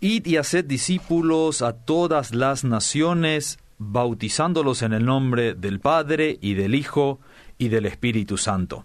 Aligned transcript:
Id 0.00 0.26
y 0.26 0.36
haced 0.36 0.64
discípulos 0.64 1.60
a 1.60 1.72
todas 1.72 2.32
las 2.32 2.62
naciones, 2.62 3.58
bautizándolos 3.78 4.82
en 4.82 4.92
el 4.92 5.04
nombre 5.04 5.54
del 5.54 5.80
Padre 5.80 6.38
y 6.40 6.54
del 6.54 6.76
Hijo 6.76 7.18
y 7.58 7.68
del 7.68 7.84
Espíritu 7.86 8.36
Santo. 8.36 8.84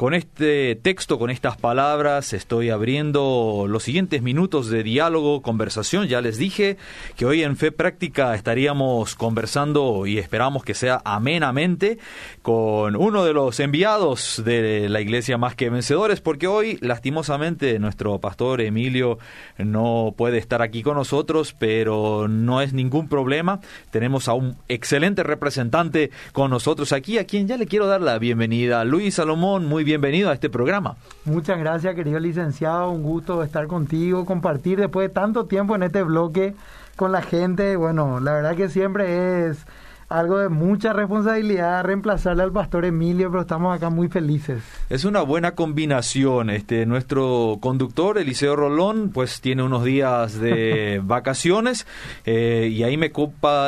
Con 0.00 0.14
este 0.14 0.76
texto, 0.76 1.18
con 1.18 1.28
estas 1.28 1.58
palabras, 1.58 2.32
estoy 2.32 2.70
abriendo 2.70 3.66
los 3.68 3.82
siguientes 3.82 4.22
minutos 4.22 4.70
de 4.70 4.82
diálogo, 4.82 5.42
conversación. 5.42 6.06
Ya 6.06 6.22
les 6.22 6.38
dije 6.38 6.78
que 7.18 7.26
hoy 7.26 7.42
en 7.42 7.58
Fe 7.58 7.70
Práctica 7.70 8.34
estaríamos 8.34 9.14
conversando 9.14 10.06
y 10.06 10.16
esperamos 10.16 10.64
que 10.64 10.72
sea 10.72 11.02
amenamente 11.04 11.98
con 12.40 12.96
uno 12.96 13.26
de 13.26 13.34
los 13.34 13.60
enviados 13.60 14.42
de 14.42 14.88
la 14.88 15.02
Iglesia 15.02 15.36
Más 15.36 15.54
que 15.54 15.68
Vencedores, 15.68 16.22
porque 16.22 16.46
hoy, 16.46 16.78
lastimosamente, 16.80 17.78
nuestro 17.78 18.18
pastor 18.20 18.62
Emilio 18.62 19.18
no 19.58 20.14
puede 20.16 20.38
estar 20.38 20.62
aquí 20.62 20.82
con 20.82 20.96
nosotros, 20.96 21.54
pero 21.58 22.26
no 22.26 22.62
es 22.62 22.72
ningún 22.72 23.06
problema. 23.06 23.60
Tenemos 23.90 24.28
a 24.28 24.32
un 24.32 24.56
excelente 24.66 25.24
representante 25.24 26.10
con 26.32 26.50
nosotros 26.50 26.94
aquí, 26.94 27.18
a 27.18 27.26
quien 27.26 27.46
ya 27.46 27.58
le 27.58 27.66
quiero 27.66 27.86
dar 27.86 28.00
la 28.00 28.18
bienvenida. 28.18 28.82
Luis 28.84 29.16
Salomón, 29.16 29.66
muy 29.66 29.89
bienvenido 29.90 30.30
a 30.30 30.34
este 30.34 30.48
programa. 30.48 30.94
Muchas 31.24 31.58
gracias, 31.58 31.96
querido 31.96 32.20
licenciado. 32.20 32.92
Un 32.92 33.02
gusto 33.02 33.42
estar 33.42 33.66
contigo, 33.66 34.24
compartir 34.24 34.78
después 34.78 35.08
de 35.08 35.12
tanto 35.12 35.46
tiempo 35.46 35.74
en 35.74 35.82
este 35.82 36.04
bloque 36.04 36.54
con 36.94 37.10
la 37.10 37.22
gente. 37.22 37.74
Bueno, 37.74 38.20
la 38.20 38.34
verdad 38.34 38.54
que 38.54 38.68
siempre 38.68 39.48
es 39.48 39.66
algo 40.08 40.38
de 40.38 40.48
mucha 40.48 40.92
responsabilidad 40.92 41.84
reemplazarle 41.84 42.44
al 42.44 42.52
pastor 42.52 42.84
Emilio, 42.84 43.30
pero 43.30 43.42
estamos 43.42 43.74
acá 43.74 43.90
muy 43.90 44.08
felices. 44.08 44.62
Es 44.90 45.04
una 45.04 45.22
buena 45.22 45.56
combinación. 45.56 46.50
Este, 46.50 46.86
nuestro 46.86 47.58
conductor, 47.60 48.18
Eliseo 48.18 48.54
Rolón, 48.54 49.10
pues 49.10 49.40
tiene 49.40 49.64
unos 49.64 49.84
días 49.84 50.38
de 50.38 51.00
vacaciones 51.04 51.86
eh, 52.26 52.68
y 52.72 52.84
ahí 52.84 52.96
me, 52.96 53.10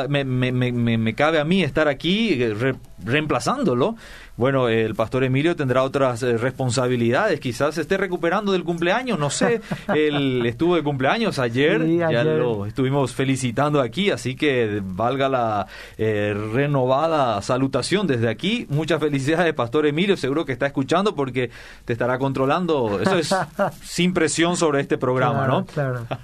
me, 0.07 0.51
me, 0.51 0.71
me, 0.97 1.15
cabe 1.15 1.39
a 1.39 1.43
mí 1.43 1.63
estar 1.63 1.89
aquí 1.89 2.41
eh, 2.41 2.75
reemplazándolo. 3.03 3.95
Bueno, 4.35 4.67
el 4.67 4.95
pastor 4.95 5.23
Emilio 5.23 5.55
tendrá 5.55 5.83
otras 5.83 6.23
eh, 6.23 6.37
responsabilidades, 6.37 7.39
quizás 7.39 7.77
esté 7.77 7.97
recuperando 7.97 8.51
del 8.51 8.63
cumpleaños, 8.63 9.19
no 9.19 9.29
sé, 9.29 9.61
él 9.95 10.43
estuvo 10.47 10.75
de 10.75 10.81
cumpleaños 10.81 11.37
ayer, 11.37 11.85
ya 11.87 12.23
lo 12.23 12.65
estuvimos 12.65 13.13
felicitando 13.13 13.79
aquí, 13.79 14.09
así 14.09 14.35
que 14.35 14.81
valga 14.83 15.29
la 15.29 15.67
eh, 15.99 16.35
renovada 16.51 17.39
salutación 17.43 18.07
desde 18.07 18.27
aquí. 18.27 18.65
Muchas 18.69 18.99
felicidades, 18.99 19.53
pastor 19.53 19.85
Emilio, 19.85 20.17
seguro 20.17 20.45
que 20.45 20.53
está 20.53 20.65
escuchando 20.65 21.13
porque 21.13 21.51
te 21.85 21.93
estará 21.93 22.17
controlando, 22.17 22.99
eso 23.01 23.19
es 23.19 23.35
sin 23.83 24.15
presión 24.15 24.57
sobre 24.57 24.81
este 24.81 24.97
programa, 24.97 25.47
¿no? 25.47 25.65
Claro. 25.65 26.07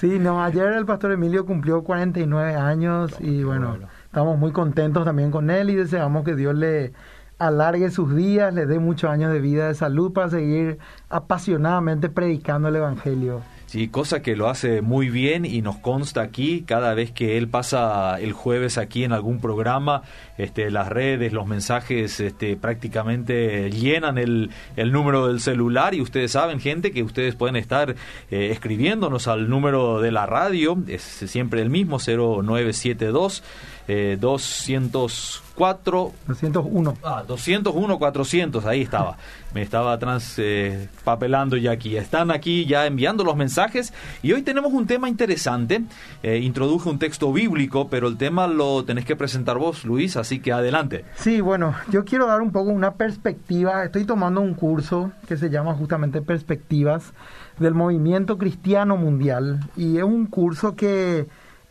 Sí, 0.00 0.18
no, 0.18 0.42
ayer 0.42 0.72
el 0.72 0.84
pastor 0.86 1.12
Emilio 1.12 1.46
cumplió 1.46 1.82
49 1.84 2.56
años 2.56 3.14
y 3.20 3.44
bueno, 3.44 3.78
estamos 4.06 4.36
muy 4.38 4.50
contentos 4.50 5.04
también 5.04 5.30
con 5.30 5.50
él 5.50 5.70
y 5.70 5.76
deseamos 5.76 6.24
que 6.24 6.34
Dios 6.34 6.54
le 6.54 6.92
alargue 7.38 7.90
sus 7.90 8.14
días, 8.14 8.54
le 8.54 8.66
dé 8.66 8.78
muchos 8.78 9.10
años 9.10 9.32
de 9.32 9.40
vida, 9.40 9.68
de 9.68 9.74
salud 9.74 10.12
para 10.12 10.30
seguir 10.30 10.78
apasionadamente 11.08 12.08
predicando 12.08 12.68
el 12.68 12.76
Evangelio. 12.76 13.42
Sí, 13.66 13.88
cosa 13.88 14.22
que 14.22 14.36
lo 14.36 14.48
hace 14.48 14.82
muy 14.82 15.10
bien 15.10 15.44
y 15.44 15.60
nos 15.60 15.78
consta 15.78 16.22
aquí 16.22 16.62
cada 16.64 16.94
vez 16.94 17.10
que 17.10 17.36
él 17.38 17.48
pasa 17.48 18.20
el 18.20 18.32
jueves 18.32 18.78
aquí 18.78 19.02
en 19.02 19.12
algún 19.12 19.40
programa, 19.40 20.02
este, 20.38 20.70
las 20.70 20.88
redes, 20.88 21.32
los 21.32 21.48
mensajes 21.48 22.20
este, 22.20 22.56
prácticamente 22.56 23.68
llenan 23.72 24.16
el, 24.18 24.50
el 24.76 24.92
número 24.92 25.26
del 25.26 25.40
celular 25.40 25.92
y 25.92 26.02
ustedes 26.02 26.30
saben, 26.30 26.60
gente, 26.60 26.92
que 26.92 27.02
ustedes 27.02 27.34
pueden 27.34 27.56
estar 27.56 27.96
eh, 28.30 28.50
escribiéndonos 28.52 29.26
al 29.26 29.48
número 29.48 30.00
de 30.00 30.12
la 30.12 30.26
radio, 30.26 30.78
es 30.86 31.02
siempre 31.02 31.60
el 31.60 31.70
mismo, 31.70 31.98
0972 31.98 33.42
eh, 33.86 34.16
204 34.20 36.12
201 36.26 36.96
ah 37.02 37.22
201 37.26 37.98
400 37.98 38.64
ahí 38.66 38.82
estaba. 38.82 39.16
Me 39.54 39.62
estaba 39.62 39.98
transpapelando 39.98 41.56
eh, 41.56 41.60
ya 41.60 41.72
aquí. 41.72 41.96
Están 41.96 42.30
aquí 42.30 42.66
ya 42.66 42.86
enviando 42.86 43.22
los 43.24 43.36
mensajes. 43.36 43.92
Y 44.22 44.32
hoy 44.32 44.42
tenemos 44.42 44.72
un 44.72 44.86
tema 44.86 45.08
interesante. 45.08 45.82
Eh, 46.22 46.38
introduje 46.38 46.88
un 46.88 46.98
texto 46.98 47.32
bíblico 47.32 47.88
pero 47.88 48.08
el 48.08 48.16
tema 48.16 48.46
lo 48.46 48.84
tenés 48.84 49.04
que 49.04 49.16
presentar 49.16 49.58
vos 49.58 49.84
Luis 49.84 50.16
así 50.16 50.40
que 50.40 50.52
adelante. 50.52 51.04
Sí 51.16 51.40
bueno 51.40 51.74
yo 51.90 52.04
quiero 52.04 52.26
dar 52.26 52.40
un 52.40 52.52
poco 52.52 52.70
una 52.70 52.94
perspectiva. 52.94 53.84
Estoy 53.84 54.04
tomando 54.04 54.40
un 54.40 54.54
curso 54.54 55.12
que 55.28 55.36
se 55.36 55.50
llama 55.50 55.74
justamente 55.74 56.22
perspectivas 56.22 57.12
del 57.58 57.74
movimiento 57.74 58.38
cristiano 58.38 58.96
mundial. 58.96 59.60
Y 59.76 59.98
es 59.98 60.04
un 60.04 60.26
curso 60.26 60.74
que 60.74 61.26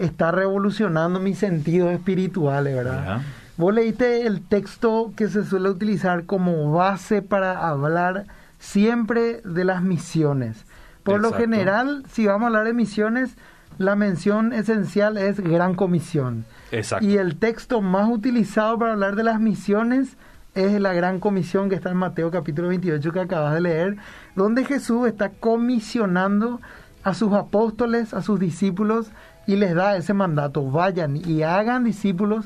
está 0.06 0.32
revolucionando 0.32 1.20
mis 1.20 1.38
sentidos 1.38 1.92
espirituales, 1.92 2.76
¿verdad? 2.76 3.22
Vos 3.58 3.74
leíste 3.74 4.26
el 4.26 4.42
texto 4.42 5.14
que 5.16 5.28
se 5.28 5.46
suele 5.46 5.70
utilizar 5.70 6.26
como 6.26 6.72
base 6.72 7.22
para 7.22 7.68
hablar 7.68 8.26
siempre 8.60 9.42
de 9.44 9.64
las 9.64 9.84
misiones. 9.84 10.66
Por 11.04 11.22
lo 11.22 11.34
general, 11.34 12.04
si 12.12 12.26
vamos 12.26 12.44
a 12.44 12.48
hablar 12.48 12.66
de 12.66 12.74
misiones, 12.74 13.36
la 13.78 13.96
mención 13.96 14.54
esencial 14.54 15.18
es 15.18 15.40
Gran 15.40 15.76
Comisión. 15.76 16.46
Exacto. 16.72 17.06
Y 17.06 17.18
el 17.18 17.38
texto 17.38 17.82
más 17.82 18.10
utilizado 18.10 18.80
para 18.80 18.94
hablar 18.94 19.16
de 19.16 19.24
las 19.24 19.40
misiones 19.40 20.16
es 20.56 20.80
la 20.80 20.94
Gran 20.94 21.20
Comisión 21.20 21.70
que 21.70 21.76
está 21.76 21.92
en 21.92 21.98
Mateo 21.98 22.32
capítulo 22.32 22.70
28 22.70 23.12
que 23.12 23.20
acabas 23.20 23.54
de 23.54 23.62
leer, 23.62 23.98
donde 24.36 24.66
Jesús 24.66 25.08
está 25.08 25.30
comisionando 25.30 26.62
a 27.04 27.14
sus 27.14 27.34
apóstoles, 27.34 28.14
a 28.14 28.22
sus 28.22 28.40
discípulos, 28.40 29.12
y 29.46 29.56
les 29.56 29.76
da 29.76 29.96
ese 29.98 30.14
mandato, 30.14 30.70
vayan 30.70 31.18
y 31.18 31.44
hagan 31.44 31.84
discípulos 31.84 32.46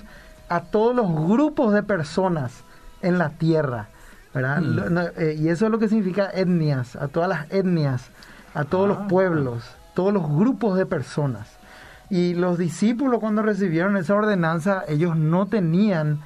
a 0.50 0.62
todos 0.62 0.96
los 0.96 1.12
grupos 1.28 1.74
de 1.74 1.84
personas 1.84 2.64
en 3.02 3.18
la 3.18 3.30
tierra. 3.30 3.90
¿verdad? 4.34 4.62
Mm. 4.62 4.98
Eh, 5.18 5.36
y 5.40 5.50
eso 5.50 5.66
es 5.66 5.72
lo 5.72 5.80
que 5.80 5.90
significa 5.90 6.30
etnias, 6.34 6.96
a 6.96 7.08
todas 7.08 7.30
las 7.30 7.52
etnias, 7.52 8.10
a 8.54 8.66
todos 8.66 8.88
los 8.88 8.98
ah. 9.00 9.08
pueblos, 9.08 9.64
todos 9.94 10.14
los 10.14 10.28
grupos 10.28 10.78
de 10.78 10.86
personas. 10.86 11.48
Y 12.10 12.36
los 12.36 12.58
discípulos 12.58 13.20
cuando 13.20 13.42
recibieron 13.42 13.98
esa 13.98 14.16
ordenanza, 14.16 14.84
ellos 14.88 15.18
no 15.18 15.48
tenían 15.48 16.22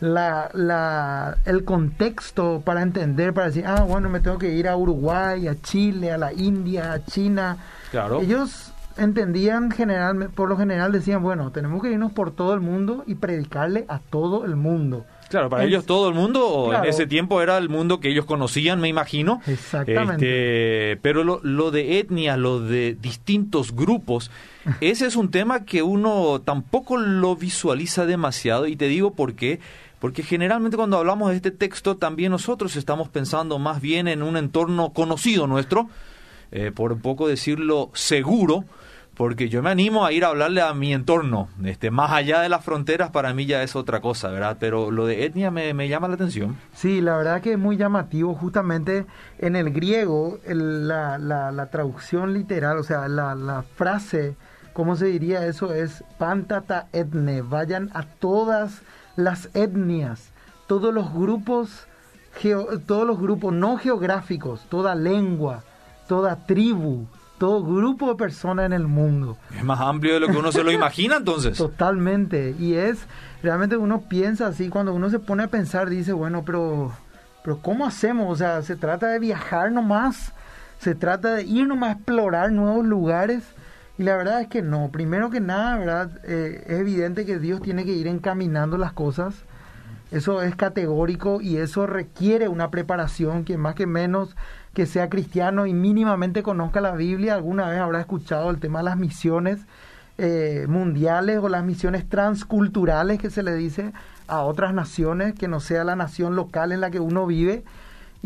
la, 0.00 0.50
la, 0.52 1.38
el 1.44 1.64
contexto 1.64 2.62
para 2.64 2.82
entender, 2.82 3.34
para 3.34 3.48
decir, 3.48 3.66
ah, 3.66 3.82
bueno, 3.82 4.08
me 4.08 4.20
tengo 4.20 4.38
que 4.38 4.52
ir 4.52 4.68
a 4.68 4.76
Uruguay, 4.76 5.48
a 5.48 5.60
Chile, 5.60 6.12
a 6.12 6.18
la 6.18 6.32
India, 6.32 6.92
a 6.92 7.04
China. 7.04 7.56
Claro. 7.90 8.20
Ellos 8.20 8.72
entendían 8.96 9.70
general, 9.70 10.30
por 10.34 10.48
lo 10.48 10.56
general 10.56 10.92
decían, 10.92 11.22
bueno, 11.22 11.50
tenemos 11.52 11.82
que 11.82 11.90
irnos 11.90 12.12
por 12.12 12.30
todo 12.30 12.54
el 12.54 12.60
mundo 12.60 13.04
y 13.06 13.16
predicarle 13.16 13.84
a 13.88 13.98
todo 13.98 14.44
el 14.44 14.56
mundo. 14.56 15.04
Claro, 15.28 15.50
para 15.50 15.64
ellos 15.64 15.84
todo 15.86 16.08
el 16.08 16.14
mundo, 16.14 16.72
en 16.72 16.84
ese 16.84 17.06
tiempo 17.06 17.42
era 17.42 17.58
el 17.58 17.68
mundo 17.68 17.98
que 17.98 18.10
ellos 18.10 18.26
conocían, 18.26 18.80
me 18.80 18.88
imagino. 18.88 19.40
Exactamente. 19.46 20.92
Este, 20.92 21.00
pero 21.02 21.24
lo, 21.24 21.40
lo 21.42 21.72
de 21.72 21.98
etnia, 21.98 22.36
lo 22.36 22.60
de 22.60 22.96
distintos 23.00 23.74
grupos, 23.74 24.30
ese 24.80 25.06
es 25.06 25.16
un 25.16 25.30
tema 25.30 25.64
que 25.64 25.82
uno 25.82 26.40
tampoco 26.44 26.96
lo 26.96 27.34
visualiza 27.34 28.06
demasiado 28.06 28.66
y 28.66 28.76
te 28.76 28.86
digo 28.86 29.14
por 29.14 29.34
qué. 29.34 29.58
Porque 29.98 30.22
generalmente 30.22 30.76
cuando 30.76 30.98
hablamos 30.98 31.30
de 31.30 31.36
este 31.36 31.50
texto 31.50 31.96
también 31.96 32.30
nosotros 32.30 32.76
estamos 32.76 33.08
pensando 33.08 33.58
más 33.58 33.80
bien 33.80 34.08
en 34.08 34.22
un 34.22 34.36
entorno 34.36 34.92
conocido 34.92 35.46
nuestro, 35.46 35.88
eh, 36.52 36.72
por 36.74 36.98
poco 37.00 37.28
decirlo 37.28 37.90
seguro, 37.94 38.64
porque 39.16 39.48
yo 39.48 39.62
me 39.62 39.70
animo 39.70 40.04
a 40.04 40.12
ir 40.12 40.24
a 40.24 40.28
hablarle 40.28 40.60
a 40.60 40.74
mi 40.74 40.92
entorno, 40.92 41.48
este, 41.64 41.90
más 41.90 42.12
allá 42.12 42.40
de 42.40 42.50
las 42.50 42.64
fronteras 42.64 43.10
para 43.10 43.32
mí 43.32 43.46
ya 43.46 43.62
es 43.62 43.74
otra 43.74 44.00
cosa, 44.00 44.28
¿verdad? 44.28 44.58
Pero 44.60 44.90
lo 44.90 45.06
de 45.06 45.24
etnia 45.24 45.50
me, 45.50 45.72
me 45.72 45.88
llama 45.88 46.08
la 46.08 46.14
atención. 46.14 46.56
Sí, 46.74 47.00
la 47.00 47.16
verdad 47.16 47.40
que 47.40 47.52
es 47.52 47.58
muy 47.58 47.78
llamativo, 47.78 48.34
justamente 48.34 49.06
en 49.38 49.56
el 49.56 49.70
griego, 49.72 50.38
la, 50.46 51.16
la, 51.16 51.50
la, 51.50 51.66
traducción 51.70 52.34
literal, 52.34 52.76
o 52.76 52.82
sea, 52.82 53.08
la, 53.08 53.34
la 53.34 53.62
frase, 53.62 54.36
¿cómo 54.74 54.96
se 54.96 55.06
diría 55.06 55.46
eso? 55.46 55.72
Es 55.72 56.04
pantata 56.18 56.88
etne, 56.92 57.40
vayan 57.40 57.90
a 57.94 58.02
todas 58.02 58.82
las 59.16 59.48
etnias, 59.54 60.30
todos 60.66 60.92
los 60.92 61.12
grupos, 61.14 61.86
todos 62.86 63.06
los 63.06 63.18
grupos 63.18 63.54
no 63.54 63.78
geográficos, 63.78 64.66
toda 64.68 64.94
lengua, 64.94 65.64
toda 66.06 66.46
tribu, 66.46 67.06
todo 67.38 67.62
grupo 67.62 68.08
de 68.08 68.16
personas 68.16 68.66
en 68.66 68.72
el 68.72 68.86
mundo. 68.86 69.36
Es 69.54 69.64
más 69.64 69.80
amplio 69.80 70.14
de 70.14 70.20
lo 70.20 70.28
que 70.28 70.36
uno 70.38 70.52
se 70.52 70.64
lo 70.64 70.70
imagina 70.72 71.16
entonces. 71.16 71.56
Totalmente. 71.58 72.54
Y 72.58 72.74
es, 72.74 73.06
realmente 73.42 73.76
uno 73.76 74.02
piensa 74.08 74.46
así, 74.46 74.68
cuando 74.68 74.94
uno 74.94 75.10
se 75.10 75.18
pone 75.18 75.44
a 75.44 75.48
pensar, 75.48 75.88
dice, 75.90 76.12
bueno, 76.12 76.44
pero, 76.44 76.92
pero 77.44 77.58
¿cómo 77.58 77.86
hacemos? 77.86 78.32
O 78.32 78.36
sea, 78.36 78.62
se 78.62 78.76
trata 78.76 79.08
de 79.08 79.18
viajar 79.18 79.72
nomás, 79.72 80.32
se 80.78 80.94
trata 80.94 81.34
de 81.34 81.44
ir 81.44 81.66
nomás 81.66 81.90
a 81.90 81.92
explorar 81.92 82.52
nuevos 82.52 82.84
lugares. 82.84 83.42
Y 83.98 84.02
la 84.02 84.16
verdad 84.16 84.42
es 84.42 84.48
que 84.48 84.60
no. 84.60 84.90
Primero 84.92 85.30
que 85.30 85.40
nada, 85.40 85.78
¿verdad? 85.78 86.10
Eh, 86.24 86.64
es 86.66 86.80
evidente 86.80 87.24
que 87.24 87.38
Dios 87.38 87.62
tiene 87.62 87.86
que 87.86 87.92
ir 87.92 88.06
encaminando 88.06 88.76
las 88.76 88.92
cosas. 88.92 89.34
Eso 90.10 90.42
es 90.42 90.54
categórico 90.54 91.40
y 91.40 91.56
eso 91.56 91.86
requiere 91.86 92.48
una 92.48 92.70
preparación 92.70 93.44
que 93.44 93.58
más 93.58 93.74
que 93.74 93.86
menos 93.86 94.36
que 94.72 94.86
sea 94.86 95.08
cristiano 95.08 95.66
y 95.66 95.74
mínimamente 95.74 96.42
conozca 96.42 96.80
la 96.80 96.92
Biblia, 96.92 97.34
alguna 97.34 97.68
vez 97.68 97.80
habrá 97.80 98.00
escuchado 98.00 98.50
el 98.50 98.58
tema 98.58 98.80
de 98.80 98.84
las 98.84 98.96
misiones 98.96 99.60
eh, 100.18 100.66
mundiales 100.68 101.38
o 101.38 101.48
las 101.48 101.64
misiones 101.64 102.08
transculturales 102.08 103.18
que 103.18 103.30
se 103.30 103.42
le 103.42 103.54
dice 103.54 103.92
a 104.28 104.42
otras 104.42 104.72
naciones 104.74 105.34
que 105.34 105.48
no 105.48 105.60
sea 105.60 105.82
la 105.84 105.96
nación 105.96 106.36
local 106.36 106.72
en 106.72 106.80
la 106.80 106.90
que 106.90 107.00
uno 107.00 107.26
vive 107.26 107.64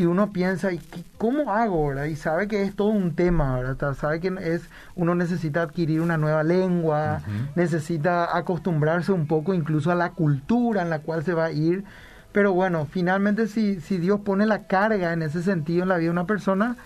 y 0.01 0.07
uno 0.07 0.33
piensa, 0.33 0.73
¿y 0.73 0.81
cómo 1.19 1.53
hago? 1.53 1.89
¿verdad? 1.89 2.07
Y 2.07 2.17
sabe 2.17 2.49
que 2.49 2.63
es 2.63 2.75
todo 2.75 2.89
un 2.89 3.15
tema, 3.15 3.61
¿verdad? 3.61 3.95
sabe 3.95 4.19
que 4.19 4.33
es 4.41 4.63
uno 4.97 5.15
necesita 5.15 5.61
adquirir 5.61 6.01
una 6.01 6.17
nueva 6.17 6.43
lengua, 6.43 7.21
necesita 7.55 8.35
acostumbrarse 8.35 9.13
un 9.13 9.27
poco 9.27 9.53
incluso 9.53 9.91
a 9.91 9.95
la 9.95 10.13
cultura 10.13 10.81
en 10.81 10.89
la 10.89 11.01
cual 11.01 11.23
se 11.23 11.35
va 11.35 11.47
a 11.47 11.53
ir. 11.53 11.85
Pero 12.33 12.55
bueno, 12.55 12.87
finalmente 12.91 13.47
si, 13.47 13.79
si 13.81 13.99
Dios 13.99 14.21
pone 14.21 14.47
la 14.47 14.67
carga 14.67 15.13
en 15.13 15.21
ese 15.21 15.43
sentido 15.43 15.83
en 15.83 15.91
la 15.91 15.99
vida 15.99 16.07
de 16.07 16.13
una 16.13 16.27
persona, 16.27 16.77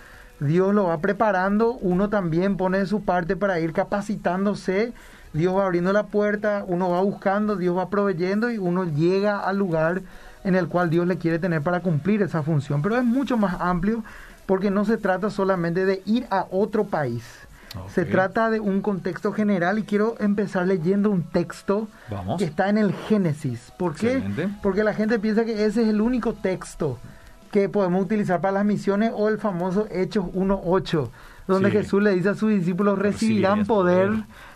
Dios 0.41 0.73
lo 0.73 0.87
va 0.87 0.99
preparando, 0.99 1.71
uno 1.71 2.09
también 2.09 2.57
pone 2.57 2.79
de 2.79 2.85
su 2.85 3.05
parte 3.05 3.37
para 3.37 3.61
ir 3.61 3.71
capacitándose, 3.71 4.91
Dios 5.31 5.55
va 5.55 5.65
abriendo 5.65 5.93
la 5.93 6.07
puerta, 6.07 6.65
uno 6.67 6.89
va 6.89 6.99
buscando, 6.99 7.55
Dios 7.55 7.77
va 7.77 7.89
proveyendo 7.89 8.51
y 8.51 8.57
uno 8.57 8.83
llega 8.83 9.39
al 9.39 9.57
lugar 9.57 10.01
en 10.45 10.55
el 10.55 10.67
cual 10.67 10.89
Dios 10.89 11.07
le 11.07 11.17
quiere 11.17 11.39
tener 11.39 11.61
para 11.61 11.81
cumplir 11.81 12.21
esa 12.21 12.43
función. 12.43 12.81
Pero 12.81 12.95
es 12.95 13.03
mucho 13.03 13.35
más 13.35 13.59
amplio 13.59 14.03
porque 14.45 14.71
no 14.71 14.85
se 14.85 14.97
trata 14.97 15.29
solamente 15.29 15.85
de 15.85 16.01
ir 16.05 16.27
a 16.29 16.45
otro 16.51 16.85
país. 16.85 17.23
Se 17.93 18.05
trata 18.05 18.49
de 18.49 18.61
un 18.61 18.81
contexto 18.81 19.33
general 19.33 19.79
y 19.79 19.83
quiero 19.83 20.15
empezar 20.19 20.65
leyendo 20.65 21.09
un 21.09 21.23
texto 21.23 21.89
que 22.37 22.45
está 22.45 22.69
en 22.69 22.77
el 22.77 22.93
Génesis. 22.93 23.73
¿Por 23.77 23.95
qué? 23.95 24.23
Porque 24.61 24.85
la 24.85 24.93
gente 24.93 25.19
piensa 25.19 25.43
que 25.43 25.65
ese 25.65 25.81
es 25.81 25.89
el 25.89 25.99
único 25.99 26.33
texto 26.33 26.99
que 27.51 27.67
podemos 27.67 28.03
utilizar 28.03 28.39
para 28.39 28.53
las 28.53 28.65
misiones 28.65 29.11
o 29.13 29.27
el 29.27 29.39
famoso 29.39 29.87
Hechos 29.91 30.25
1.8, 30.25 31.09
donde 31.47 31.71
Jesús 31.71 32.01
le 32.01 32.15
dice 32.15 32.29
a 32.29 32.35
sus 32.35 32.49
discípulos, 32.51 32.97
recibirán 32.97 33.65
poder 33.65 34.11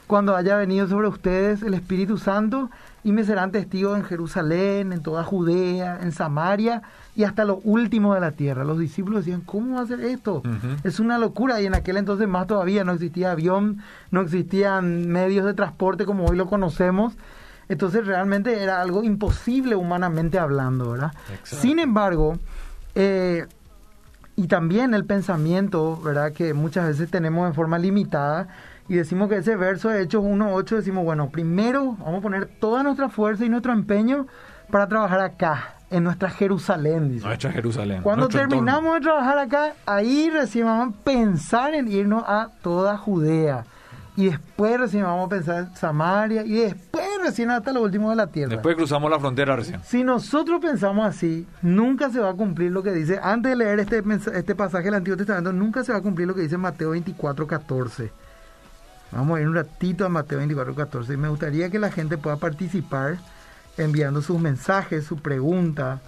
cuando 0.09 0.35
haya 0.35 0.57
venido 0.57 0.87
sobre 0.87 1.07
ustedes 1.07 1.61
el 1.61 1.75
Espíritu 1.75 2.17
Santo 2.17 2.71
y 3.03 3.11
me 3.11 3.23
serán 3.23 3.51
testigos 3.51 3.95
en 3.95 4.03
Jerusalén, 4.03 4.91
en 4.91 5.03
toda 5.03 5.23
Judea, 5.23 5.99
en 6.01 6.11
Samaria 6.11 6.81
y 7.15 7.25
hasta 7.25 7.45
lo 7.45 7.57
último 7.63 8.15
de 8.15 8.19
la 8.19 8.31
tierra. 8.31 8.63
Los 8.63 8.79
discípulos 8.79 9.23
decían, 9.23 9.41
¿cómo 9.41 9.75
va 9.75 9.81
a 9.81 9.85
ser 9.85 9.99
esto? 9.99 10.41
Es 10.83 10.99
una 10.99 11.19
locura 11.19 11.61
y 11.61 11.67
en 11.67 11.75
aquel 11.75 11.95
entonces 11.95 12.27
más 12.27 12.47
todavía 12.47 12.83
no 12.83 12.93
existía 12.93 13.33
avión, 13.33 13.83
no 14.09 14.21
existían 14.21 15.07
medios 15.09 15.45
de 15.45 15.53
transporte 15.53 16.05
como 16.05 16.25
hoy 16.25 16.37
lo 16.37 16.47
conocemos. 16.47 17.13
Entonces 17.67 18.07
realmente 18.07 18.63
era 18.63 18.81
algo 18.81 19.03
imposible 19.03 19.75
humanamente 19.75 20.39
hablando, 20.39 20.89
¿verdad? 20.89 21.13
Sin 21.43 21.77
embargo, 21.77 22.39
eh, 22.95 23.45
y 24.35 24.47
también 24.47 24.95
el 24.95 25.05
pensamiento, 25.05 26.01
¿verdad? 26.03 26.31
Que 26.31 26.55
muchas 26.55 26.87
veces 26.87 27.11
tenemos 27.11 27.47
en 27.47 27.53
forma 27.53 27.77
limitada, 27.77 28.47
y 28.89 28.95
decimos 28.95 29.29
que 29.29 29.37
ese 29.37 29.55
verso 29.55 29.89
de 29.89 30.01
Hechos 30.01 30.23
1.8 30.23 30.77
decimos, 30.77 31.05
bueno, 31.05 31.29
primero 31.29 31.95
vamos 31.99 32.19
a 32.19 32.21
poner 32.21 32.47
toda 32.47 32.81
nuestra 32.81 33.07
fuerza 33.07 33.45
y 33.45 33.49
nuestro 33.49 33.71
empeño 33.71 34.25
para 34.71 34.87
trabajar 34.87 35.19
acá, 35.19 35.75
en 35.91 36.03
nuestra 36.03 36.29
Jerusalén. 36.29 37.19
Nuestra 37.19 37.51
Jerusalén. 37.51 38.01
Cuando 38.01 38.27
terminamos 38.27 38.95
de 38.95 39.01
trabajar 39.01 39.37
acá, 39.37 39.73
ahí 39.85 40.29
recién 40.31 40.65
vamos 40.65 40.95
a 40.95 41.03
pensar 41.03 41.73
en 41.75 41.87
irnos 41.87 42.23
a 42.27 42.49
toda 42.61 42.97
Judea. 42.97 43.65
Y 44.15 44.25
después 44.25 44.79
recién 44.79 45.03
vamos 45.03 45.27
a 45.27 45.29
pensar 45.29 45.57
en 45.59 45.75
Samaria 45.75 46.43
y 46.43 46.53
después 46.53 47.05
recién 47.23 47.51
hasta 47.51 47.71
lo 47.71 47.83
último 47.83 48.09
de 48.09 48.15
la 48.15 48.27
tierra. 48.27 48.49
Después 48.49 48.75
cruzamos 48.75 49.09
la 49.09 49.19
frontera 49.19 49.55
recién. 49.55 49.81
Si 49.83 50.03
nosotros 50.03 50.59
pensamos 50.59 51.05
así, 51.05 51.47
nunca 51.61 52.09
se 52.09 52.19
va 52.19 52.31
a 52.31 52.33
cumplir 52.33 52.71
lo 52.71 52.83
que 52.83 52.91
dice, 52.91 53.19
antes 53.21 53.51
de 53.51 53.55
leer 53.55 53.79
este, 53.79 54.03
este 54.33 54.55
pasaje 54.55 54.85
del 54.85 54.95
Antiguo 54.95 55.15
Testamento, 55.15 55.53
nunca 55.53 55.83
se 55.83 55.91
va 55.91 55.99
a 55.99 56.01
cumplir 56.01 56.27
lo 56.27 56.35
que 56.35 56.41
dice 56.41 56.57
Mateo 56.57 56.89
24, 56.89 57.47
14 57.47 58.11
Vamos 59.11 59.37
a 59.37 59.41
ir 59.41 59.47
un 59.47 59.55
ratito 59.55 60.05
a 60.05 60.09
Mateo 60.09 60.37
24, 60.37 60.75
14. 60.75 61.13
Y 61.13 61.17
me 61.17 61.29
gustaría 61.29 61.69
que 61.69 61.79
la 61.79 61.91
gente 61.91 62.17
pueda 62.17 62.37
participar 62.37 63.17
enviando 63.77 64.21
sus 64.21 64.39
mensajes, 64.39 65.05
su 65.05 65.17
pregunta. 65.17 66.01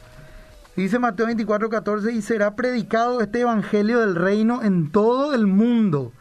Dice 0.75 0.99
Mateo 0.99 1.25
24, 1.25 1.69
14, 1.69 2.11
y 2.11 2.21
será 2.21 2.55
predicado 2.55 3.21
este 3.21 3.41
evangelio 3.41 3.99
del 3.99 4.15
reino 4.15 4.63
en 4.63 4.91
todo 4.91 5.33
el 5.33 5.47
mundo 5.47 6.13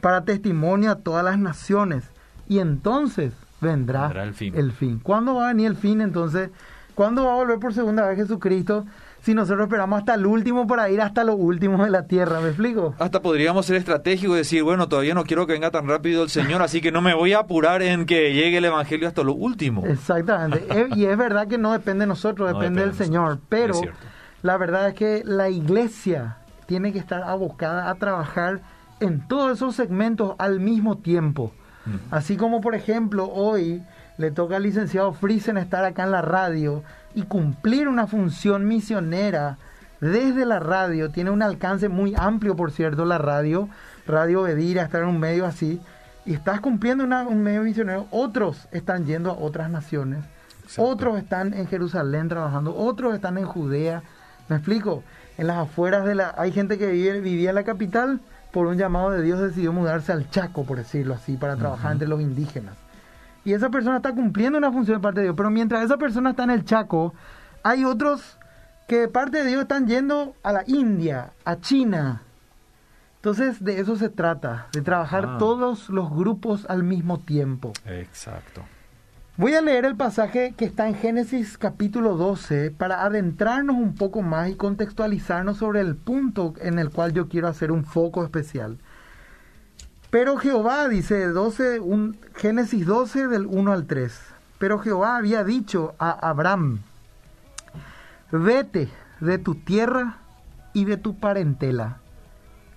para 0.00 0.24
testimonio 0.24 0.90
a 0.90 0.96
todas 0.96 1.24
las 1.24 1.38
naciones. 1.38 2.04
Y 2.48 2.60
entonces 2.60 3.32
vendrá, 3.60 4.10
el, 4.22 4.34
fin. 4.34 4.54
el 4.54 4.72
fin. 4.72 5.00
¿Cuándo 5.00 5.34
va 5.34 5.46
a 5.46 5.48
venir 5.48 5.66
el 5.68 5.76
fin 5.76 6.00
entonces? 6.00 6.50
¿Cuándo 6.94 7.24
va 7.24 7.32
a 7.32 7.36
volver 7.36 7.58
por 7.58 7.74
segunda 7.74 8.06
vez 8.06 8.16
Jesucristo? 8.16 8.86
Si 9.26 9.34
nosotros 9.34 9.64
esperamos 9.64 9.98
hasta 9.98 10.14
el 10.14 10.24
último 10.24 10.68
para 10.68 10.88
ir 10.88 11.00
hasta 11.00 11.24
lo 11.24 11.34
último 11.34 11.82
de 11.82 11.90
la 11.90 12.06
tierra, 12.06 12.38
¿me 12.40 12.46
explico? 12.46 12.94
Hasta 13.00 13.20
podríamos 13.22 13.66
ser 13.66 13.74
estratégicos 13.74 14.36
y 14.36 14.38
decir, 14.38 14.62
bueno, 14.62 14.88
todavía 14.88 15.14
no 15.14 15.24
quiero 15.24 15.48
que 15.48 15.54
venga 15.54 15.72
tan 15.72 15.88
rápido 15.88 16.22
el 16.22 16.30
Señor, 16.30 16.62
así 16.62 16.80
que 16.80 16.92
no 16.92 17.02
me 17.02 17.12
voy 17.12 17.32
a 17.32 17.40
apurar 17.40 17.82
en 17.82 18.06
que 18.06 18.32
llegue 18.32 18.58
el 18.58 18.64
Evangelio 18.64 19.08
hasta 19.08 19.24
lo 19.24 19.34
último. 19.34 19.84
Exactamente, 19.84 20.64
y 20.94 21.06
es 21.06 21.18
verdad 21.18 21.48
que 21.48 21.58
no 21.58 21.72
depende 21.72 22.04
de 22.04 22.06
nosotros, 22.06 22.52
depende, 22.52 22.82
del 22.82 22.94
Señor, 22.94 23.40
pero 23.48 23.80
la 24.42 24.56
verdad 24.58 24.90
es 24.90 24.94
que 24.94 25.22
la 25.24 25.48
iglesia 25.48 26.36
tiene 26.66 26.92
que 26.92 27.00
estar 27.00 27.24
abocada 27.24 27.90
a 27.90 27.96
trabajar 27.96 28.60
en 29.00 29.26
todos 29.26 29.56
esos 29.56 29.74
segmentos 29.74 30.36
al 30.38 30.60
mismo 30.60 30.98
tiempo. 30.98 31.52
Así 32.12 32.36
como, 32.36 32.60
por 32.60 32.76
ejemplo, 32.76 33.28
hoy 33.28 33.82
le 34.18 34.30
toca 34.30 34.54
al 34.54 34.62
licenciado 34.62 35.12
Friesen 35.12 35.56
estar 35.56 35.84
acá 35.84 36.04
en 36.04 36.12
la 36.12 36.22
radio 36.22 36.84
y 37.16 37.22
cumplir 37.22 37.88
una 37.88 38.06
función 38.06 38.68
misionera 38.68 39.56
desde 40.02 40.44
la 40.44 40.60
radio. 40.60 41.10
Tiene 41.10 41.30
un 41.30 41.42
alcance 41.42 41.88
muy 41.88 42.14
amplio, 42.14 42.54
por 42.54 42.70
cierto, 42.70 43.06
la 43.06 43.16
radio. 43.16 43.70
Radio 44.06 44.42
Bedira, 44.42 44.82
estar 44.82 45.02
en 45.02 45.08
un 45.08 45.18
medio 45.18 45.46
así. 45.46 45.80
Y 46.26 46.34
estás 46.34 46.60
cumpliendo 46.60 47.04
un 47.04 47.42
medio 47.42 47.62
misionero. 47.62 48.06
Otros 48.10 48.68
están 48.70 49.06
yendo 49.06 49.30
a 49.30 49.38
otras 49.38 49.70
naciones. 49.70 50.26
Otros 50.76 51.16
están 51.18 51.54
en 51.54 51.66
Jerusalén 51.66 52.28
trabajando. 52.28 52.76
Otros 52.76 53.14
están 53.14 53.38
en 53.38 53.46
Judea. 53.46 54.02
¿Me 54.50 54.56
explico? 54.56 55.02
En 55.38 55.46
las 55.46 55.56
afueras 55.56 56.04
de 56.04 56.16
la... 56.16 56.34
Hay 56.36 56.52
gente 56.52 56.76
que 56.76 56.88
vive, 56.88 57.20
vivía 57.22 57.48
en 57.48 57.54
la 57.54 57.64
capital. 57.64 58.20
Por 58.52 58.66
un 58.66 58.76
llamado 58.76 59.10
de 59.10 59.22
Dios 59.22 59.40
decidió 59.40 59.72
mudarse 59.72 60.12
al 60.12 60.28
Chaco, 60.28 60.64
por 60.64 60.76
decirlo 60.76 61.14
así, 61.14 61.38
para 61.38 61.56
trabajar 61.56 61.92
entre 61.92 62.08
los 62.08 62.20
indígenas 62.20 62.76
y 63.46 63.52
esa 63.52 63.70
persona 63.70 63.98
está 63.98 64.12
cumpliendo 64.12 64.58
una 64.58 64.72
función 64.72 64.98
de 64.98 65.02
parte 65.02 65.20
de 65.20 65.26
Dios. 65.26 65.36
Pero 65.36 65.50
mientras 65.50 65.84
esa 65.84 65.96
persona 65.96 66.30
está 66.30 66.42
en 66.42 66.50
el 66.50 66.64
Chaco, 66.64 67.14
hay 67.62 67.84
otros 67.84 68.38
que 68.88 69.02
de 69.02 69.08
parte 69.08 69.38
de 69.38 69.46
Dios 69.46 69.62
están 69.62 69.86
yendo 69.86 70.34
a 70.42 70.52
la 70.52 70.64
India, 70.66 71.32
a 71.44 71.60
China. 71.60 72.22
Entonces 73.14 73.62
de 73.62 73.78
eso 73.78 73.94
se 73.94 74.08
trata, 74.08 74.66
de 74.72 74.82
trabajar 74.82 75.26
ah. 75.28 75.38
todos 75.38 75.88
los 75.90 76.10
grupos 76.10 76.66
al 76.68 76.82
mismo 76.82 77.20
tiempo. 77.20 77.72
Exacto. 77.84 78.64
Voy 79.36 79.54
a 79.54 79.60
leer 79.60 79.84
el 79.84 79.94
pasaje 79.94 80.54
que 80.56 80.64
está 80.64 80.88
en 80.88 80.96
Génesis 80.96 81.56
capítulo 81.56 82.16
12 82.16 82.72
para 82.72 83.04
adentrarnos 83.04 83.76
un 83.76 83.94
poco 83.94 84.22
más 84.22 84.50
y 84.50 84.56
contextualizarnos 84.56 85.58
sobre 85.58 85.82
el 85.82 85.94
punto 85.94 86.54
en 86.60 86.80
el 86.80 86.90
cual 86.90 87.12
yo 87.12 87.28
quiero 87.28 87.46
hacer 87.46 87.70
un 87.70 87.84
foco 87.84 88.24
especial. 88.24 88.78
Pero 90.18 90.38
Jehová, 90.38 90.88
dice 90.88 91.28
12, 91.28 91.78
un, 91.80 92.16
Génesis 92.36 92.86
12 92.86 93.28
del 93.28 93.44
1 93.44 93.70
al 93.70 93.84
3. 93.86 94.18
Pero 94.58 94.78
Jehová 94.78 95.18
había 95.18 95.44
dicho 95.44 95.94
a 95.98 96.10
Abraham, 96.10 96.80
vete 98.32 98.88
de 99.20 99.36
tu 99.36 99.56
tierra 99.56 100.16
y 100.72 100.86
de 100.86 100.96
tu 100.96 101.18
parentela. 101.18 101.98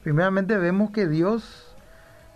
Primeramente 0.03 0.57
vemos 0.57 0.91
que 0.91 1.07
Dios 1.07 1.73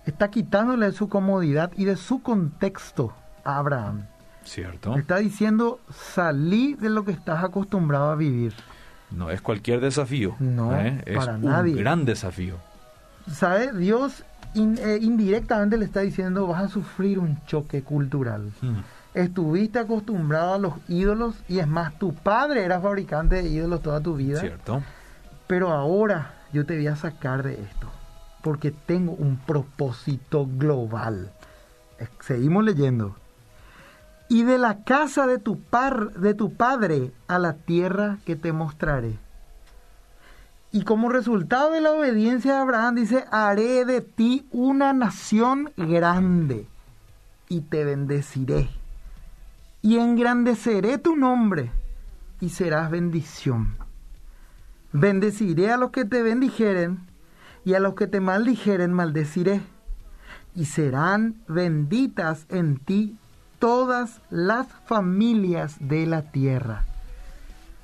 está 0.05 0.31
quitándole 0.31 0.89
su 0.93 1.09
comodidad 1.09 1.73
y 1.75 1.83
de 1.83 1.97
su 1.97 2.21
contexto 2.21 3.13
a 3.43 3.57
Abraham. 3.57 4.05
Cierto. 4.45 4.95
Está 4.95 5.17
diciendo, 5.17 5.81
salí 5.93 6.75
de 6.75 6.89
lo 6.89 7.03
que 7.03 7.11
estás 7.11 7.43
acostumbrado 7.43 8.09
a 8.09 8.15
vivir. 8.15 8.53
No 9.11 9.31
es 9.31 9.41
cualquier 9.41 9.81
desafío. 9.81 10.37
No, 10.39 10.73
¿eh? 10.79 11.03
es 11.05 11.27
un 11.27 11.75
gran 11.75 12.05
desafío. 12.05 12.55
¿Sabe? 13.27 13.73
Dios 13.73 14.23
eh, 14.55 14.99
indirectamente 15.01 15.77
le 15.77 15.85
está 15.85 16.01
diciendo 16.01 16.47
vas 16.47 16.63
a 16.63 16.67
sufrir 16.67 17.19
un 17.19 17.43
choque 17.45 17.83
cultural. 17.83 18.51
Hmm. 18.61 18.81
Estuviste 19.13 19.79
acostumbrado 19.79 20.55
a 20.55 20.57
los 20.57 20.73
ídolos 20.87 21.35
y 21.47 21.59
es 21.59 21.67
más, 21.67 21.97
tu 21.99 22.13
padre 22.13 22.63
era 22.63 22.81
fabricante 22.81 23.41
de 23.41 23.49
ídolos 23.49 23.81
toda 23.81 24.01
tu 24.01 24.15
vida. 24.15 24.39
Cierto. 24.39 24.81
Pero 25.47 25.71
ahora 25.71 26.33
yo 26.51 26.65
te 26.65 26.75
voy 26.75 26.87
a 26.87 26.95
sacar 26.95 27.43
de 27.43 27.61
esto 27.61 27.89
porque 28.43 28.71
tengo 28.71 29.13
un 29.13 29.37
propósito 29.37 30.45
global. 30.45 31.31
Eh, 31.97 32.07
seguimos 32.19 32.63
leyendo. 32.63 33.15
Y 34.29 34.43
de 34.43 34.57
la 34.57 34.83
casa 34.83 35.25
de 35.25 35.39
tu, 35.39 35.59
par, 35.59 36.11
de 36.13 36.33
tu 36.33 36.53
padre 36.53 37.11
a 37.27 37.39
la 37.39 37.53
tierra 37.53 38.17
que 38.25 38.35
te 38.35 38.51
mostraré. 38.51 39.17
Y 40.75 40.85
como 40.85 41.09
resultado 41.09 41.69
de 41.69 41.81
la 41.81 41.91
obediencia 41.91 42.53
de 42.53 42.57
Abraham, 42.57 42.95
dice, 42.95 43.25
haré 43.31 43.85
de 43.85 44.01
ti 44.01 44.47
una 44.49 44.91
nación 44.91 45.71
grande 45.77 46.65
y 47.47 47.61
te 47.61 47.83
bendeciré. 47.83 48.71
Y 49.83 49.99
engrandeceré 49.99 50.97
tu 50.97 51.15
nombre 51.15 51.71
y 52.41 52.49
serás 52.49 52.89
bendición. 52.89 53.77
Bendeciré 54.93 55.71
a 55.71 55.77
los 55.77 55.91
que 55.91 56.05
te 56.05 56.23
bendijeren 56.23 57.05
y 57.63 57.75
a 57.75 57.79
los 57.79 57.93
que 57.93 58.07
te 58.07 58.19
maldijeren 58.19 58.93
maldeciré. 58.93 59.61
Y 60.55 60.65
serán 60.65 61.35
benditas 61.47 62.47
en 62.49 62.77
ti 62.77 63.15
todas 63.59 64.21
las 64.31 64.65
familias 64.87 65.75
de 65.79 66.07
la 66.07 66.31
tierra. 66.31 66.87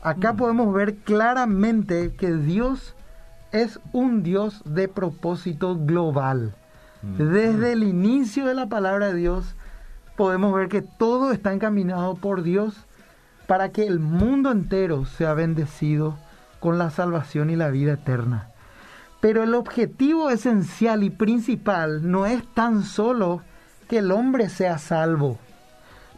Acá 0.01 0.33
mm. 0.33 0.37
podemos 0.37 0.73
ver 0.73 0.95
claramente 0.97 2.13
que 2.15 2.33
Dios 2.33 2.95
es 3.51 3.79
un 3.91 4.23
Dios 4.23 4.61
de 4.65 4.87
propósito 4.87 5.77
global. 5.77 6.55
Mm. 7.01 7.17
Desde 7.31 7.73
el 7.73 7.83
inicio 7.83 8.45
de 8.45 8.53
la 8.53 8.67
palabra 8.67 9.07
de 9.07 9.15
Dios 9.15 9.55
podemos 10.15 10.53
ver 10.53 10.67
que 10.67 10.81
todo 10.81 11.31
está 11.31 11.53
encaminado 11.53 12.15
por 12.15 12.43
Dios 12.43 12.85
para 13.47 13.69
que 13.69 13.87
el 13.87 13.99
mundo 13.99 14.51
entero 14.51 15.05
sea 15.05 15.33
bendecido 15.33 16.17
con 16.59 16.77
la 16.77 16.89
salvación 16.89 17.49
y 17.49 17.55
la 17.55 17.69
vida 17.69 17.93
eterna. 17.93 18.51
Pero 19.21 19.43
el 19.43 19.53
objetivo 19.53 20.29
esencial 20.29 21.03
y 21.03 21.09
principal 21.09 22.09
no 22.09 22.25
es 22.25 22.45
tan 22.53 22.83
solo 22.83 23.41
que 23.87 23.97
el 23.97 24.11
hombre 24.11 24.49
sea 24.49 24.77
salvo. 24.77 25.37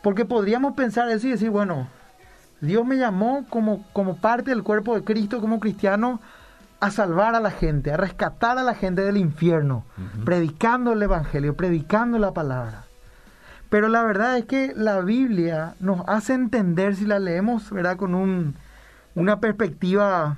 Porque 0.03 0.25
podríamos 0.25 0.73
pensar 0.73 1.09
eso 1.09 1.27
y 1.27 1.31
decir, 1.31 1.49
bueno, 1.49 1.87
Dios 2.61 2.85
me 2.85 2.97
llamó 2.97 3.45
como, 3.49 3.83
como 3.91 4.17
parte 4.17 4.51
del 4.51 4.63
cuerpo 4.63 4.95
de 4.95 5.03
Cristo, 5.03 5.41
como 5.41 5.59
cristiano, 5.59 6.21
a 6.79 6.89
salvar 6.91 7.35
a 7.35 7.39
la 7.39 7.51
gente, 7.51 7.91
a 7.91 7.97
rescatar 7.97 8.57
a 8.57 8.63
la 8.63 8.73
gente 8.73 9.03
del 9.03 9.17
infierno, 9.17 9.83
predicando 10.25 10.93
el 10.93 11.03
Evangelio, 11.03 11.55
predicando 11.55 12.17
la 12.17 12.33
palabra. 12.33 12.85
Pero 13.69 13.87
la 13.87 14.03
verdad 14.03 14.37
es 14.37 14.45
que 14.45 14.73
la 14.75 14.99
Biblia 15.01 15.75
nos 15.79 16.01
hace 16.07 16.33
entender, 16.33 16.95
si 16.95 17.05
la 17.05 17.19
leemos, 17.19 17.69
¿verdad? 17.71 17.97
Con 17.97 18.15
un, 18.15 18.55
una 19.15 19.39
perspectiva, 19.39 20.37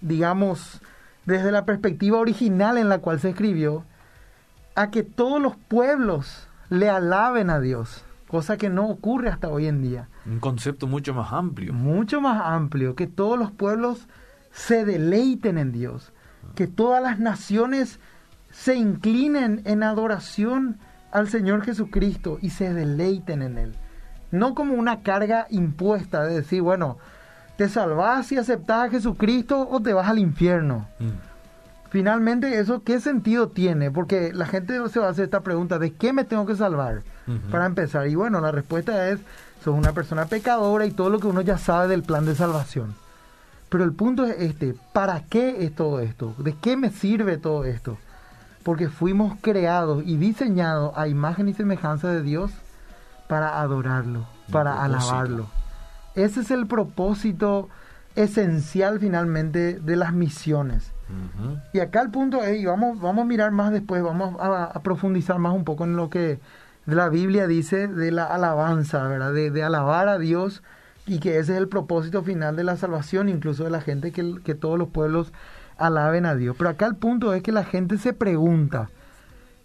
digamos, 0.00 0.80
desde 1.24 1.52
la 1.52 1.64
perspectiva 1.64 2.18
original 2.18 2.78
en 2.78 2.88
la 2.88 2.98
cual 2.98 3.20
se 3.20 3.30
escribió, 3.30 3.84
a 4.74 4.90
que 4.90 5.02
todos 5.02 5.40
los 5.40 5.56
pueblos 5.56 6.48
le 6.70 6.88
alaben 6.88 7.50
a 7.50 7.60
Dios, 7.60 8.04
cosa 8.28 8.56
que 8.56 8.70
no 8.70 8.88
ocurre 8.88 9.28
hasta 9.28 9.48
hoy 9.48 9.66
en 9.66 9.82
día. 9.82 10.08
Un 10.26 10.38
concepto 10.38 10.86
mucho 10.86 11.14
más 11.14 11.32
amplio. 11.32 11.72
Mucho 11.72 12.20
más 12.20 12.40
amplio, 12.44 12.94
que 12.94 13.08
todos 13.08 13.38
los 13.38 13.50
pueblos 13.50 14.06
se 14.52 14.84
deleiten 14.84 15.58
en 15.58 15.72
Dios, 15.72 16.12
que 16.54 16.68
todas 16.68 17.02
las 17.02 17.18
naciones 17.18 17.98
se 18.50 18.76
inclinen 18.76 19.62
en 19.64 19.82
adoración 19.82 20.78
al 21.10 21.28
Señor 21.28 21.62
Jesucristo 21.62 22.38
y 22.40 22.50
se 22.50 22.72
deleiten 22.72 23.42
en 23.42 23.58
Él. 23.58 23.74
No 24.30 24.54
como 24.54 24.74
una 24.74 25.02
carga 25.02 25.46
impuesta 25.50 26.22
de 26.24 26.34
decir, 26.34 26.62
bueno, 26.62 26.98
¿Te 27.58 27.68
salvás 27.68 28.30
y 28.30 28.38
aceptás 28.38 28.86
a 28.86 28.90
Jesucristo 28.90 29.68
o 29.68 29.80
te 29.80 29.92
vas 29.92 30.08
al 30.08 30.20
infierno? 30.20 30.86
Mm. 31.00 31.90
Finalmente, 31.90 32.56
¿eso 32.56 32.84
qué 32.84 33.00
sentido 33.00 33.48
tiene? 33.48 33.90
Porque 33.90 34.32
la 34.32 34.46
gente 34.46 34.74
se 34.88 35.00
va 35.00 35.08
a 35.08 35.10
hacer 35.10 35.24
esta 35.24 35.40
pregunta, 35.40 35.80
¿de 35.80 35.92
qué 35.92 36.12
me 36.12 36.22
tengo 36.22 36.46
que 36.46 36.54
salvar? 36.54 37.02
Para 37.50 37.66
empezar. 37.66 38.06
Y 38.08 38.14
bueno, 38.14 38.40
la 38.40 38.50
respuesta 38.50 39.08
es, 39.08 39.20
sos 39.62 39.74
una 39.74 39.92
persona 39.92 40.26
pecadora 40.26 40.86
y 40.86 40.90
todo 40.90 41.10
lo 41.10 41.20
que 41.20 41.26
uno 41.26 41.40
ya 41.40 41.58
sabe 41.58 41.88
del 41.88 42.02
plan 42.02 42.24
de 42.24 42.34
salvación. 42.34 42.94
Pero 43.68 43.84
el 43.84 43.92
punto 43.92 44.24
es 44.24 44.40
este, 44.40 44.74
¿para 44.92 45.22
qué 45.24 45.64
es 45.64 45.74
todo 45.74 46.00
esto? 46.00 46.34
¿De 46.38 46.54
qué 46.54 46.76
me 46.76 46.90
sirve 46.90 47.36
todo 47.36 47.64
esto? 47.64 47.98
Porque 48.62 48.88
fuimos 48.88 49.36
creados 49.40 50.02
y 50.06 50.16
diseñados 50.16 50.92
a 50.96 51.08
imagen 51.08 51.48
y 51.48 51.54
semejanza 51.54 52.08
de 52.08 52.22
Dios 52.22 52.50
para 53.28 53.60
adorarlo, 53.60 54.26
para 54.50 54.82
alabarlo. 54.82 55.46
Ese 56.14 56.40
es 56.40 56.50
el 56.50 56.66
propósito 56.66 57.68
esencial 58.16 58.98
finalmente 58.98 59.78
de 59.78 59.96
las 59.96 60.12
misiones. 60.12 60.92
Y 61.72 61.80
acá 61.80 62.02
el 62.02 62.10
punto 62.10 62.42
es, 62.42 62.60
y 62.60 62.66
vamos, 62.66 63.00
vamos 63.00 63.22
a 63.22 63.26
mirar 63.26 63.50
más 63.50 63.72
después, 63.72 64.02
vamos 64.02 64.36
a, 64.40 64.78
profundizar 64.80 65.38
más 65.38 65.54
un 65.54 65.64
poco 65.64 65.84
en 65.84 65.96
lo 65.96 66.10
que 66.10 66.38
la 66.94 67.08
Biblia 67.08 67.46
dice 67.46 67.88
de 67.88 68.10
la 68.10 68.24
alabanza, 68.24 69.06
¿verdad? 69.08 69.32
De, 69.32 69.62
alabar 69.62 70.08
a 70.08 70.18
Dios 70.18 70.62
y 71.06 71.20
que 71.20 71.38
ese 71.38 71.52
es 71.52 71.58
el 71.58 71.68
propósito 71.68 72.22
final 72.22 72.56
de 72.56 72.64
la 72.64 72.76
salvación, 72.76 73.28
incluso 73.28 73.64
de 73.64 73.70
la 73.70 73.80
gente, 73.80 74.12
que, 74.12 74.34
que 74.44 74.54
todos 74.54 74.78
los 74.78 74.88
pueblos 74.88 75.32
alaben 75.76 76.26
a 76.26 76.34
Dios. 76.34 76.56
Pero 76.56 76.70
acá 76.70 76.86
el 76.86 76.96
punto 76.96 77.34
es 77.34 77.42
que 77.42 77.52
la 77.52 77.64
gente 77.64 77.98
se 77.98 78.12
pregunta, 78.12 78.90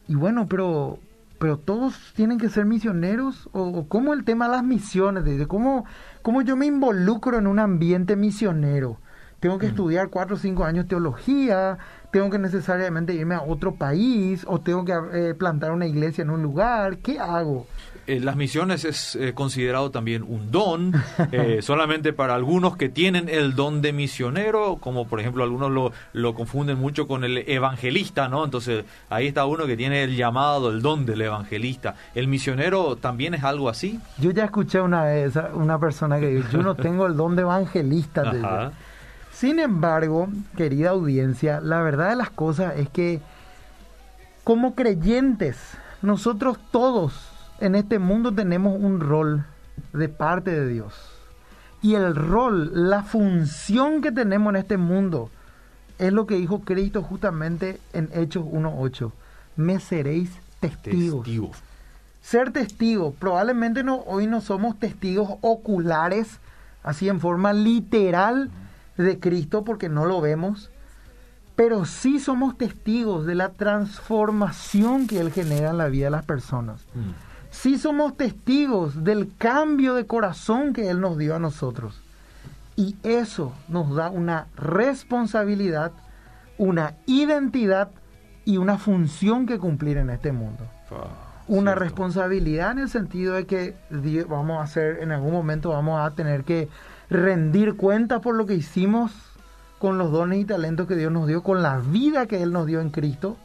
y 0.08 0.16
bueno, 0.16 0.48
pero 0.48 1.00
pero 1.44 1.58
todos 1.58 2.14
tienen 2.16 2.38
que 2.38 2.48
ser 2.48 2.64
misioneros 2.64 3.50
o, 3.52 3.86
cómo 3.90 4.14
el 4.14 4.24
tema 4.24 4.46
de 4.46 4.52
las 4.52 4.64
misiones, 4.64 5.26
de 5.26 5.46
cómo, 5.46 5.84
cómo 6.22 6.42
yo 6.42 6.56
me 6.56 6.68
involucro 6.68 7.38
en 7.38 7.48
un 7.48 7.60
ambiente 7.60 8.16
misionero. 8.16 8.98
Tengo 9.42 9.58
que 9.58 9.66
mm. 9.66 9.70
estudiar 9.72 10.10
cuatro 10.10 10.38
o 10.38 10.40
cinco 10.40 10.64
años 10.64 10.88
teología, 10.88 11.80
tengo 12.14 12.30
que 12.30 12.38
necesariamente 12.38 13.16
irme 13.16 13.34
a 13.34 13.42
otro 13.42 13.74
país 13.74 14.46
o 14.48 14.62
tengo 14.62 14.86
que 14.86 14.94
eh, 15.14 15.34
plantar 15.34 15.72
una 15.72 15.88
iglesia 15.88 16.22
en 16.22 16.30
un 16.30 16.44
lugar. 16.44 16.98
¿Qué 17.00 17.18
hago? 17.18 17.66
Eh, 18.06 18.20
las 18.20 18.36
misiones 18.36 18.86
es 18.86 19.16
eh, 19.16 19.34
considerado 19.34 19.90
también 19.90 20.22
un 20.22 20.52
don, 20.52 20.94
solamente 21.62 22.14
para 22.14 22.36
algunos 22.36 22.78
que 22.78 22.88
tienen 22.88 23.30
el 23.30 23.56
don 23.56 23.82
de 23.82 23.94
misionero, 23.94 24.78
como 24.80 25.08
por 25.08 25.22
ejemplo 25.22 25.44
algunos 25.44 25.72
lo, 25.72 25.92
lo 26.12 26.36
confunden 26.36 26.78
mucho 26.78 27.08
con 27.08 27.24
el 27.24 27.50
evangelista, 27.50 28.30
¿no? 28.30 28.46
Entonces 28.46 28.86
ahí 29.10 29.26
está 29.26 29.48
uno 29.48 29.66
que 29.66 29.76
tiene 29.76 30.04
el 30.04 30.16
llamado, 30.16 30.70
el 30.70 30.84
don 30.84 31.08
del 31.08 31.22
evangelista. 31.22 31.96
¿El 32.14 32.28
misionero 32.28 32.96
también 32.96 33.34
es 33.34 33.44
algo 33.44 33.70
así? 33.70 34.00
Yo 34.20 34.30
ya 34.30 34.46
escuché 34.46 34.82
una 34.82 35.06
vez 35.06 35.34
una 35.56 35.80
persona 35.80 36.20
que 36.20 36.28
dijo, 36.28 36.48
yo 36.52 36.62
no 36.62 36.76
tengo 36.76 37.08
el 37.08 37.18
don 37.18 37.36
de 37.36 37.42
evangelista. 37.42 38.72
Sin 39.34 39.60
embargo, 39.60 40.30
querida 40.56 40.92
audiencia, 40.92 41.60
la 41.60 41.82
verdad 41.82 42.10
de 42.10 42.16
las 42.16 42.30
cosas 42.30 42.76
es 42.78 42.90
que 42.90 43.20
como 44.44 44.76
creyentes, 44.76 45.58
nosotros 46.02 46.58
todos 46.72 47.30
en 47.60 47.76
este 47.76 47.98
mundo 47.98 48.34
tenemos 48.34 48.80
un 48.80 49.00
rol 49.00 49.46
de 49.92 50.10
parte 50.10 50.52
de 50.52 50.68
Dios. 50.68 50.94
Y 51.82 51.96
el 51.96 52.16
rol, 52.16 52.72
la 52.90 53.04
función 53.04 54.02
que 54.02 54.12
tenemos 54.12 54.52
en 54.52 54.58
este 54.58 54.78
mundo, 54.78 55.30
es 55.98 56.14
lo 56.14 56.28
que 56.28 56.36
dijo 56.36 56.62
Cristo 56.62 57.02
justamente 57.02 57.80
en 57.94 58.10
Hechos 58.14 58.46
1.8. 58.46 59.12
Me 59.56 59.80
seréis 59.80 60.30
testigos. 60.60 61.28
Ser 62.22 62.52
testigo, 62.52 63.14
probablemente 63.14 63.84
no, 63.84 63.98
hoy 64.06 64.28
no 64.28 64.42
somos 64.42 64.80
testigos 64.80 65.30
oculares, 65.42 66.40
así 66.84 67.10
en 67.10 67.20
forma 67.20 67.52
literal 67.52 68.50
de 68.98 69.20
Cristo, 69.20 69.64
porque 69.64 69.90
no 69.90 70.06
lo 70.06 70.22
vemos, 70.22 70.72
pero 71.56 71.86
sí 71.86 72.20
somos 72.20 72.58
testigos 72.58 73.26
de 73.26 73.36
la 73.36 73.50
transformación 73.50 75.08
que 75.08 75.20
Él 75.20 75.32
genera 75.32 75.72
en 75.72 75.78
la 75.78 75.88
vida 75.88 76.06
de 76.06 76.12
las 76.12 76.26
personas. 76.26 76.86
Mm 76.94 77.12
sí 77.54 77.78
somos 77.78 78.18
testigos 78.18 79.04
del 79.04 79.32
cambio 79.38 79.94
de 79.94 80.06
corazón 80.06 80.74
que 80.74 80.90
Él 80.90 81.00
nos 81.00 81.18
dio 81.18 81.36
a 81.36 81.40
nosotros. 81.40 82.02
Y 82.76 82.98
eso 83.04 83.54
nos 83.70 83.96
da 83.96 84.10
una 84.10 84.48
responsabilidad, 84.58 85.92
una 86.58 86.96
identidad 87.06 87.92
y 88.44 88.58
una 88.58 88.80
función 88.80 89.46
que 89.46 89.60
cumplir 89.60 89.98
en 89.98 90.10
este 90.10 90.32
mundo. 90.32 90.66
Ah, 90.92 91.08
una 91.48 91.76
responsabilidad 91.76 92.72
en 92.72 92.80
el 92.80 92.90
sentido 92.90 93.36
de 93.36 93.46
que 93.46 93.76
vamos 94.28 94.60
a 94.60 94.64
hacer, 94.64 95.00
en 95.02 95.12
algún 95.12 95.34
momento 95.34 95.70
vamos 95.70 96.02
a 96.02 96.16
tener 96.16 96.44
que 96.44 96.70
rendir 97.10 97.76
cuenta 97.76 98.22
por 98.22 98.36
lo 98.36 98.46
que 98.46 98.56
hicimos 98.56 99.12
con 99.80 99.98
los 99.98 100.12
dones 100.12 100.40
y 100.40 100.46
talentos 100.46 100.88
que 100.88 100.96
Dios 100.96 101.12
nos 101.12 101.28
dio, 101.28 101.44
con 101.44 101.62
la 101.62 101.80
vida 101.80 102.26
que 102.26 102.42
Él 102.42 102.54
nos 102.54 102.66
dio 102.68 102.80
en 102.80 102.90
Cristo 102.90 103.38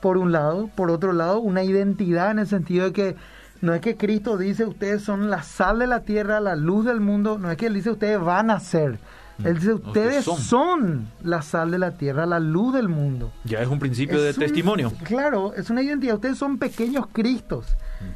por 0.00 0.16
un 0.16 0.32
lado, 0.32 0.70
por 0.74 0.90
otro 0.90 1.12
lado, 1.12 1.40
una 1.40 1.62
identidad 1.62 2.30
en 2.30 2.38
el 2.38 2.46
sentido 2.46 2.86
de 2.86 2.92
que 2.92 3.16
no 3.60 3.74
es 3.74 3.80
que 3.80 3.96
Cristo 3.96 4.38
dice 4.38 4.64
ustedes 4.64 5.02
son 5.02 5.30
la 5.30 5.42
sal 5.42 5.80
de 5.80 5.86
la 5.86 6.00
tierra, 6.00 6.40
la 6.40 6.56
luz 6.56 6.84
del 6.84 7.00
mundo, 7.00 7.38
no 7.38 7.50
es 7.50 7.56
que 7.56 7.66
Él 7.66 7.74
dice 7.74 7.90
ustedes 7.90 8.20
van 8.20 8.50
a 8.50 8.60
ser. 8.60 8.98
Él 9.44 9.54
dice 9.54 9.74
ustedes 9.74 10.24
son. 10.24 11.08
la 11.22 11.42
sal 11.42 11.70
de 11.70 11.78
la 11.78 11.92
tierra, 11.92 12.26
la 12.26 12.40
luz 12.40 12.74
del 12.74 12.88
mundo. 12.88 13.30
Ya 13.44 13.60
es 13.60 13.68
un 13.68 13.78
principio 13.78 14.20
de 14.20 14.34
testimonio. 14.34 14.92
Claro, 15.04 15.54
es 15.54 15.70
una 15.70 15.80
identidad. 15.82 16.16
Ustedes 16.16 16.38
son 16.38 16.58
pequeños 16.58 17.06
Cristos. 17.12 17.66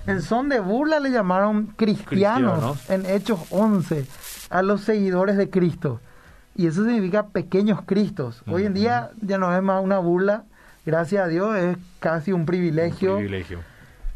En 0.06 0.20
son 0.20 0.48
de 0.48 0.58
burla 0.58 0.98
le 0.98 1.10
llamaron 1.10 1.66
cristianos, 1.76 2.78
en 2.90 3.06
Hechos 3.06 3.40
11 3.50 4.06
a 4.52 4.62
los 4.62 4.82
seguidores 4.82 5.36
de 5.36 5.50
Cristo. 5.50 6.00
Y 6.54 6.66
eso 6.66 6.84
significa 6.84 7.28
pequeños 7.28 7.80
Cristos. 7.86 8.42
Hoy 8.46 8.66
en 8.66 8.74
día 8.74 9.10
ya 9.22 9.38
no 9.38 9.54
es 9.56 9.62
más 9.62 9.82
una 9.82 9.98
burla, 9.98 10.44
gracias 10.84 11.24
a 11.24 11.28
Dios, 11.28 11.56
es 11.56 11.78
casi 11.98 12.32
un 12.32 12.44
privilegio, 12.44 13.18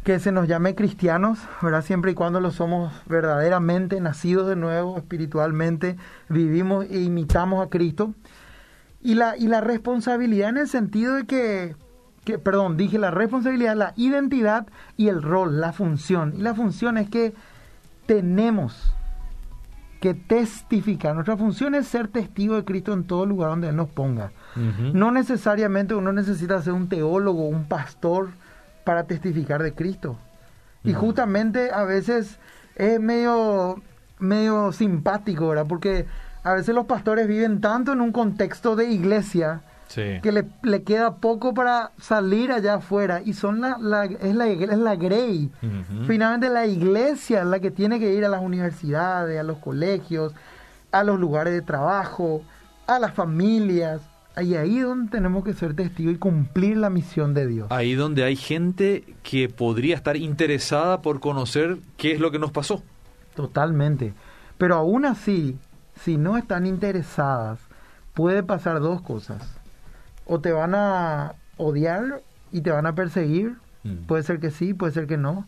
que 0.04 0.20
se 0.20 0.32
nos 0.32 0.46
llame 0.46 0.74
cristianos, 0.74 1.38
¿verdad? 1.62 1.82
Siempre 1.82 2.12
y 2.12 2.14
cuando 2.14 2.40
lo 2.40 2.50
somos 2.50 2.92
verdaderamente 3.06 4.00
nacidos 4.00 4.48
de 4.48 4.54
nuevo, 4.54 4.98
espiritualmente, 4.98 5.96
vivimos 6.28 6.84
e 6.90 7.00
imitamos 7.00 7.66
a 7.66 7.70
Cristo. 7.70 8.14
Y 9.02 9.14
la, 9.14 9.36
y 9.36 9.48
la 9.48 9.60
responsabilidad 9.60 10.50
en 10.50 10.58
el 10.58 10.68
sentido 10.68 11.14
de 11.14 11.26
que, 11.26 11.74
que, 12.24 12.38
perdón, 12.38 12.76
dije 12.76 12.98
la 12.98 13.10
responsabilidad, 13.10 13.76
la 13.76 13.94
identidad 13.96 14.66
y 14.96 15.08
el 15.08 15.22
rol, 15.22 15.60
la 15.60 15.72
función. 15.72 16.34
Y 16.36 16.42
la 16.42 16.54
función 16.54 16.98
es 16.98 17.08
que 17.08 17.34
tenemos 18.06 18.95
que 20.00 20.14
testificar. 20.14 21.14
Nuestra 21.14 21.36
función 21.36 21.74
es 21.74 21.86
ser 21.86 22.08
testigo 22.08 22.56
de 22.56 22.64
Cristo 22.64 22.92
en 22.92 23.04
todo 23.04 23.26
lugar 23.26 23.50
donde 23.50 23.68
Él 23.68 23.76
nos 23.76 23.88
ponga. 23.88 24.32
No 24.92 25.10
necesariamente 25.10 25.94
uno 25.94 26.12
necesita 26.12 26.62
ser 26.62 26.72
un 26.72 26.88
teólogo, 26.88 27.46
un 27.46 27.66
pastor 27.66 28.30
para 28.84 29.04
testificar 29.04 29.62
de 29.62 29.74
Cristo. 29.74 30.16
Y 30.84 30.94
justamente 30.94 31.72
a 31.72 31.84
veces 31.84 32.38
es 32.76 33.00
medio, 33.00 33.82
medio 34.18 34.72
simpático, 34.72 35.48
¿verdad? 35.48 35.66
Porque 35.68 36.06
a 36.44 36.54
veces 36.54 36.74
los 36.74 36.86
pastores 36.86 37.26
viven 37.26 37.60
tanto 37.60 37.92
en 37.92 38.00
un 38.00 38.12
contexto 38.12 38.76
de 38.76 38.86
iglesia 38.86 39.62
que 39.94 40.32
le, 40.32 40.44
le, 40.62 40.82
queda 40.82 41.16
poco 41.16 41.54
para 41.54 41.92
salir 41.98 42.52
allá 42.52 42.74
afuera 42.74 43.22
y 43.24 43.32
son 43.32 43.60
la, 43.60 43.78
la 43.78 44.04
es 44.04 44.34
la 44.34 44.48
es 44.48 44.78
la 44.78 44.96
grey 44.96 45.50
finalmente 46.06 46.48
la 46.48 46.66
iglesia 46.66 47.40
es 47.40 47.46
la 47.46 47.60
que 47.60 47.70
tiene 47.70 47.98
que 47.98 48.12
ir 48.12 48.24
a 48.24 48.28
las 48.28 48.42
universidades 48.42 49.38
a 49.38 49.42
los 49.42 49.58
colegios 49.58 50.34
a 50.90 51.04
los 51.04 51.18
lugares 51.18 51.52
de 51.52 51.62
trabajo 51.62 52.42
a 52.86 52.98
las 52.98 53.14
familias 53.14 54.02
y 54.42 54.54
ahí 54.54 54.78
es 54.78 54.84
donde 54.84 55.10
tenemos 55.10 55.44
que 55.44 55.54
ser 55.54 55.74
testigos 55.74 56.14
y 56.14 56.18
cumplir 56.18 56.76
la 56.76 56.90
misión 56.90 57.32
de 57.32 57.46
Dios. 57.46 57.68
Ahí 57.70 57.94
donde 57.94 58.22
hay 58.22 58.36
gente 58.36 59.04
que 59.22 59.48
podría 59.48 59.94
estar 59.94 60.16
interesada 60.16 61.00
por 61.00 61.20
conocer 61.20 61.78
qué 61.96 62.12
es 62.12 62.20
lo 62.20 62.30
que 62.30 62.38
nos 62.38 62.50
pasó. 62.50 62.82
Totalmente. 63.34 64.12
Pero 64.58 64.74
aún 64.74 65.06
así, 65.06 65.56
si 66.02 66.18
no 66.18 66.36
están 66.36 66.66
interesadas, 66.66 67.60
puede 68.12 68.42
pasar 68.42 68.80
dos 68.80 69.00
cosas. 69.00 69.55
O 70.26 70.40
te 70.40 70.52
van 70.52 70.74
a 70.74 71.34
odiar 71.56 72.22
y 72.52 72.60
te 72.60 72.70
van 72.70 72.86
a 72.86 72.94
perseguir, 72.94 73.56
mm. 73.84 74.06
puede 74.06 74.22
ser 74.22 74.40
que 74.40 74.50
sí, 74.50 74.74
puede 74.74 74.92
ser 74.92 75.06
que 75.06 75.16
no. 75.16 75.46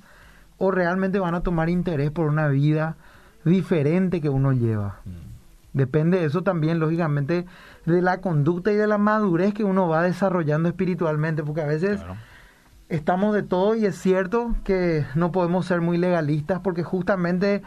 O 0.56 0.70
realmente 0.70 1.18
van 1.18 1.34
a 1.34 1.42
tomar 1.42 1.68
interés 1.68 2.10
por 2.10 2.26
una 2.26 2.48
vida 2.48 2.96
diferente 3.44 4.20
que 4.20 4.28
uno 4.28 4.52
lleva. 4.52 5.00
Mm. 5.04 5.28
Depende 5.74 6.18
de 6.18 6.24
eso 6.24 6.42
también, 6.42 6.80
lógicamente, 6.80 7.46
de 7.86 8.02
la 8.02 8.20
conducta 8.20 8.72
y 8.72 8.76
de 8.76 8.86
la 8.86 8.98
madurez 8.98 9.54
que 9.54 9.64
uno 9.64 9.88
va 9.88 10.02
desarrollando 10.02 10.68
espiritualmente, 10.68 11.42
porque 11.42 11.60
a 11.60 11.66
veces 11.66 12.00
estamos 12.88 13.34
de 13.34 13.42
todo 13.42 13.74
y 13.74 13.84
es 13.84 13.96
cierto 13.96 14.56
que 14.64 15.04
no 15.14 15.30
podemos 15.30 15.66
ser 15.66 15.80
muy 15.80 15.98
legalistas, 15.98 16.60
porque 16.60 16.82
justamente 16.82 17.62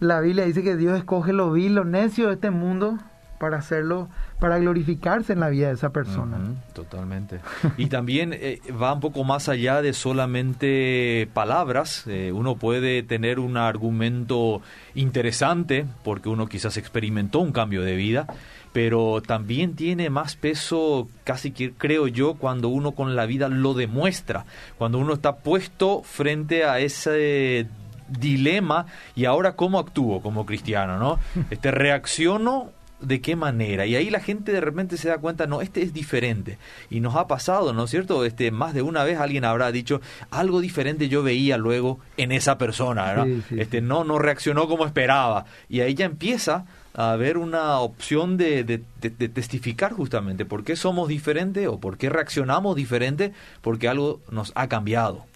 la 0.00 0.20
Biblia 0.20 0.44
dice 0.44 0.62
que 0.62 0.76
Dios 0.76 0.96
escoge 0.98 1.32
lo 1.32 1.52
vil, 1.52 1.74
lo 1.74 1.84
necio 1.84 2.28
de 2.28 2.34
este 2.34 2.50
mundo 2.50 2.98
para 3.44 3.58
hacerlo, 3.58 4.08
para 4.40 4.58
glorificarse 4.58 5.34
en 5.34 5.40
la 5.40 5.50
vida 5.50 5.66
de 5.68 5.74
esa 5.74 5.90
persona. 5.90 6.38
totalmente. 6.72 7.40
y 7.76 7.88
también 7.88 8.32
eh, 8.32 8.58
va 8.70 8.94
un 8.94 9.00
poco 9.00 9.22
más 9.22 9.50
allá 9.50 9.82
de 9.82 9.92
solamente 9.92 11.28
palabras. 11.34 12.04
Eh, 12.06 12.32
uno 12.32 12.56
puede 12.56 13.02
tener 13.02 13.38
un 13.38 13.58
argumento 13.58 14.62
interesante 14.94 15.84
porque 16.04 16.30
uno 16.30 16.46
quizás 16.46 16.78
experimentó 16.78 17.40
un 17.40 17.52
cambio 17.52 17.82
de 17.82 17.96
vida, 17.96 18.26
pero 18.72 19.20
también 19.20 19.76
tiene 19.76 20.08
más 20.08 20.36
peso, 20.36 21.06
casi 21.24 21.50
que 21.50 21.74
creo 21.74 22.08
yo, 22.08 22.36
cuando 22.36 22.70
uno 22.70 22.92
con 22.92 23.14
la 23.16 23.26
vida 23.26 23.50
lo 23.50 23.74
demuestra, 23.74 24.46
cuando 24.78 24.96
uno 24.98 25.12
está 25.12 25.36
puesto 25.36 26.00
frente 26.02 26.64
a 26.64 26.78
ese 26.78 27.68
dilema 28.08 28.86
y 29.14 29.26
ahora 29.26 29.54
cómo 29.54 29.78
actúo 29.78 30.22
como 30.22 30.46
cristiano, 30.46 30.98
¿no? 30.98 31.18
Este 31.50 31.70
reacciono 31.72 32.70
de 33.06 33.20
qué 33.20 33.36
manera. 33.36 33.86
Y 33.86 33.96
ahí 33.96 34.10
la 34.10 34.20
gente 34.20 34.52
de 34.52 34.60
repente 34.60 34.96
se 34.96 35.08
da 35.08 35.18
cuenta, 35.18 35.46
no, 35.46 35.60
este 35.60 35.82
es 35.82 35.92
diferente. 35.92 36.58
Y 36.90 37.00
nos 37.00 37.14
ha 37.16 37.26
pasado, 37.26 37.72
¿no 37.72 37.84
es 37.84 37.90
cierto? 37.90 38.24
Este, 38.24 38.50
más 38.50 38.74
de 38.74 38.82
una 38.82 39.04
vez 39.04 39.18
alguien 39.18 39.44
habrá 39.44 39.72
dicho, 39.72 40.00
algo 40.30 40.60
diferente 40.60 41.08
yo 41.08 41.22
veía 41.22 41.56
luego 41.56 42.00
en 42.16 42.32
esa 42.32 42.58
persona, 42.58 43.04
¿verdad? 43.04 43.26
este, 43.50 43.80
no, 43.80 44.04
no 44.04 44.18
reaccionó 44.18 44.68
como 44.68 44.86
esperaba. 44.86 45.46
Y 45.68 45.80
ahí 45.80 45.94
ya 45.94 46.06
empieza 46.06 46.66
a 46.94 47.12
haber 47.12 47.38
una 47.38 47.78
opción 47.80 48.36
de, 48.36 48.62
de, 48.64 48.82
de, 49.00 49.28
testificar 49.28 49.92
justamente 49.92 50.44
por 50.44 50.62
qué 50.62 50.76
somos 50.76 51.08
diferentes 51.08 51.66
o 51.66 51.80
por 51.80 51.98
qué 51.98 52.08
reaccionamos 52.08 52.76
diferente, 52.76 53.32
porque 53.62 53.88
algo 53.88 54.20
nos 54.30 54.52
ha 54.54 54.68
cambiado. 54.68 55.26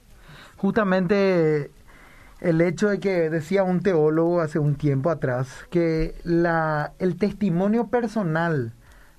Justamente 0.56 1.70
el 2.40 2.60
hecho 2.60 2.88
de 2.88 3.00
que 3.00 3.30
decía 3.30 3.62
un 3.62 3.80
teólogo 3.80 4.40
hace 4.40 4.58
un 4.58 4.76
tiempo 4.76 5.10
atrás 5.10 5.48
que 5.70 6.14
la, 6.24 6.92
el 6.98 7.16
testimonio 7.16 7.88
personal 7.88 8.72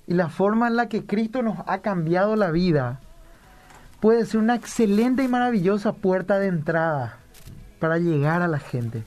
y 0.06 0.14
la 0.14 0.28
forma 0.28 0.68
en 0.68 0.76
la 0.76 0.88
que 0.88 1.06
Cristo 1.06 1.42
nos 1.42 1.58
ha 1.66 1.78
cambiado 1.78 2.36
la 2.36 2.50
vida 2.50 3.00
puede 4.00 4.24
ser 4.24 4.40
una 4.40 4.54
excelente 4.54 5.22
y 5.22 5.28
maravillosa 5.28 5.92
puerta 5.92 6.38
de 6.38 6.48
entrada 6.48 7.18
para 7.78 7.98
llegar 7.98 8.42
a 8.42 8.48
la 8.48 8.58
gente. 8.58 9.04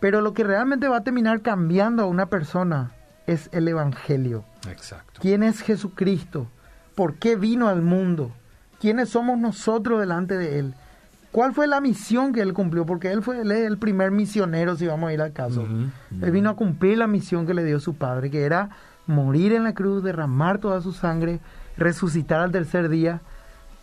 Pero 0.00 0.20
lo 0.20 0.34
que 0.34 0.44
realmente 0.44 0.88
va 0.88 0.98
a 0.98 1.04
terminar 1.04 1.40
cambiando 1.42 2.02
a 2.02 2.06
una 2.06 2.26
persona 2.26 2.92
es 3.26 3.48
el 3.52 3.66
Evangelio. 3.66 4.44
Exacto. 4.70 5.20
¿Quién 5.20 5.42
es 5.42 5.60
Jesucristo? 5.62 6.46
¿Por 6.94 7.16
qué 7.16 7.36
vino 7.36 7.68
al 7.68 7.82
mundo? 7.82 8.30
¿Quiénes 8.80 9.08
somos 9.08 9.38
nosotros 9.38 9.98
delante 9.98 10.36
de 10.36 10.58
Él? 10.60 10.74
¿Cuál 11.32 11.52
fue 11.52 11.66
la 11.66 11.80
misión 11.80 12.32
que 12.32 12.40
él 12.40 12.54
cumplió? 12.54 12.86
Porque 12.86 13.12
él 13.12 13.22
fue 13.22 13.40
el 13.40 13.78
primer 13.78 14.10
misionero, 14.10 14.76
si 14.76 14.86
vamos 14.86 15.10
a 15.10 15.12
ir 15.12 15.20
al 15.20 15.32
caso. 15.32 15.66
Él 16.22 16.30
vino 16.30 16.50
a 16.50 16.56
cumplir 16.56 16.98
la 16.98 17.06
misión 17.06 17.46
que 17.46 17.54
le 17.54 17.64
dio 17.64 17.80
su 17.80 17.94
padre, 17.94 18.30
que 18.30 18.44
era 18.44 18.70
morir 19.06 19.52
en 19.52 19.64
la 19.64 19.74
cruz, 19.74 20.02
derramar 20.02 20.58
toda 20.58 20.80
su 20.80 20.92
sangre, 20.92 21.40
resucitar 21.76 22.40
al 22.40 22.52
tercer 22.52 22.88
día 22.88 23.20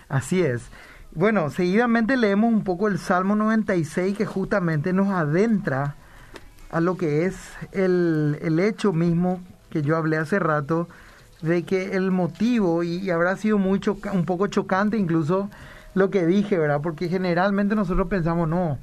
Así 0.07 0.41
es. 0.41 0.69
Bueno, 1.15 1.49
seguidamente 1.49 2.17
leemos 2.17 2.53
un 2.53 2.63
poco 2.63 2.89
el 2.89 2.99
Salmo 2.99 3.37
96 3.37 4.17
que 4.17 4.25
justamente 4.25 4.91
nos 4.91 5.07
adentra 5.07 5.95
a 6.69 6.81
lo 6.81 6.97
que 6.97 7.25
es 7.25 7.37
el, 7.71 8.37
el 8.41 8.59
hecho 8.59 8.91
mismo 8.91 9.39
que 9.69 9.81
yo 9.81 9.95
hablé 9.95 10.17
hace 10.17 10.39
rato 10.39 10.89
de 11.41 11.63
que 11.63 11.95
el 11.95 12.11
motivo, 12.11 12.83
y, 12.83 13.09
habrá 13.11 13.37
sido 13.37 13.57
muy 13.57 13.79
un 14.11 14.25
poco 14.25 14.47
chocante 14.47 14.97
incluso 14.97 15.49
lo 15.93 16.09
que 16.09 16.25
dije, 16.25 16.57
¿verdad? 16.57 16.81
Porque 16.81 17.07
generalmente 17.07 17.75
nosotros 17.75 18.07
pensamos, 18.09 18.49
no, 18.49 18.77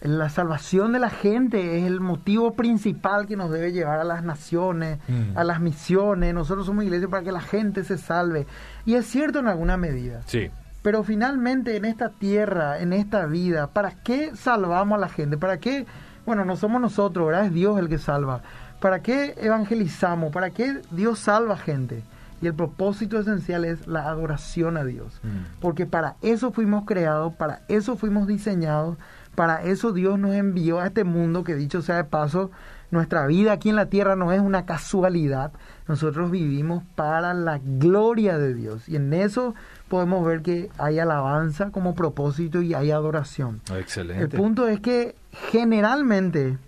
la 0.00 0.28
salvación 0.28 0.92
de 0.92 0.98
la 0.98 1.10
gente 1.10 1.78
es 1.78 1.84
el 1.84 2.00
motivo 2.00 2.54
principal 2.54 3.26
que 3.26 3.36
nos 3.36 3.50
debe 3.50 3.72
llevar 3.72 4.00
a 4.00 4.04
las 4.04 4.24
naciones, 4.24 4.98
mm. 5.06 5.36
a 5.36 5.44
las 5.44 5.60
misiones. 5.60 6.34
Nosotros 6.34 6.66
somos 6.66 6.84
iglesia 6.84 7.06
para 7.08 7.22
que 7.22 7.32
la 7.32 7.40
gente 7.40 7.84
se 7.84 7.96
salve. 7.96 8.46
Y 8.84 8.94
es 8.94 9.06
cierto 9.06 9.38
en 9.38 9.46
alguna 9.46 9.76
medida. 9.76 10.22
Sí. 10.26 10.50
Pero 10.86 11.02
finalmente 11.02 11.74
en 11.74 11.84
esta 11.84 12.10
tierra, 12.10 12.78
en 12.78 12.92
esta 12.92 13.26
vida, 13.26 13.66
¿para 13.66 13.90
qué 14.04 14.36
salvamos 14.36 14.96
a 14.96 15.00
la 15.00 15.08
gente? 15.08 15.36
¿Para 15.36 15.58
qué? 15.58 15.84
Bueno, 16.24 16.44
no 16.44 16.54
somos 16.54 16.80
nosotros, 16.80 17.26
¿verdad? 17.26 17.46
Es 17.46 17.52
Dios 17.52 17.76
el 17.80 17.88
que 17.88 17.98
salva. 17.98 18.42
¿Para 18.80 19.02
qué 19.02 19.34
evangelizamos? 19.36 20.32
¿Para 20.32 20.50
qué 20.50 20.80
Dios 20.92 21.18
salva 21.18 21.56
gente? 21.56 22.04
Y 22.40 22.46
el 22.46 22.54
propósito 22.54 23.18
esencial 23.18 23.64
es 23.64 23.88
la 23.88 24.06
adoración 24.06 24.76
a 24.76 24.84
Dios. 24.84 25.18
Mm. 25.24 25.58
Porque 25.60 25.86
para 25.86 26.14
eso 26.22 26.52
fuimos 26.52 26.84
creados, 26.84 27.34
para 27.34 27.62
eso 27.66 27.96
fuimos 27.96 28.28
diseñados, 28.28 28.96
para 29.34 29.64
eso 29.64 29.90
Dios 29.90 30.20
nos 30.20 30.36
envió 30.36 30.78
a 30.78 30.86
este 30.86 31.02
mundo, 31.02 31.42
que 31.42 31.56
dicho 31.56 31.82
sea 31.82 31.96
de 31.96 32.04
paso, 32.04 32.52
nuestra 32.92 33.26
vida 33.26 33.50
aquí 33.50 33.70
en 33.70 33.76
la 33.76 33.86
tierra 33.86 34.14
no 34.14 34.30
es 34.30 34.40
una 34.40 34.66
casualidad. 34.66 35.50
Nosotros 35.88 36.30
vivimos 36.30 36.84
para 36.94 37.34
la 37.34 37.58
gloria 37.58 38.38
de 38.38 38.54
Dios. 38.54 38.88
Y 38.88 38.94
en 38.94 39.12
eso 39.12 39.56
podemos 39.88 40.24
ver 40.24 40.42
que 40.42 40.70
hay 40.78 40.98
alabanza 40.98 41.70
como 41.70 41.94
propósito 41.94 42.62
y 42.62 42.74
hay 42.74 42.90
adoración. 42.90 43.60
Excelente. 43.76 44.24
El 44.24 44.30
punto 44.30 44.68
es 44.68 44.80
que 44.80 45.14
generalmente 45.50 46.58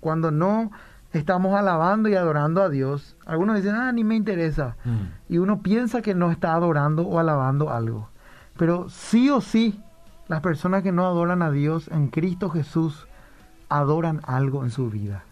cuando 0.00 0.30
no 0.30 0.70
estamos 1.12 1.54
alabando 1.58 2.08
y 2.08 2.14
adorando 2.14 2.62
a 2.62 2.68
Dios, 2.68 3.16
algunos 3.26 3.56
dicen, 3.56 3.74
ah, 3.74 3.92
ni 3.92 4.04
me 4.04 4.16
interesa. 4.16 4.76
Mm. 4.84 5.32
Y 5.32 5.38
uno 5.38 5.62
piensa 5.62 6.02
que 6.02 6.14
no 6.14 6.30
está 6.30 6.54
adorando 6.54 7.06
o 7.06 7.18
alabando 7.18 7.70
algo. 7.70 8.08
Pero 8.56 8.88
sí 8.88 9.30
o 9.30 9.40
sí, 9.40 9.80
las 10.26 10.40
personas 10.40 10.82
que 10.82 10.92
no 10.92 11.06
adoran 11.06 11.42
a 11.42 11.50
Dios 11.50 11.88
en 11.88 12.08
Cristo 12.08 12.50
Jesús 12.50 13.06
adoran 13.68 14.20
algo 14.24 14.64
en 14.64 14.70
su 14.70 14.90
vida. 14.90 15.24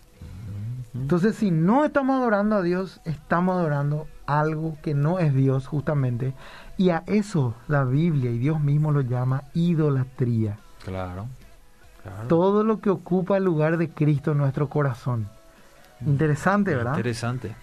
Mm-hmm. 0.94 1.00
Entonces, 1.02 1.36
si 1.36 1.50
no 1.50 1.84
estamos 1.84 2.16
adorando 2.16 2.56
a 2.56 2.62
Dios, 2.62 3.00
estamos 3.04 3.56
adorando 3.56 4.06
algo 4.26 4.76
que 4.82 4.94
no 4.94 5.18
es 5.18 5.34
Dios 5.34 5.66
justamente. 5.66 6.34
Y 6.78 6.90
a 6.90 7.02
eso 7.06 7.54
la 7.68 7.84
Biblia 7.84 8.30
y 8.30 8.38
Dios 8.38 8.60
mismo 8.60 8.92
lo 8.92 9.00
llama 9.00 9.44
idolatría. 9.54 10.58
Claro. 10.84 11.26
Todo 12.28 12.62
lo 12.62 12.80
que 12.80 12.90
ocupa 12.90 13.36
el 13.36 13.44
lugar 13.44 13.78
de 13.78 13.90
Cristo 13.90 14.32
en 14.32 14.38
nuestro 14.38 14.68
corazón. 14.68 15.28
Mm. 16.00 16.10
Interesante, 16.10 16.74
¿verdad? 16.74 16.92
Interesante. 16.92 17.56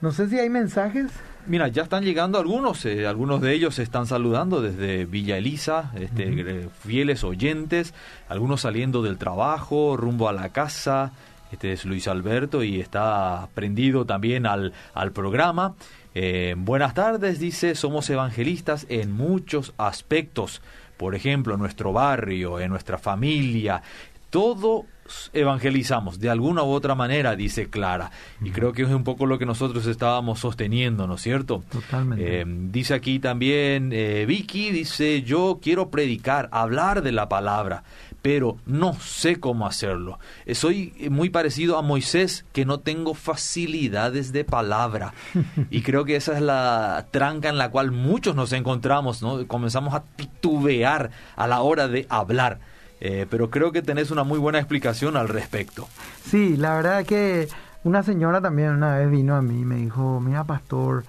No 0.00 0.12
sé 0.12 0.28
si 0.28 0.38
hay 0.38 0.48
mensajes. 0.48 1.10
Mira, 1.46 1.68
ya 1.68 1.82
están 1.82 2.04
llegando 2.04 2.38
algunos, 2.38 2.84
eh, 2.86 3.06
algunos 3.06 3.40
de 3.40 3.52
ellos 3.52 3.76
se 3.76 3.82
están 3.82 4.06
saludando 4.06 4.60
desde 4.60 5.04
Villa 5.04 5.36
Elisa, 5.38 5.92
este, 5.94 6.24
eh, 6.28 6.68
fieles 6.80 7.22
oyentes, 7.24 7.94
algunos 8.28 8.62
saliendo 8.62 9.02
del 9.02 9.16
trabajo, 9.16 9.96
rumbo 9.96 10.28
a 10.28 10.32
la 10.32 10.48
casa. 10.48 11.12
Este 11.52 11.72
es 11.72 11.84
Luis 11.84 12.08
Alberto 12.08 12.64
y 12.64 12.80
está 12.80 13.48
prendido 13.54 14.04
también 14.04 14.46
al, 14.46 14.72
al 14.92 15.12
programa. 15.12 15.74
Eh, 16.18 16.54
buenas 16.56 16.94
tardes, 16.94 17.38
dice, 17.38 17.74
somos 17.74 18.08
evangelistas 18.08 18.86
en 18.88 19.12
muchos 19.12 19.74
aspectos. 19.76 20.62
Por 20.96 21.14
ejemplo, 21.14 21.52
en 21.52 21.60
nuestro 21.60 21.92
barrio, 21.92 22.58
en 22.58 22.70
nuestra 22.70 22.96
familia, 22.96 23.82
todo 24.30 24.86
evangelizamos 25.34 26.18
de 26.18 26.30
alguna 26.30 26.62
u 26.62 26.68
otra 26.68 26.94
manera, 26.94 27.36
dice 27.36 27.68
Clara. 27.68 28.10
Y 28.42 28.50
creo 28.50 28.72
que 28.72 28.82
es 28.82 28.88
un 28.88 29.04
poco 29.04 29.26
lo 29.26 29.38
que 29.38 29.44
nosotros 29.44 29.86
estábamos 29.86 30.40
sosteniendo, 30.40 31.06
¿no 31.06 31.16
es 31.16 31.20
cierto? 31.20 31.62
Totalmente. 31.70 32.40
Eh, 32.40 32.44
dice 32.46 32.94
aquí 32.94 33.18
también 33.18 33.90
eh, 33.92 34.24
Vicky, 34.26 34.70
dice, 34.70 35.22
yo 35.22 35.58
quiero 35.62 35.90
predicar, 35.90 36.48
hablar 36.50 37.02
de 37.02 37.12
la 37.12 37.28
palabra, 37.28 37.84
pero 38.26 38.56
no 38.66 38.94
sé 38.94 39.38
cómo 39.38 39.68
hacerlo. 39.68 40.18
Eh, 40.46 40.56
soy 40.56 40.92
muy 41.12 41.30
parecido 41.30 41.78
a 41.78 41.82
Moisés, 41.82 42.44
que 42.52 42.64
no 42.64 42.80
tengo 42.80 43.14
facilidades 43.14 44.32
de 44.32 44.42
palabra. 44.42 45.14
y 45.70 45.82
creo 45.82 46.04
que 46.04 46.16
esa 46.16 46.34
es 46.34 46.42
la 46.42 47.06
tranca 47.12 47.50
en 47.50 47.56
la 47.56 47.70
cual 47.70 47.92
muchos 47.92 48.34
nos 48.34 48.52
encontramos, 48.52 49.22
¿no? 49.22 49.46
Comenzamos 49.46 49.94
a 49.94 50.02
titubear 50.02 51.12
a 51.36 51.46
la 51.46 51.60
hora 51.60 51.86
de 51.86 52.04
hablar. 52.08 52.58
Eh, 53.00 53.28
pero 53.30 53.48
creo 53.48 53.70
que 53.70 53.80
tenés 53.80 54.10
una 54.10 54.24
muy 54.24 54.40
buena 54.40 54.58
explicación 54.58 55.16
al 55.16 55.28
respecto. 55.28 55.86
Sí, 56.28 56.56
la 56.56 56.74
verdad 56.74 57.06
que 57.06 57.46
una 57.84 58.02
señora 58.02 58.40
también 58.40 58.70
una 58.70 58.96
vez 58.96 59.08
vino 59.08 59.36
a 59.36 59.42
mí 59.42 59.60
y 59.60 59.64
me 59.64 59.76
dijo, 59.76 60.18
mira 60.18 60.42
pastor, 60.42 61.04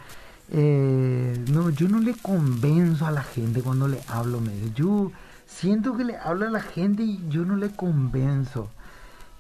eh, 0.52 1.36
no, 1.50 1.72
yo 1.72 1.88
no 1.88 2.00
le 2.00 2.14
convenzo 2.14 3.08
a 3.08 3.12
la 3.12 3.24
gente 3.24 3.64
cuando 3.64 3.88
le 3.88 3.98
hablo, 4.08 4.40
me 4.40 4.54
dice, 4.54 4.72
yo 4.76 5.12
siento 5.58 5.98
que 5.98 6.06
le 6.06 6.18
hablo 6.18 6.48
a 6.48 6.52
la 6.52 6.60
gente 6.60 7.04
y 7.04 7.20
yo 7.30 7.44
no 7.44 7.56
le 7.56 7.70
convenzo. 7.70 8.70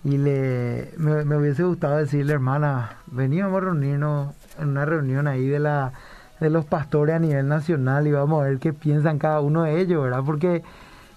Y 0.03 0.17
le, 0.17 0.93
me, 0.97 1.38
hubiese 1.38 1.63
gustado 1.63 1.97
decirle, 1.97 2.34
hermana, 2.34 2.97
veníamos 3.08 3.58
a 3.58 3.65
reunirnos 3.65 4.36
en 4.60 4.69
una 4.69 4.86
reunión 4.86 5.27
ahí 5.27 5.47
de 5.47 5.60
la 5.60 5.93
de 6.39 6.51
los 6.51 6.65
pastores 6.65 7.15
a 7.15 7.19
nivel 7.19 7.47
nacional 7.47 8.06
y 8.06 8.12
vamos 8.12 8.41
a 8.41 8.47
ver 8.47 8.60
qué 8.60 8.71
piensan 8.71 9.17
cada 9.17 9.41
uno 9.41 9.63
de 9.63 9.82
ellos, 9.82 10.03
¿verdad? 10.03 10.21
Porque 10.23 10.62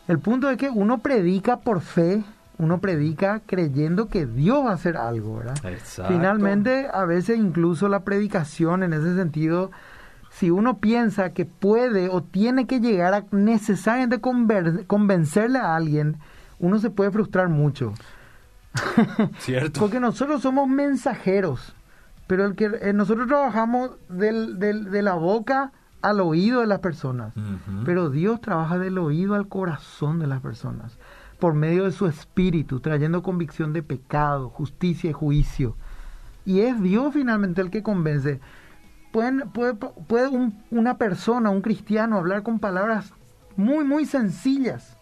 el 0.09 0.19
punto 0.19 0.49
es 0.49 0.57
que 0.57 0.71
uno 0.71 0.99
predica 0.99 1.59
por 1.59 1.83
fe, 1.83 2.25
uno 2.57 2.79
predica 2.79 3.43
creyendo 3.45 4.09
que 4.09 4.25
Dios 4.25 4.65
va 4.65 4.71
a 4.71 4.75
hacer 4.75 4.97
algo, 4.97 5.37
¿verdad? 5.37 5.57
Finalmente, 6.09 6.89
a 6.91 7.05
veces 7.05 7.39
incluso 7.39 7.87
la 7.89 8.01
predicación 8.01 8.83
en 8.83 8.95
ese 8.95 9.15
sentido, 9.15 9.71
si 10.31 10.51
uno 10.51 10.79
piensa 10.79 11.33
que 11.33 11.45
puede 11.45 12.09
o 12.09 12.23
tiene 12.23 12.67
que 12.67 12.81
llegar 12.81 13.15
a 13.15 13.25
necesariamente 13.33 14.21
convencerle 14.21 15.59
a 15.59 15.77
alguien, 15.77 16.17
uno 16.59 16.79
se 16.79 16.91
puede 16.91 17.11
frustrar 17.11 17.49
mucho. 17.49 17.93
Cierto. 19.39 19.81
Porque 19.81 20.01
nosotros 20.01 20.43
somos 20.43 20.69
mensajeros, 20.69 21.75
pero 22.27 22.45
el 22.47 22.55
que 22.55 22.71
eh, 22.81 22.93
nosotros 22.93 23.27
trabajamos 23.27 23.91
del, 24.09 24.59
del, 24.59 24.91
de 24.91 25.03
la 25.03 25.15
boca 25.15 25.73
al 26.03 26.21
oído 26.21 26.61
de 26.61 26.67
las 26.67 26.81
personas. 26.81 27.35
Pero 27.85 28.11
Dios 28.11 28.41
trabaja 28.41 28.79
del 28.79 28.99
oído 28.99 29.35
al 29.35 29.49
corazón 29.49 30.19
de 30.19 30.27
las 30.27 30.41
personas, 30.41 30.97
por 31.39 31.55
medio 31.55 31.85
de 31.85 31.93
su 31.93 32.07
espíritu, 32.07 32.81
trayendo 32.81 33.23
convicción 33.23 33.73
de 33.73 33.83
pecado, 33.83 34.49
justicia 34.49 35.11
y 35.11 35.13
juicio. 35.13 35.77
Y 36.47 36.61
es 36.61 36.81
Dios 36.83 37.13
finalmente 37.13 37.61
el 37.61 37.71
que 37.71 37.83
convence. 37.83 38.41
Pueden, 39.13 39.51
puede 39.51 39.75
puede 39.75 40.53
una 40.71 40.97
persona, 40.99 41.51
un 41.51 41.63
cristiano, 41.63 42.17
hablar 42.17 42.43
con 42.43 42.59
palabras 42.59 43.13
muy, 43.57 43.85
muy 43.85 44.07
sencillas. 44.07 44.97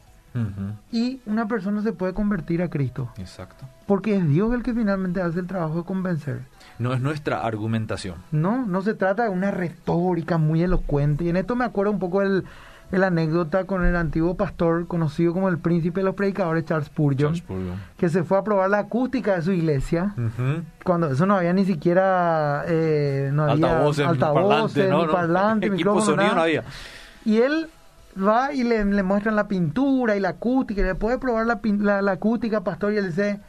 Y 0.92 1.21
una 1.27 1.49
persona 1.49 1.83
se 1.83 1.92
puede 1.92 2.14
convertir 2.14 2.62
a 2.62 2.71
Cristo. 2.71 3.11
Exacto. 3.16 3.64
Porque 3.87 4.16
es 4.16 4.29
Dios 4.29 4.55
el 4.55 4.62
que 4.62 4.73
finalmente 4.73 5.21
hace 5.21 5.40
el 5.40 5.49
trabajo 5.49 5.79
de 5.79 5.83
convencer 5.83 6.42
no 6.79 6.94
es 6.94 7.01
nuestra 7.01 7.44
argumentación. 7.44 8.16
No, 8.31 8.64
no 8.64 8.83
se 8.83 8.94
trata 8.94 9.25
de 9.25 9.29
una 9.31 9.51
retórica 9.51 10.38
muy 10.38 10.62
elocuente. 10.62 11.25
Y 11.25 11.29
en 11.29 11.37
esto 11.37 11.57
me 11.57 11.64
acuerdo 11.64 11.92
un 11.92 11.99
poco 11.99 12.23
el, 12.23 12.44
el 12.90 13.05
anécdota 13.05 13.64
con 13.64 13.85
el 13.85 13.96
antiguo 13.96 14.37
pastor 14.37 14.87
conocido 14.87 15.33
como 15.33 15.48
el 15.48 15.59
príncipe 15.59 16.01
de 16.01 16.05
los 16.05 16.14
predicadores, 16.14 16.64
Charles 16.64 16.87
Spurgeon, 16.87 17.35
que 17.96 18.09
se 18.09 18.24
fue 18.24 18.38
a 18.38 18.44
probar 18.44 18.70
la 18.70 18.81
acústica 18.81 19.37
de 19.37 19.42
su 19.42 19.53
iglesia, 19.53 20.14
cuando 20.85 21.11
eso 21.11 21.27
no 21.27 21.37
había 21.37 21.53
ni 21.53 21.64
siquiera 21.64 22.64
eh, 22.66 23.31
no 23.33 23.44
había 23.44 23.53
altavoces, 24.09 24.90
ni 24.90 25.07
parlante, 25.12 25.70
micrófono, 25.70 26.16
no 26.35 26.42
había. 26.42 26.64
Y 27.24 27.38
él 27.38 27.68
va 28.16 28.53
y 28.53 28.64
le, 28.64 28.85
le, 28.85 29.03
muestran 29.03 29.37
la 29.37 29.48
pintura 29.48 30.16
y 30.16 30.20
la 30.20 30.31
acústica, 30.31 30.81
y 30.81 30.85
le 30.85 30.94
puede 30.94 31.18
probar 31.18 31.46
la, 31.46 31.61
la, 31.62 32.03
la 32.03 32.12
acústica, 32.12 32.62
pastor, 32.62 32.94
y 32.94 32.96
él 32.96 33.07
dice 33.09 33.40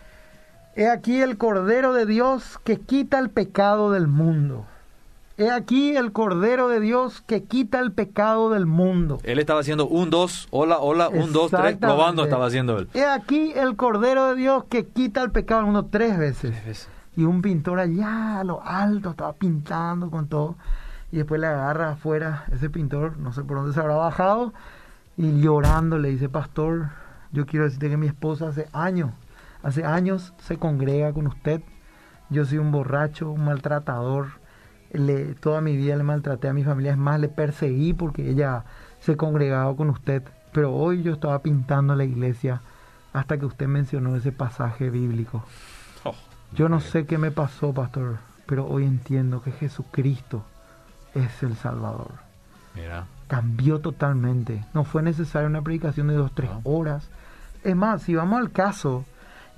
He 0.75 0.87
aquí 0.87 1.21
el 1.21 1.37
Cordero 1.37 1.93
de 1.93 2.05
Dios 2.05 2.57
que 2.63 2.77
quita 2.77 3.19
el 3.19 3.29
pecado 3.29 3.91
del 3.91 4.07
mundo. 4.07 4.65
He 5.39 5.49
aquí 5.49 5.95
el 5.95 6.11
Cordero 6.11 6.67
de 6.67 6.79
Dios 6.79 7.23
que 7.25 7.43
quita 7.43 7.79
el 7.79 7.91
pecado 7.91 8.51
del 8.51 8.65
mundo. 8.65 9.19
Él 9.23 9.39
estaba 9.39 9.61
haciendo 9.61 9.87
un, 9.87 10.09
dos, 10.09 10.47
hola, 10.51 10.79
hola, 10.79 11.09
un, 11.09 11.33
dos, 11.33 11.49
tres, 11.49 11.77
probando 11.77 12.23
estaba 12.23 12.45
haciendo 12.45 12.77
él. 12.77 12.89
He 12.93 13.05
aquí 13.05 13.53
el 13.55 13.75
Cordero 13.75 14.27
de 14.27 14.35
Dios 14.35 14.65
que 14.65 14.85
quita 14.85 15.23
el 15.23 15.31
pecado 15.31 15.61
del 15.61 15.71
mundo 15.71 15.87
tres 15.89 16.17
veces. 16.17 16.89
Y 17.15 17.23
un 17.23 17.41
pintor 17.41 17.79
allá 17.79 18.39
a 18.39 18.43
lo 18.43 18.61
alto 18.63 19.11
estaba 19.11 19.33
pintando 19.33 20.11
con 20.11 20.27
todo. 20.27 20.55
Y 21.11 21.17
después 21.17 21.41
le 21.41 21.47
agarra 21.47 21.91
afuera 21.91 22.45
ese 22.53 22.69
pintor, 22.69 23.17
no 23.17 23.33
sé 23.33 23.43
por 23.43 23.57
dónde 23.57 23.73
se 23.73 23.79
habrá 23.79 23.95
bajado, 23.95 24.53
y 25.17 25.41
llorando 25.41 25.97
le 25.97 26.09
dice, 26.09 26.29
pastor, 26.29 26.89
yo 27.31 27.47
quiero 27.47 27.65
decirte 27.65 27.89
que 27.89 27.97
mi 27.97 28.05
esposa 28.05 28.49
hace 28.49 28.67
años 28.73 29.11
Hace 29.61 29.83
años 29.83 30.33
se 30.39 30.57
congrega 30.57 31.11
con 31.11 31.27
usted. 31.27 31.61
Yo 32.29 32.45
soy 32.45 32.59
un 32.59 32.71
borracho, 32.71 33.31
un 33.31 33.43
maltratador. 33.43 34.38
Le, 34.91 35.35
toda 35.35 35.61
mi 35.61 35.77
vida 35.77 35.95
le 35.95 36.03
maltraté 36.03 36.47
a 36.47 36.53
mi 36.53 36.63
familia. 36.63 36.91
Es 36.91 36.97
más, 36.97 37.19
le 37.19 37.29
perseguí 37.29 37.93
porque 37.93 38.29
ella 38.29 38.65
se 38.99 39.17
congregaba 39.17 39.75
con 39.75 39.89
usted. 39.89 40.23
Pero 40.51 40.73
hoy 40.73 41.03
yo 41.03 41.13
estaba 41.13 41.39
pintando 41.39 41.95
la 41.95 42.03
iglesia 42.03 42.61
hasta 43.13 43.37
que 43.37 43.45
usted 43.45 43.67
mencionó 43.67 44.15
ese 44.15 44.31
pasaje 44.31 44.89
bíblico. 44.89 45.43
Oh, 46.03 46.15
yo 46.53 46.69
no 46.69 46.79
sé 46.79 47.05
qué 47.05 47.17
me 47.17 47.31
pasó, 47.31 47.73
pastor, 47.73 48.17
pero 48.45 48.67
hoy 48.67 48.85
entiendo 48.85 49.41
que 49.41 49.51
Jesucristo 49.51 50.43
es 51.13 51.43
el 51.43 51.55
Salvador. 51.55 52.11
Mira. 52.75 53.05
Cambió 53.27 53.79
totalmente. 53.79 54.65
No 54.73 54.83
fue 54.83 55.03
necesaria 55.03 55.47
una 55.47 55.61
predicación 55.61 56.07
de 56.07 56.15
dos, 56.15 56.31
tres 56.33 56.49
horas. 56.63 57.09
Es 57.63 57.75
más, 57.75 58.01
si 58.01 58.15
vamos 58.15 58.39
al 58.39 58.51
caso, 58.51 59.05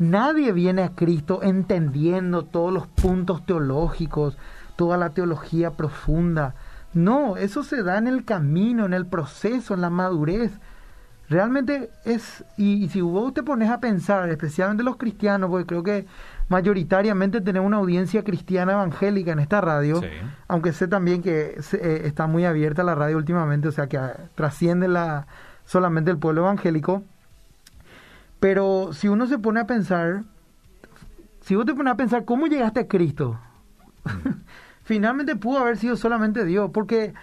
Nadie 0.02 0.52
viene 0.52 0.82
a 0.82 0.96
Cristo 0.96 1.44
entendiendo 1.44 2.44
todos 2.44 2.74
los 2.74 2.88
puntos 2.88 3.46
teológicos, 3.46 4.36
toda 4.76 4.98
la 4.98 5.10
teología 5.10 5.72
profunda. 5.72 6.56
No, 6.94 7.38
eso 7.38 7.64
se 7.64 7.84
da 7.84 7.98
en 7.98 8.08
el 8.08 8.26
camino, 8.26 8.86
en 8.86 8.94
el 8.94 9.06
proceso, 9.06 9.74
en 9.74 9.82
la 9.82 9.90
madurez. 9.90 10.52
Realmente 11.30 11.90
es, 12.04 12.44
y, 12.58 12.90
si 12.90 13.00
vos 13.00 13.34
te 13.34 13.42
pones 13.42 13.70
a 13.70 13.80
pensar, 13.80 14.30
especialmente 14.30 14.84
los 14.84 14.98
cristianos, 14.98 15.50
porque 15.50 15.66
creo 15.66 15.84
que 15.84 16.06
mayoritariamente 16.50 17.40
tenemos 17.40 17.68
una 17.68 17.78
audiencia 17.78 18.26
cristiana 18.26 18.74
evangélica 18.74 19.32
en 19.32 19.40
esta 19.40 19.62
radio, 19.62 20.02
aunque 20.50 20.74
sé 20.74 20.90
también 20.90 21.22
que 21.22 21.58
eh, 21.74 22.02
está 22.04 22.28
muy 22.28 22.44
abierta 22.44 22.84
la 22.84 22.96
radio 22.96 23.16
últimamente, 23.16 23.70
o 23.70 23.72
sea 23.72 23.88
que 23.88 23.98
ah, 23.98 24.18
trasciende 24.36 24.90
la, 24.90 25.28
solamente 25.66 26.12
el 26.12 26.18
pueblo 26.18 26.42
evangélico. 26.42 27.04
Pero 28.42 28.92
si 28.92 29.08
uno 29.08 29.26
se 29.28 29.40
pone 29.40 29.62
a 29.62 29.68
pensar, 29.68 30.24
si 31.40 31.56
uno 31.56 31.64
te 31.64 31.74
pone 31.74 31.92
a 31.92 31.96
pensar 31.96 32.26
cómo 32.26 32.48
llegaste 32.48 32.82
a 32.82 32.88
Cristo, 32.90 33.40
finalmente 34.84 35.36
pudo 35.36 35.60
haber 35.60 35.78
sido 35.78 35.96
solamente 35.96 36.46
Dios, 36.46 36.72
porque 36.74 37.14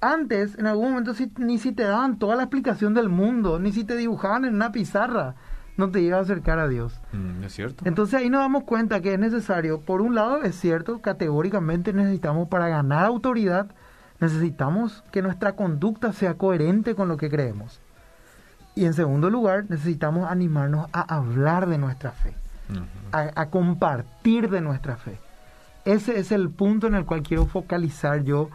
antes, 0.00 0.58
en 0.58 0.66
algún 0.66 0.90
momento, 0.90 1.14
ni 1.38 1.58
si 1.58 1.72
te 1.72 1.84
daban 1.84 2.18
toda 2.18 2.36
la 2.36 2.42
explicación 2.42 2.94
del 2.94 3.08
mundo, 3.08 3.58
ni 3.58 3.72
si 3.72 3.84
te 3.84 3.96
dibujaban 3.96 4.44
en 4.44 4.54
una 4.54 4.70
pizarra, 4.70 5.34
no 5.76 5.90
te 5.90 6.00
iba 6.00 6.18
a 6.18 6.20
acercar 6.20 6.58
a 6.58 6.68
Dios. 6.68 7.00
Mm, 7.12 7.44
es 7.44 7.52
cierto. 7.54 7.84
Entonces 7.86 8.20
ahí 8.20 8.30
nos 8.30 8.40
damos 8.40 8.64
cuenta 8.64 9.00
que 9.00 9.14
es 9.14 9.18
necesario, 9.18 9.80
por 9.80 10.02
un 10.02 10.14
lado 10.14 10.42
es 10.42 10.54
cierto, 10.54 11.00
categóricamente 11.00 11.92
necesitamos 11.92 12.48
para 12.48 12.68
ganar 12.68 13.06
autoridad, 13.06 13.66
necesitamos 14.20 15.02
que 15.10 15.22
nuestra 15.22 15.56
conducta 15.56 16.12
sea 16.12 16.34
coherente 16.34 16.94
con 16.94 17.08
lo 17.08 17.16
que 17.16 17.30
creemos. 17.30 17.80
Y 18.76 18.86
en 18.86 18.94
segundo 18.94 19.30
lugar, 19.30 19.66
necesitamos 19.68 20.28
animarnos 20.30 20.88
a 20.92 21.00
hablar 21.14 21.68
de 21.68 21.78
nuestra 21.78 22.10
fe, 22.10 22.34
a, 23.12 23.46
compartir 23.46 24.50
de 24.50 24.60
nuestra 24.60 24.96
fe. 24.96 25.18
Ese 25.84 26.18
es 26.18 26.32
el 26.32 26.50
punto 26.50 26.86
en 26.86 26.94
el 26.94 27.04
cual 27.04 27.22
quiero 27.22 27.46
focalizar 27.46 28.24
yo 28.24 28.50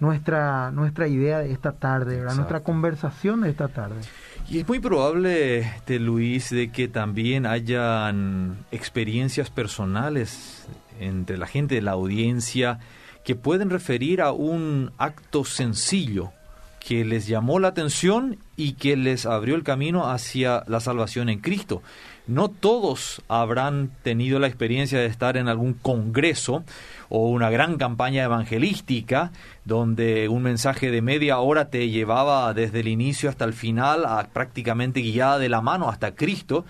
nuestra, 0.00 0.72
nuestra 0.72 1.06
idea 1.06 1.38
de 1.38 1.52
esta 1.52 1.72
tarde, 1.72 2.20
nuestra 2.22 2.60
conversación 2.60 3.42
de 3.42 3.50
esta 3.50 3.68
tarde. 3.68 4.00
Y 4.48 4.58
es 4.58 4.68
muy 4.68 4.80
probable, 4.80 5.58
este, 5.58 6.00
Luis, 6.00 6.50
de 6.50 6.72
que 6.72 6.88
también 6.88 7.46
hayan 7.46 8.56
experiencias 8.72 9.48
personales 9.48 10.66
entre 10.98 11.38
la 11.38 11.46
gente 11.46 11.76
de 11.76 11.82
la 11.82 11.92
audiencia 11.92 12.80
que 13.24 13.36
pueden 13.36 13.70
referir 13.70 14.20
a 14.20 14.32
un 14.32 14.90
acto 14.98 15.44
sencillo 15.44 16.32
que 16.80 17.04
les 17.04 17.28
llamó 17.28 17.60
la 17.60 17.68
atención 17.68 18.38
y 18.56 18.72
que 18.72 18.96
les 18.96 19.24
abrió 19.24 19.54
el 19.54 19.62
camino 19.62 20.10
hacia 20.10 20.64
la 20.66 20.80
salvación 20.80 21.28
en 21.28 21.38
Cristo. 21.38 21.80
No 22.26 22.48
todos 22.48 23.20
habrán 23.26 23.90
tenido 24.04 24.38
la 24.38 24.46
experiencia 24.46 25.00
de 25.00 25.06
estar 25.06 25.36
en 25.36 25.48
algún 25.48 25.74
congreso 25.74 26.62
o 27.08 27.28
una 27.28 27.50
gran 27.50 27.78
campaña 27.78 28.22
evangelística 28.22 29.32
donde 29.64 30.28
un 30.28 30.42
mensaje 30.42 30.92
de 30.92 31.02
media 31.02 31.40
hora 31.40 31.68
te 31.68 31.90
llevaba 31.90 32.54
desde 32.54 32.80
el 32.80 32.88
inicio 32.88 33.28
hasta 33.28 33.44
el 33.44 33.52
final 33.52 34.04
a 34.04 34.28
prácticamente 34.32 35.00
guiada 35.00 35.38
de 35.38 35.48
la 35.48 35.60
mano 35.60 35.88
hasta 35.88 36.14
Cristo. 36.14 36.64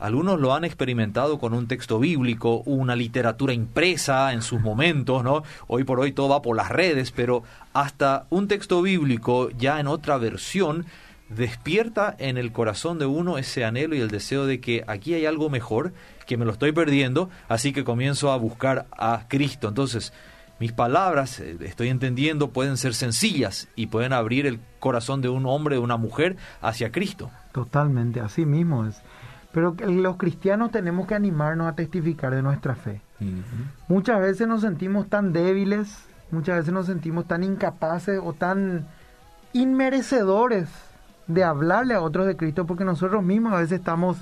Algunos 0.00 0.40
lo 0.40 0.54
han 0.54 0.64
experimentado 0.64 1.38
con 1.38 1.54
un 1.54 1.68
texto 1.68 2.00
bíblico, 2.00 2.62
una 2.66 2.96
literatura 2.96 3.52
impresa 3.52 4.32
en 4.32 4.42
sus 4.42 4.60
momentos, 4.60 5.22
¿no? 5.22 5.44
Hoy 5.68 5.84
por 5.84 6.00
hoy 6.00 6.12
todo 6.12 6.30
va 6.30 6.42
por 6.42 6.56
las 6.56 6.68
redes, 6.68 7.12
pero 7.12 7.44
hasta 7.72 8.26
un 8.30 8.48
texto 8.48 8.82
bíblico 8.82 9.50
ya 9.50 9.78
en 9.78 9.86
otra 9.86 10.18
versión 10.18 10.84
despierta 11.28 12.14
en 12.18 12.38
el 12.38 12.52
corazón 12.52 12.98
de 12.98 13.06
uno 13.06 13.38
ese 13.38 13.64
anhelo 13.64 13.96
y 13.96 14.00
el 14.00 14.10
deseo 14.10 14.46
de 14.46 14.60
que 14.60 14.84
aquí 14.86 15.14
hay 15.14 15.26
algo 15.26 15.50
mejor, 15.50 15.92
que 16.26 16.36
me 16.36 16.44
lo 16.44 16.52
estoy 16.52 16.72
perdiendo, 16.72 17.30
así 17.48 17.72
que 17.72 17.84
comienzo 17.84 18.30
a 18.30 18.36
buscar 18.36 18.86
a 18.96 19.24
Cristo. 19.28 19.68
Entonces, 19.68 20.12
mis 20.58 20.72
palabras, 20.72 21.40
eh, 21.40 21.56
estoy 21.60 21.88
entendiendo, 21.88 22.50
pueden 22.50 22.76
ser 22.76 22.94
sencillas 22.94 23.68
y 23.76 23.88
pueden 23.88 24.12
abrir 24.12 24.46
el 24.46 24.60
corazón 24.78 25.20
de 25.20 25.28
un 25.28 25.46
hombre, 25.46 25.76
de 25.76 25.80
una 25.80 25.96
mujer, 25.96 26.36
hacia 26.60 26.92
Cristo. 26.92 27.30
Totalmente, 27.52 28.20
así 28.20 28.46
mismo 28.46 28.86
es. 28.86 29.00
Pero 29.52 29.74
los 29.80 30.16
cristianos 30.16 30.70
tenemos 30.70 31.06
que 31.06 31.14
animarnos 31.14 31.66
a 31.66 31.74
testificar 31.74 32.34
de 32.34 32.42
nuestra 32.42 32.74
fe. 32.74 33.00
Muchas 33.88 34.20
veces 34.20 34.46
nos 34.46 34.60
sentimos 34.60 35.08
tan 35.08 35.32
débiles, 35.32 36.04
muchas 36.30 36.58
veces 36.58 36.74
nos 36.74 36.86
sentimos 36.86 37.26
tan 37.26 37.42
incapaces 37.42 38.20
o 38.22 38.34
tan 38.34 38.86
inmerecedores 39.54 40.68
de 41.26 41.44
hablarle 41.44 41.94
a 41.94 42.00
otros 42.00 42.26
de 42.26 42.36
Cristo, 42.36 42.66
porque 42.66 42.84
nosotros 42.84 43.22
mismos 43.22 43.52
a 43.52 43.60
veces 43.60 43.78
estamos 43.78 44.18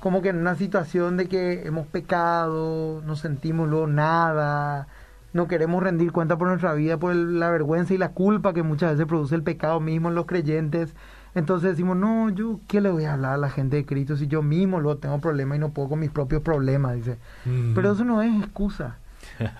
como 0.00 0.20
que 0.20 0.30
en 0.30 0.38
una 0.38 0.56
situación 0.56 1.16
de 1.16 1.28
que 1.28 1.64
hemos 1.64 1.86
pecado, 1.86 3.02
no 3.06 3.14
sentimos 3.14 3.68
luego 3.68 3.86
nada, 3.86 4.88
no 5.32 5.46
queremos 5.46 5.82
rendir 5.82 6.10
cuenta 6.10 6.36
por 6.36 6.48
nuestra 6.48 6.74
vida, 6.74 6.96
por 6.96 7.14
la 7.14 7.50
vergüenza 7.50 7.94
y 7.94 7.98
la 7.98 8.10
culpa 8.10 8.52
que 8.52 8.64
muchas 8.64 8.92
veces 8.92 9.06
produce 9.06 9.34
el 9.34 9.44
pecado 9.44 9.78
mismo 9.78 10.08
en 10.08 10.16
los 10.16 10.26
creyentes. 10.26 10.94
Entonces 11.34 11.70
decimos, 11.70 11.96
no, 11.96 12.28
yo, 12.30 12.58
¿qué 12.66 12.80
le 12.80 12.90
voy 12.90 13.04
a 13.04 13.14
hablar 13.14 13.34
a 13.34 13.38
la 13.38 13.48
gente 13.48 13.76
de 13.76 13.86
Cristo 13.86 14.16
si 14.16 14.26
yo 14.26 14.42
mismo 14.42 14.80
luego 14.80 14.98
tengo 14.98 15.20
problemas 15.20 15.56
y 15.56 15.60
no 15.60 15.70
puedo 15.70 15.90
con 15.90 16.00
mis 16.00 16.10
propios 16.10 16.42
problemas? 16.42 16.96
Dice. 16.96 17.16
Mm. 17.44 17.74
Pero 17.74 17.92
eso 17.92 18.04
no 18.04 18.20
es 18.22 18.42
excusa. 18.42 18.96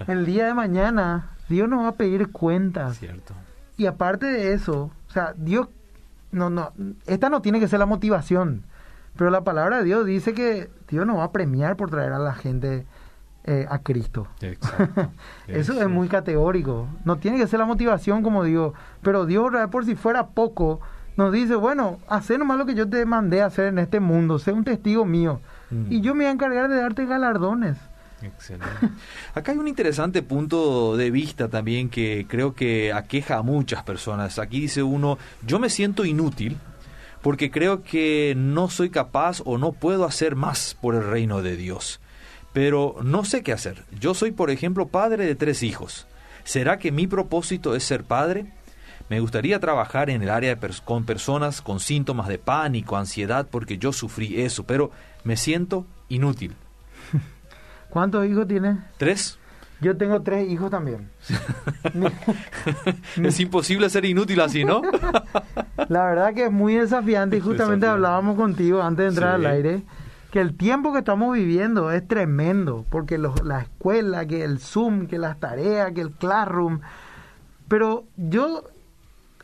el 0.08 0.26
día 0.26 0.46
de 0.46 0.54
mañana, 0.54 1.30
Dios 1.48 1.68
nos 1.68 1.84
va 1.84 1.88
a 1.88 1.94
pedir 1.94 2.32
cuentas. 2.32 2.98
Cierto. 2.98 3.32
Y 3.76 3.86
aparte 3.86 4.26
de 4.26 4.52
eso, 4.52 4.90
o 5.08 5.12
sea, 5.12 5.34
Dios 5.36 5.68
no, 6.32 6.50
no, 6.50 6.72
esta 7.06 7.28
no 7.28 7.42
tiene 7.42 7.60
que 7.60 7.68
ser 7.68 7.78
la 7.78 7.86
motivación, 7.86 8.64
pero 9.16 9.30
la 9.30 9.44
palabra 9.44 9.78
de 9.78 9.84
Dios 9.84 10.06
dice 10.06 10.34
que 10.34 10.70
Dios 10.88 11.06
nos 11.06 11.18
va 11.18 11.24
a 11.24 11.32
premiar 11.32 11.76
por 11.76 11.90
traer 11.90 12.12
a 12.12 12.18
la 12.18 12.34
gente 12.34 12.86
eh, 13.44 13.66
a 13.68 13.80
Cristo. 13.80 14.26
Eso 15.46 15.80
es 15.80 15.88
muy 15.88 16.08
categórico. 16.08 16.88
No 17.04 17.16
tiene 17.16 17.38
que 17.38 17.46
ser 17.46 17.58
la 17.58 17.66
motivación, 17.66 18.22
como 18.22 18.44
digo, 18.44 18.74
pero 19.02 19.26
Dios, 19.26 19.52
por 19.70 19.84
si 19.84 19.94
fuera 19.94 20.28
poco, 20.28 20.80
nos 21.16 21.32
dice, 21.32 21.54
bueno, 21.54 21.98
haz 22.08 22.30
nomás 22.30 22.56
lo 22.56 22.66
que 22.66 22.74
yo 22.74 22.88
te 22.88 23.04
mandé 23.04 23.42
a 23.42 23.46
hacer 23.46 23.66
en 23.66 23.78
este 23.78 24.00
mundo, 24.00 24.38
sé 24.38 24.52
un 24.52 24.64
testigo 24.64 25.04
mío, 25.04 25.40
mm. 25.70 25.92
y 25.92 26.00
yo 26.00 26.14
me 26.14 26.24
voy 26.24 26.28
a 26.28 26.32
encargar 26.32 26.70
de 26.70 26.76
darte 26.76 27.04
galardones. 27.04 27.76
Excelente. 28.22 28.88
Acá 29.34 29.52
hay 29.52 29.58
un 29.58 29.68
interesante 29.68 30.22
punto 30.22 30.96
de 30.96 31.10
vista 31.10 31.48
también 31.48 31.88
que 31.88 32.26
creo 32.28 32.54
que 32.54 32.92
aqueja 32.92 33.38
a 33.38 33.42
muchas 33.42 33.82
personas. 33.82 34.38
Aquí 34.38 34.60
dice 34.60 34.82
uno, 34.82 35.18
yo 35.46 35.58
me 35.58 35.70
siento 35.70 36.04
inútil 36.04 36.56
porque 37.22 37.50
creo 37.50 37.82
que 37.82 38.34
no 38.36 38.68
soy 38.68 38.90
capaz 38.90 39.42
o 39.44 39.58
no 39.58 39.72
puedo 39.72 40.04
hacer 40.04 40.36
más 40.36 40.76
por 40.80 40.94
el 40.94 41.04
reino 41.04 41.42
de 41.42 41.56
Dios. 41.56 42.00
Pero 42.52 42.96
no 43.02 43.24
sé 43.24 43.42
qué 43.42 43.52
hacer. 43.52 43.84
Yo 43.98 44.14
soy, 44.14 44.32
por 44.32 44.50
ejemplo, 44.50 44.88
padre 44.88 45.24
de 45.24 45.34
tres 45.34 45.62
hijos. 45.62 46.06
¿Será 46.44 46.78
que 46.78 46.92
mi 46.92 47.06
propósito 47.06 47.74
es 47.74 47.84
ser 47.84 48.04
padre? 48.04 48.46
Me 49.08 49.20
gustaría 49.20 49.60
trabajar 49.60 50.10
en 50.10 50.22
el 50.22 50.30
área 50.30 50.58
con 50.84 51.04
personas 51.04 51.62
con 51.62 51.80
síntomas 51.80 52.28
de 52.28 52.38
pánico, 52.38 52.96
ansiedad, 52.96 53.46
porque 53.50 53.78
yo 53.78 53.92
sufrí 53.92 54.40
eso, 54.40 54.64
pero 54.64 54.90
me 55.24 55.36
siento 55.36 55.86
inútil. 56.08 56.54
¿Cuántos 57.92 58.26
hijos 58.26 58.48
tienes? 58.48 58.78
Tres. 58.96 59.38
Yo 59.82 59.94
tengo 59.98 60.22
tres 60.22 60.48
hijos 60.48 60.70
también. 60.70 61.10
es 63.22 63.40
imposible 63.40 63.90
ser 63.90 64.06
inútil 64.06 64.40
así, 64.40 64.64
¿no? 64.64 64.80
La 65.88 66.06
verdad 66.06 66.32
que 66.32 66.46
es 66.46 66.52
muy 66.52 66.74
desafiante 66.74 67.36
y 67.36 67.40
justamente 67.42 67.86
hablábamos 67.86 68.36
contigo 68.36 68.80
antes 68.82 69.04
de 69.04 69.08
entrar 69.10 69.34
al 69.34 69.44
aire 69.44 69.82
que 70.30 70.40
el 70.40 70.56
tiempo 70.56 70.94
que 70.94 71.00
estamos 71.00 71.34
viviendo 71.34 71.90
es 71.90 72.08
tremendo, 72.08 72.86
porque 72.88 73.18
la 73.18 73.60
escuela, 73.60 74.24
que 74.24 74.42
el 74.42 74.58
Zoom, 74.58 75.06
que 75.06 75.18
las 75.18 75.38
tareas, 75.38 75.92
que 75.92 76.00
el 76.00 76.12
Classroom. 76.12 76.80
Pero 77.68 78.04
yo 78.16 78.64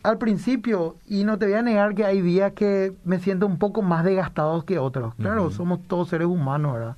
al 0.02 0.16
principio, 0.16 0.96
y 1.06 1.24
no 1.24 1.38
te 1.38 1.44
voy 1.44 1.56
a 1.56 1.62
negar 1.62 1.94
que 1.94 2.06
hay 2.06 2.22
días 2.22 2.52
que 2.52 2.94
me 3.04 3.18
siento 3.18 3.44
un 3.44 3.58
poco 3.58 3.82
más 3.82 4.04
desgastados 4.04 4.64
que 4.64 4.78
otros. 4.78 5.14
Claro, 5.16 5.50
somos 5.50 5.86
todos 5.86 6.08
seres 6.08 6.28
humanos, 6.28 6.72
¿verdad? 6.72 6.96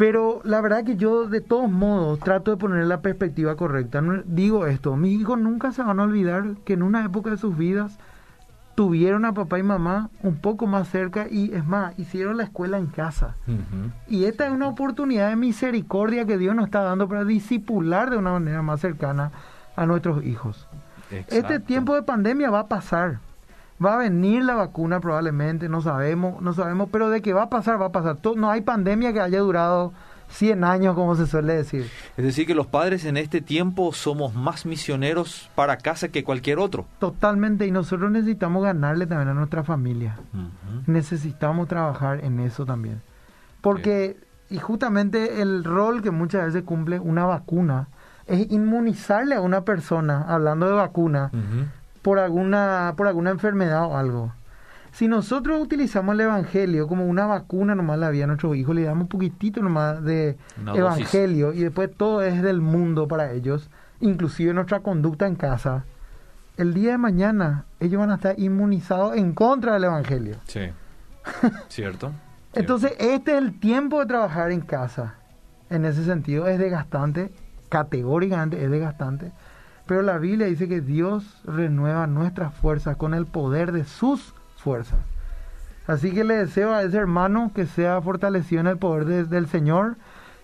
Pero 0.00 0.40
la 0.44 0.62
verdad 0.62 0.82
que 0.82 0.96
yo 0.96 1.28
de 1.28 1.42
todos 1.42 1.70
modos 1.70 2.20
trato 2.20 2.50
de 2.50 2.56
poner 2.56 2.86
la 2.86 3.02
perspectiva 3.02 3.54
correcta. 3.54 4.02
digo 4.24 4.64
esto, 4.64 4.96
mis 4.96 5.20
hijos 5.20 5.38
nunca 5.38 5.72
se 5.72 5.82
van 5.82 6.00
a 6.00 6.04
olvidar 6.04 6.54
que 6.64 6.72
en 6.72 6.82
una 6.82 7.04
época 7.04 7.28
de 7.28 7.36
sus 7.36 7.54
vidas 7.54 7.98
tuvieron 8.74 9.26
a 9.26 9.34
papá 9.34 9.58
y 9.58 9.62
mamá 9.62 10.08
un 10.22 10.36
poco 10.36 10.66
más 10.66 10.88
cerca 10.88 11.26
y 11.30 11.52
es 11.52 11.66
más, 11.66 11.98
hicieron 11.98 12.38
la 12.38 12.44
escuela 12.44 12.78
en 12.78 12.86
casa. 12.86 13.36
Y 14.08 14.24
esta 14.24 14.46
es 14.46 14.52
una 14.54 14.68
oportunidad 14.68 15.28
de 15.28 15.36
misericordia 15.36 16.24
que 16.24 16.38
Dios 16.38 16.54
nos 16.54 16.64
está 16.64 16.80
dando 16.80 17.06
para 17.06 17.26
disipular 17.26 18.08
de 18.08 18.16
una 18.16 18.32
manera 18.32 18.62
más 18.62 18.80
cercana 18.80 19.32
a 19.76 19.84
nuestros 19.84 20.24
hijos. 20.24 20.66
Este 21.10 21.60
tiempo 21.60 21.94
de 21.94 22.04
pandemia 22.04 22.48
va 22.48 22.60
a 22.60 22.68
pasar. 22.68 23.18
Va 23.84 23.94
a 23.94 23.96
venir 23.96 24.44
la 24.44 24.54
vacuna 24.54 25.00
probablemente, 25.00 25.68
no 25.68 25.80
sabemos, 25.80 26.42
no 26.42 26.52
sabemos, 26.52 26.88
pero 26.92 27.08
de 27.08 27.22
qué 27.22 27.32
va 27.32 27.44
a 27.44 27.50
pasar, 27.50 27.80
va 27.80 27.86
a 27.86 27.92
pasar. 27.92 28.18
No 28.36 28.50
hay 28.50 28.60
pandemia 28.60 29.12
que 29.12 29.20
haya 29.20 29.40
durado 29.40 29.92
100 30.30 30.64
años, 30.64 30.94
como 30.94 31.16
se 31.16 31.26
suele 31.26 31.54
decir. 31.54 31.90
Es 32.16 32.24
decir, 32.24 32.46
que 32.46 32.54
los 32.54 32.66
padres 32.66 33.04
en 33.04 33.16
este 33.16 33.40
tiempo 33.40 33.92
somos 33.92 34.34
más 34.34 34.66
misioneros 34.66 35.50
para 35.54 35.78
casa 35.78 36.08
que 36.08 36.24
cualquier 36.24 36.58
otro. 36.58 36.86
Totalmente, 36.98 37.66
y 37.66 37.70
nosotros 37.70 38.10
necesitamos 38.10 38.62
ganarle 38.62 39.06
también 39.06 39.28
a 39.28 39.34
nuestra 39.34 39.64
familia. 39.64 40.16
Necesitamos 40.86 41.68
trabajar 41.68 42.24
en 42.24 42.40
eso 42.40 42.64
también. 42.64 43.00
Porque, 43.60 44.16
y 44.48 44.58
justamente 44.58 45.42
el 45.42 45.64
rol 45.64 46.02
que 46.02 46.10
muchas 46.10 46.46
veces 46.46 46.62
cumple 46.62 46.98
una 46.98 47.24
vacuna 47.24 47.88
es 48.26 48.50
inmunizarle 48.50 49.34
a 49.34 49.40
una 49.40 49.62
persona, 49.62 50.24
hablando 50.28 50.66
de 50.66 50.74
vacuna, 50.74 51.30
por 52.02 52.18
alguna, 52.18 52.94
por 52.96 53.06
alguna 53.06 53.30
enfermedad 53.30 53.86
o 53.86 53.96
algo. 53.96 54.32
Si 54.92 55.06
nosotros 55.06 55.60
utilizamos 55.60 56.14
el 56.14 56.22
Evangelio 56.22 56.88
como 56.88 57.06
una 57.06 57.26
vacuna 57.26 57.74
nomás 57.74 57.98
la 57.98 58.10
vida 58.10 58.24
a 58.24 58.26
nuestros 58.26 58.56
hijos, 58.56 58.74
le 58.74 58.82
damos 58.82 59.02
un 59.02 59.08
poquitito 59.08 59.62
nomás 59.62 60.02
de 60.02 60.36
Evangelio 60.74 61.52
y 61.52 61.60
después 61.60 61.90
todo 61.96 62.22
es 62.22 62.42
del 62.42 62.60
mundo 62.60 63.06
para 63.06 63.32
ellos, 63.32 63.70
inclusive 64.00 64.52
nuestra 64.52 64.80
conducta 64.80 65.26
en 65.26 65.36
casa, 65.36 65.84
el 66.56 66.74
día 66.74 66.92
de 66.92 66.98
mañana 66.98 67.66
ellos 67.78 68.00
van 68.00 68.10
a 68.10 68.16
estar 68.16 68.38
inmunizados 68.38 69.16
en 69.16 69.32
contra 69.32 69.74
del 69.74 69.84
Evangelio. 69.84 70.36
Sí, 70.44 70.60
cierto. 71.68 72.12
Entonces, 72.52 72.92
este 72.98 73.32
es 73.32 73.38
el 73.38 73.60
tiempo 73.60 74.00
de 74.00 74.06
trabajar 74.06 74.50
en 74.50 74.60
casa. 74.60 75.14
En 75.70 75.84
ese 75.84 76.04
sentido, 76.04 76.48
es 76.48 76.58
desgastante, 76.58 77.30
categóricamente 77.68 78.62
es 78.62 78.70
desgastante 78.70 79.30
pero 79.90 80.02
la 80.02 80.18
Biblia 80.18 80.46
dice 80.46 80.68
que 80.68 80.80
Dios 80.80 81.24
renueva 81.44 82.06
nuestras 82.06 82.54
fuerzas 82.54 82.96
con 82.96 83.12
el 83.12 83.26
poder 83.26 83.72
de 83.72 83.82
sus 83.82 84.36
fuerzas. 84.54 85.00
Así 85.88 86.12
que 86.12 86.22
le 86.22 86.36
deseo 86.36 86.72
a 86.72 86.84
ese 86.84 86.96
hermano 86.96 87.50
que 87.52 87.66
sea 87.66 88.00
fortalecido 88.00 88.60
en 88.60 88.68
el 88.68 88.78
poder 88.78 89.26
del 89.26 89.48
Señor, 89.48 89.96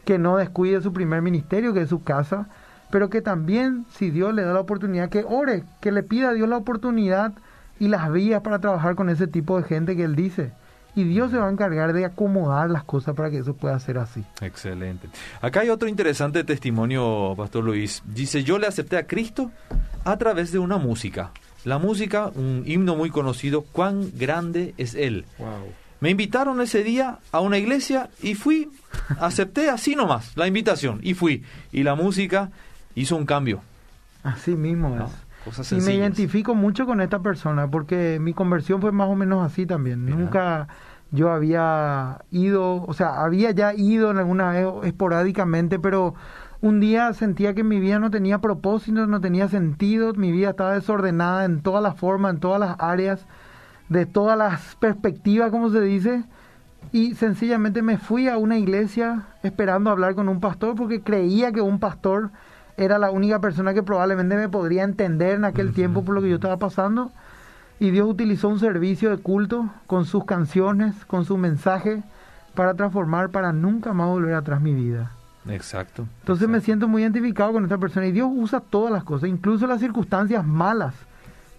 que 0.04 0.18
no 0.18 0.36
descuide 0.36 0.80
su 0.80 0.92
primer 0.92 1.22
ministerio, 1.22 1.72
que 1.72 1.82
es 1.82 1.88
su 1.88 2.02
casa, 2.02 2.48
pero 2.90 3.08
que 3.08 3.22
también, 3.22 3.86
si 3.88 4.10
Dios 4.10 4.34
le 4.34 4.42
da 4.42 4.52
la 4.52 4.58
oportunidad, 4.58 5.10
que 5.10 5.24
ore, 5.24 5.62
que 5.80 5.92
le 5.92 6.02
pida 6.02 6.30
a 6.30 6.32
Dios 6.32 6.48
la 6.48 6.56
oportunidad 6.56 7.32
y 7.78 7.86
las 7.86 8.10
vías 8.10 8.40
para 8.40 8.58
trabajar 8.58 8.96
con 8.96 9.10
ese 9.10 9.28
tipo 9.28 9.58
de 9.58 9.62
gente 9.62 9.94
que 9.94 10.02
Él 10.02 10.16
dice. 10.16 10.50
Y 10.96 11.04
Dios 11.04 11.30
se 11.30 11.36
va 11.36 11.46
a 11.46 11.52
encargar 11.52 11.92
de 11.92 12.06
acomodar 12.06 12.70
las 12.70 12.82
cosas 12.82 13.14
para 13.14 13.30
que 13.30 13.38
eso 13.38 13.54
pueda 13.54 13.78
ser 13.78 13.98
así. 13.98 14.24
Excelente. 14.40 15.08
Acá 15.42 15.60
hay 15.60 15.68
otro 15.68 15.88
interesante 15.88 16.42
testimonio, 16.42 17.34
Pastor 17.36 17.62
Luis. 17.62 18.02
Dice, 18.06 18.42
yo 18.42 18.58
le 18.58 18.66
acepté 18.66 18.96
a 18.96 19.06
Cristo 19.06 19.50
a 20.04 20.16
través 20.16 20.52
de 20.52 20.58
una 20.58 20.78
música. 20.78 21.32
La 21.64 21.78
música, 21.78 22.28
un 22.34 22.62
himno 22.64 22.96
muy 22.96 23.10
conocido, 23.10 23.62
cuán 23.62 24.10
grande 24.16 24.74
es 24.78 24.94
Él. 24.94 25.26
Me 26.00 26.10
invitaron 26.10 26.62
ese 26.62 26.82
día 26.82 27.18
a 27.30 27.40
una 27.40 27.58
iglesia 27.58 28.08
y 28.22 28.34
fui, 28.34 28.70
acepté 29.20 29.68
así 29.68 29.96
nomás 29.96 30.34
la 30.34 30.46
invitación 30.46 31.00
y 31.02 31.12
fui. 31.12 31.44
Y 31.72 31.82
la 31.82 31.94
música 31.94 32.50
hizo 32.94 33.16
un 33.16 33.26
cambio. 33.26 33.60
Así 34.22 34.52
mismo 34.52 34.96
es. 34.96 35.25
Y 35.70 35.80
me 35.80 35.94
identifico 35.94 36.54
mucho 36.54 36.86
con 36.86 37.00
esta 37.00 37.20
persona 37.20 37.70
porque 37.70 38.18
mi 38.20 38.34
conversión 38.34 38.80
fue 38.80 38.92
más 38.92 39.08
o 39.08 39.14
menos 39.14 39.44
así 39.44 39.66
también. 39.66 40.06
Nunca 40.06 40.68
yo 41.10 41.30
había 41.30 42.22
ido, 42.30 42.82
o 42.82 42.92
sea, 42.92 43.22
había 43.22 43.50
ya 43.52 43.74
ido 43.74 44.10
en 44.10 44.18
alguna 44.18 44.50
vez 44.50 44.66
esporádicamente, 44.84 45.78
pero 45.78 46.14
un 46.60 46.80
día 46.80 47.12
sentía 47.12 47.54
que 47.54 47.64
mi 47.64 47.80
vida 47.80 47.98
no 47.98 48.10
tenía 48.10 48.40
propósito, 48.40 49.06
no 49.06 49.20
tenía 49.20 49.48
sentido, 49.48 50.14
mi 50.14 50.32
vida 50.32 50.50
estaba 50.50 50.74
desordenada 50.74 51.44
en 51.44 51.60
todas 51.60 51.82
las 51.82 51.96
formas, 51.96 52.34
en 52.34 52.40
todas 52.40 52.60
las 52.60 52.76
áreas, 52.78 53.26
de 53.88 54.06
todas 54.06 54.36
las 54.36 54.74
perspectivas, 54.76 55.50
como 55.50 55.70
se 55.70 55.80
dice, 55.80 56.24
y 56.92 57.14
sencillamente 57.14 57.82
me 57.82 57.98
fui 57.98 58.28
a 58.28 58.38
una 58.38 58.58
iglesia 58.58 59.26
esperando 59.42 59.90
hablar 59.90 60.14
con 60.14 60.28
un 60.28 60.40
pastor 60.40 60.74
porque 60.74 61.02
creía 61.02 61.52
que 61.52 61.60
un 61.60 61.78
pastor 61.78 62.30
era 62.76 62.98
la 62.98 63.10
única 63.10 63.40
persona 63.40 63.74
que 63.74 63.82
probablemente 63.82 64.36
me 64.36 64.48
podría 64.48 64.82
entender 64.82 65.36
en 65.36 65.44
aquel 65.44 65.72
tiempo 65.72 66.04
por 66.04 66.14
lo 66.14 66.22
que 66.22 66.28
yo 66.28 66.36
estaba 66.36 66.58
pasando. 66.58 67.10
Y 67.78 67.90
Dios 67.90 68.08
utilizó 68.08 68.48
un 68.48 68.58
servicio 68.58 69.10
de 69.10 69.18
culto 69.18 69.70
con 69.86 70.04
sus 70.06 70.24
canciones, 70.24 70.94
con 71.06 71.24
su 71.24 71.36
mensaje, 71.36 72.02
para 72.54 72.74
transformar, 72.74 73.30
para 73.30 73.52
nunca 73.52 73.92
más 73.92 74.08
volver 74.08 74.34
atrás 74.34 74.60
mi 74.60 74.74
vida. 74.74 75.12
Exacto. 75.48 76.06
Entonces 76.20 76.48
me 76.48 76.60
siento 76.60 76.88
muy 76.88 77.02
identificado 77.02 77.52
con 77.52 77.64
esta 77.64 77.78
persona 77.78 78.06
y 78.06 78.12
Dios 78.12 78.28
usa 78.32 78.60
todas 78.60 78.92
las 78.92 79.04
cosas, 79.04 79.28
incluso 79.28 79.66
las 79.66 79.80
circunstancias 79.80 80.44
malas, 80.44 80.94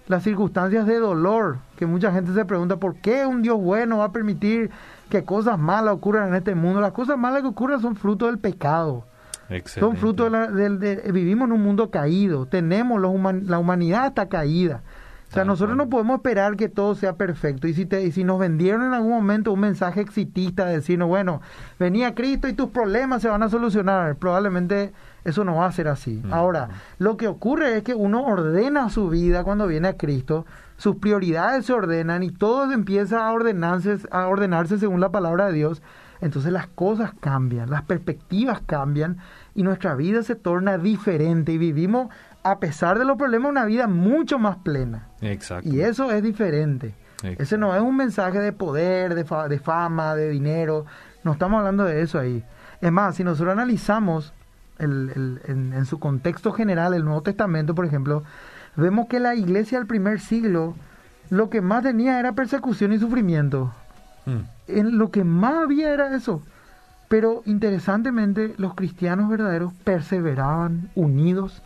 las 0.08 0.23
circunstancias 0.23 0.86
de 0.86 0.99
dolor, 0.99 1.58
que 1.77 1.86
mucha 1.86 2.12
gente 2.12 2.34
se 2.34 2.45
pregunta 2.45 2.77
por 2.77 2.95
qué 2.95 3.25
un 3.25 3.41
Dios 3.41 3.60
bueno 3.60 3.99
va 3.99 4.06
a 4.06 4.12
permitir 4.12 4.71
que 5.10 5.23
cosas 5.23 5.58
malas 5.58 5.93
ocurran 5.93 6.30
en 6.30 6.36
este 6.36 6.56
mundo. 6.56 6.82
Las 6.82 6.91
cosas 6.91 7.17
malas 7.17 7.41
que 7.41 7.47
ocurren 7.47 7.80
son 7.80 7.95
fruto 7.95 8.25
del 8.25 8.39
pecado. 8.39 9.06
Son 9.65 9.95
fruto 9.95 10.29
de, 10.29 11.12
vivimos 11.12 11.47
en 11.47 11.53
un 11.53 11.63
mundo 11.63 11.89
caído, 11.89 12.45
tenemos 12.45 13.01
la 13.01 13.60
humanidad 13.60 14.07
está 14.07 14.27
caída. 14.27 14.81
O 15.29 15.33
sea, 15.33 15.43
nosotros 15.43 15.75
no 15.75 15.89
podemos 15.89 16.17
esperar 16.17 16.55
que 16.55 16.69
todo 16.69 16.95
sea 16.95 17.17
perfecto. 17.17 17.67
Y 17.67 17.73
si, 17.73 17.86
te, 17.86 18.03
y 18.03 18.13
si 18.13 18.23
nos 18.23 18.39
vendieron 18.39 18.83
en 18.83 18.93
algún 18.93 19.12
momento 19.12 19.51
un 19.51 19.60
mensaje 19.60 19.99
exitista 19.99 20.65
de 20.65 20.75
decirnos, 20.75 21.10
bueno, 21.10 21.41
venía 21.77 22.15
Cristo 22.15 22.47
y 22.47 22.53
tus 22.53 22.69
problemas 22.69 23.21
se 23.21 23.27
van 23.27 23.43
a 23.43 23.49
solucionar, 23.49 24.15
probablemente 24.15 24.93
eso 25.25 25.43
no 25.43 25.55
va 25.55 25.65
a 25.65 25.71
ser 25.73 25.89
así. 25.89 26.21
Mm. 26.23 26.33
Ahora, 26.33 26.69
lo 26.97 27.17
que 27.17 27.27
ocurre 27.27 27.75
es 27.75 27.83
que 27.83 27.93
uno 27.93 28.23
ordena 28.23 28.89
su 28.89 29.10
vida 29.10 29.43
cuando 29.43 29.67
viene 29.67 29.89
a 29.89 29.97
Cristo, 29.97 30.45
sus 30.77 30.95
prioridades 30.95 31.65
se 31.65 31.73
ordenan 31.73 32.23
y 32.23 32.31
todo 32.31 32.71
empieza 32.71 33.27
a 33.27 33.31
ordenarse, 33.33 33.97
a 34.12 34.27
ordenarse 34.27 34.79
según 34.79 35.01
la 35.01 35.12
palabra 35.12 35.47
de 35.47 35.53
Dios. 35.53 35.81
Entonces 36.21 36.51
las 36.51 36.67
cosas 36.67 37.12
cambian, 37.19 37.69
las 37.69 37.84
perspectivas 37.84 38.62
cambian 38.65 39.17
y 39.56 39.63
nuestra 39.63 39.95
vida 39.95 40.23
se 40.23 40.36
torna 40.36 40.77
diferente 40.77 41.51
y 41.51 41.58
vivimos 41.58 42.10
a 42.43 42.60
pesar 42.60 42.97
de 42.97 43.06
los 43.06 43.17
problemas, 43.17 43.51
una 43.51 43.65
vida 43.65 43.88
mucho 43.88 44.39
más 44.39 44.58
plena. 44.58 45.10
Exacto. 45.21 45.69
Y 45.69 45.82
eso 45.82 46.12
es 46.12 46.23
diferente. 46.23 46.95
Ese 47.23 47.58
no 47.58 47.75
es 47.75 47.82
un 47.82 47.97
mensaje 47.97 48.39
de 48.39 48.53
poder, 48.53 49.15
de, 49.15 49.25
de 49.49 49.60
fama, 49.60 50.15
de 50.15 50.30
dinero. 50.30 50.86
No 51.23 51.34
estamos 51.34 51.60
hablando 51.60 51.84
de 51.84 52.01
eso 52.01 52.19
ahí. 52.19 52.43
Es 52.80 52.91
más, 52.91 53.15
si 53.15 53.23
nosotros 53.23 53.53
analizamos 53.53 54.34
el, 54.77 55.41
en, 55.45 55.86
su 55.86 55.99
contexto 55.99 56.51
general 56.51 56.93
el 56.93 57.03
Nuevo 57.03 57.21
Testamento, 57.21 57.73
por 57.73 57.86
ejemplo, 57.86 58.23
vemos 58.75 59.08
que 59.08 59.19
la 59.19 59.36
iglesia 59.36 59.80
del 59.80 59.88
primer 59.88 60.19
siglo 60.19 60.75
lo 61.30 61.49
que 61.49 61.62
más 61.62 61.84
tenía 61.84 62.19
era 62.19 62.34
persecución 62.34 62.93
y 62.93 62.99
sufrimiento. 62.99 63.73
Mm. 64.27 64.41
En 64.67 64.97
lo 64.97 65.09
que 65.09 65.23
más 65.23 65.63
había 65.63 65.91
era 65.91 66.15
eso. 66.15 66.43
Pero 67.07 67.41
interesantemente, 67.45 68.53
los 68.57 68.75
cristianos 68.75 69.29
verdaderos 69.29 69.73
perseveraban 69.83 70.89
unidos 70.93 71.63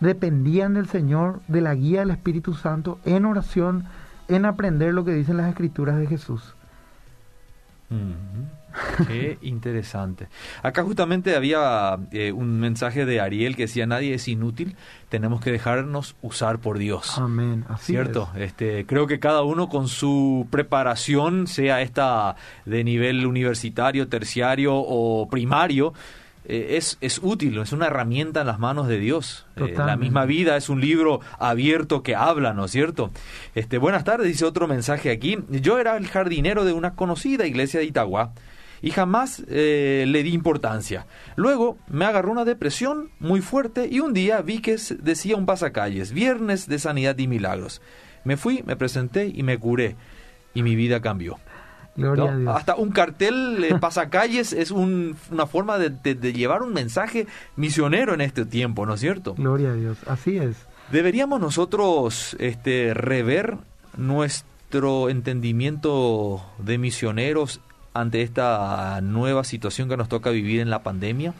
dependían 0.00 0.74
del 0.74 0.88
Señor, 0.88 1.40
de 1.46 1.60
la 1.60 1.74
guía 1.74 2.00
del 2.00 2.10
Espíritu 2.10 2.54
Santo, 2.54 2.98
en 3.04 3.24
oración, 3.24 3.84
en 4.28 4.44
aprender 4.44 4.92
lo 4.92 5.04
que 5.04 5.14
dicen 5.14 5.36
las 5.36 5.48
escrituras 5.48 5.96
de 5.96 6.06
Jesús. 6.08 6.54
Qué 9.06 9.38
interesante. 9.42 10.28
Acá 10.62 10.82
justamente 10.82 11.36
había 11.36 11.98
eh, 12.12 12.32
un 12.32 12.58
mensaje 12.60 13.04
de 13.04 13.20
Ariel 13.20 13.56
que 13.56 13.62
decía, 13.62 13.86
nadie 13.86 14.14
es 14.14 14.28
inútil, 14.28 14.76
tenemos 15.08 15.40
que 15.40 15.52
dejarnos 15.52 16.16
usar 16.22 16.58
por 16.58 16.78
Dios. 16.78 17.18
Amén. 17.18 17.64
Así 17.68 17.92
¿Cierto? 17.92 18.30
Este, 18.36 18.86
creo 18.86 19.06
que 19.06 19.18
cada 19.18 19.42
uno 19.42 19.68
con 19.68 19.88
su 19.88 20.46
preparación, 20.50 21.46
sea 21.46 21.82
esta 21.82 22.36
de 22.64 22.84
nivel 22.84 23.26
universitario, 23.26 24.08
terciario 24.08 24.74
o 24.74 25.28
primario, 25.28 25.92
eh, 26.46 26.76
es, 26.76 26.98
es 27.00 27.20
útil, 27.22 27.58
es 27.58 27.72
una 27.72 27.86
herramienta 27.86 28.42
en 28.42 28.46
las 28.46 28.58
manos 28.58 28.86
de 28.86 28.98
Dios. 28.98 29.46
Eh, 29.56 29.74
la 29.76 29.96
misma 29.96 30.26
vida 30.26 30.56
es 30.56 30.68
un 30.68 30.80
libro 30.80 31.20
abierto 31.38 32.02
que 32.02 32.14
habla, 32.14 32.52
¿no 32.52 32.66
es 32.66 32.70
cierto? 32.70 33.10
Este, 33.54 33.78
buenas 33.78 34.04
tardes, 34.04 34.26
dice 34.26 34.44
otro 34.44 34.68
mensaje 34.68 35.10
aquí. 35.10 35.38
Yo 35.48 35.78
era 35.78 35.96
el 35.96 36.06
jardinero 36.06 36.64
de 36.64 36.72
una 36.72 36.94
conocida 36.94 37.46
iglesia 37.46 37.80
de 37.80 37.86
Itagua 37.86 38.32
y 38.84 38.90
jamás 38.90 39.42
eh, 39.48 40.04
le 40.06 40.22
di 40.22 40.34
importancia. 40.34 41.06
Luego 41.36 41.78
me 41.88 42.04
agarró 42.04 42.30
una 42.30 42.44
depresión 42.44 43.08
muy 43.18 43.40
fuerte 43.40 43.88
y 43.90 44.00
un 44.00 44.12
día 44.12 44.42
vi 44.42 44.60
que 44.60 44.76
decía 44.98 45.36
un 45.36 45.46
pasacalles, 45.46 46.12
viernes 46.12 46.68
de 46.68 46.78
sanidad 46.78 47.16
y 47.16 47.26
milagros. 47.26 47.80
Me 48.24 48.36
fui, 48.36 48.62
me 48.66 48.76
presenté 48.76 49.32
y 49.34 49.42
me 49.42 49.56
curé 49.56 49.96
y 50.52 50.62
mi 50.62 50.76
vida 50.76 51.00
cambió. 51.00 51.38
Hasta 52.46 52.74
un 52.74 52.90
cartel 52.90 53.62
de 53.62 53.78
pasacalles 53.80 54.52
es 54.52 54.70
una 54.70 55.46
forma 55.46 55.78
de, 55.78 56.14
llevar 56.34 56.60
un 56.60 56.74
mensaje 56.74 57.26
misionero 57.56 58.12
en 58.12 58.20
este 58.20 58.44
tiempo, 58.44 58.84
¿no 58.84 58.94
es 58.94 59.00
cierto? 59.00 59.34
Gloria 59.34 59.70
a 59.70 59.74
Dios, 59.76 59.96
así 60.06 60.36
es. 60.36 60.56
Deberíamos 60.92 61.40
nosotros 61.40 62.36
este, 62.38 62.92
rever 62.92 63.56
nuestro 63.96 65.08
entendimiento 65.08 66.44
de 66.58 66.76
misioneros 66.76 67.62
ante 67.94 68.22
esta 68.22 69.00
nueva 69.02 69.44
situación 69.44 69.88
que 69.88 69.96
nos 69.96 70.08
toca 70.08 70.30
vivir 70.30 70.60
en 70.60 70.70
la 70.70 70.82
pandemia. 70.82 71.32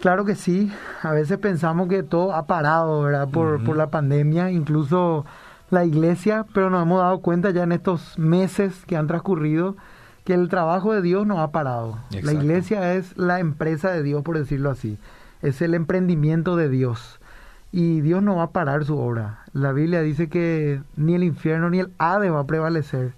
Claro 0.00 0.24
que 0.24 0.34
sí, 0.34 0.72
a 1.02 1.12
veces 1.12 1.38
pensamos 1.38 1.88
que 1.88 2.02
todo 2.02 2.34
ha 2.34 2.46
parado, 2.46 3.02
¿verdad? 3.02 3.28
Por, 3.28 3.62
por 3.62 3.76
la 3.76 3.90
pandemia, 3.90 4.50
incluso 4.50 5.24
la 5.70 5.84
iglesia, 5.84 6.44
pero 6.52 6.70
nos 6.70 6.82
hemos 6.82 7.00
dado 7.00 7.20
cuenta 7.20 7.50
ya 7.50 7.62
en 7.62 7.72
estos 7.72 8.18
meses 8.18 8.84
que 8.86 8.96
han 8.96 9.06
transcurrido 9.06 9.76
que 10.24 10.34
el 10.34 10.48
trabajo 10.48 10.92
de 10.92 11.02
Dios 11.02 11.26
no 11.26 11.40
ha 11.40 11.50
parado. 11.50 11.98
La 12.22 12.32
iglesia 12.32 12.94
es 12.94 13.16
la 13.16 13.40
empresa 13.40 13.90
de 13.90 14.02
Dios, 14.02 14.22
por 14.22 14.38
decirlo 14.38 14.70
así. 14.70 14.98
Es 15.40 15.62
el 15.62 15.74
emprendimiento 15.74 16.56
de 16.56 16.68
Dios. 16.68 17.20
Y 17.72 18.02
Dios 18.02 18.22
no 18.22 18.36
va 18.36 18.44
a 18.44 18.50
parar 18.50 18.84
su 18.84 18.98
obra. 18.98 19.40
La 19.52 19.72
Biblia 19.72 20.02
dice 20.02 20.28
que 20.28 20.82
ni 20.96 21.14
el 21.14 21.24
infierno 21.24 21.70
ni 21.70 21.80
el 21.80 21.92
Hade 21.98 22.30
va 22.30 22.40
a 22.40 22.46
prevalecer 22.46 23.14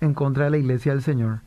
en 0.00 0.14
contra 0.14 0.44
de 0.44 0.50
la 0.50 0.58
iglesia 0.58 0.92
del 0.92 1.02
Señor. 1.02 1.40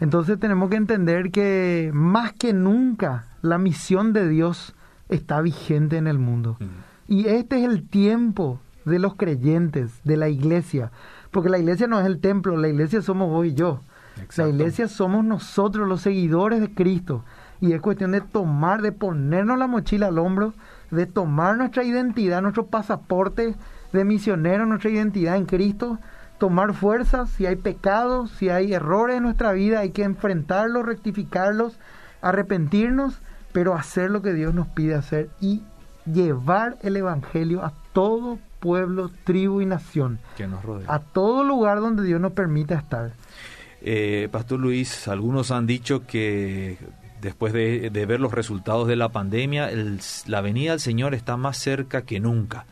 Entonces 0.00 0.38
tenemos 0.38 0.70
que 0.70 0.76
entender 0.76 1.30
que 1.30 1.90
más 1.94 2.32
que 2.32 2.52
nunca 2.52 3.26
la 3.42 3.58
misión 3.58 4.12
de 4.12 4.28
Dios 4.28 4.74
está 5.08 5.40
vigente 5.40 5.96
en 5.96 6.06
el 6.06 6.18
mundo. 6.18 6.58
Y 7.08 7.26
este 7.28 7.58
es 7.58 7.64
el 7.64 7.88
tiempo 7.88 8.60
de 8.84 8.98
los 8.98 9.14
creyentes, 9.14 10.00
de 10.04 10.16
la 10.16 10.28
iglesia, 10.28 10.90
porque 11.30 11.48
la 11.48 11.58
iglesia 11.58 11.86
no 11.86 11.98
es 12.00 12.06
el 12.06 12.20
templo, 12.20 12.56
la 12.56 12.68
iglesia 12.68 13.02
somos 13.02 13.30
vos 13.30 13.46
y 13.46 13.54
yo. 13.54 13.80
La 14.36 14.48
iglesia 14.48 14.88
somos 14.88 15.24
nosotros, 15.24 15.86
los 15.86 16.00
seguidores 16.00 16.60
de 16.60 16.72
Cristo. 16.72 17.24
Y 17.60 17.72
es 17.72 17.80
cuestión 17.80 18.12
de 18.12 18.20
tomar, 18.20 18.82
de 18.82 18.92
ponernos 18.92 19.58
la 19.58 19.66
mochila 19.66 20.08
al 20.08 20.18
hombro, 20.18 20.54
de 20.90 21.06
tomar 21.06 21.56
nuestra 21.56 21.84
identidad, 21.84 22.42
nuestro 22.42 22.66
pasaporte 22.66 23.54
de 23.92 24.04
misionero, 24.04 24.66
nuestra 24.66 24.90
identidad 24.90 25.36
en 25.36 25.46
Cristo, 25.46 25.98
tomar 26.38 26.74
fuerza, 26.74 27.26
si 27.26 27.46
hay 27.46 27.56
pecados, 27.56 28.30
si 28.30 28.48
hay 28.48 28.72
errores 28.72 29.16
en 29.16 29.22
nuestra 29.22 29.52
vida, 29.52 29.80
hay 29.80 29.90
que 29.90 30.02
enfrentarlos, 30.02 30.84
rectificarlos, 30.84 31.78
arrepentirnos, 32.20 33.20
pero 33.52 33.74
hacer 33.74 34.10
lo 34.10 34.22
que 34.22 34.32
Dios 34.32 34.54
nos 34.54 34.66
pide 34.68 34.94
hacer 34.94 35.30
y 35.40 35.62
llevar 36.04 36.76
el 36.82 36.96
Evangelio 36.96 37.64
a 37.64 37.72
todo 37.92 38.38
pueblo, 38.60 39.10
tribu 39.24 39.60
y 39.60 39.66
nación. 39.66 40.18
Que 40.36 40.46
nos 40.46 40.64
rodea. 40.64 40.92
A 40.92 40.98
todo 40.98 41.44
lugar 41.44 41.80
donde 41.80 42.02
Dios 42.02 42.20
nos 42.20 42.32
permita 42.32 42.74
estar. 42.74 43.12
Eh, 43.80 44.28
Pastor 44.30 44.58
Luis, 44.58 45.08
algunos 45.08 45.50
han 45.50 45.66
dicho 45.66 46.06
que 46.06 46.78
después 47.20 47.52
de, 47.52 47.88
ver 47.90 48.20
los 48.20 48.32
resultados 48.32 48.88
de 48.88 48.96
la 48.96 49.10
pandemia, 49.10 49.70
la 50.26 50.40
venida 50.40 50.72
del 50.72 50.80
Señor 50.80 51.14
está 51.14 51.36
más 51.36 51.56
cerca 51.58 52.02
que 52.02 52.20
nunca. 52.20 52.66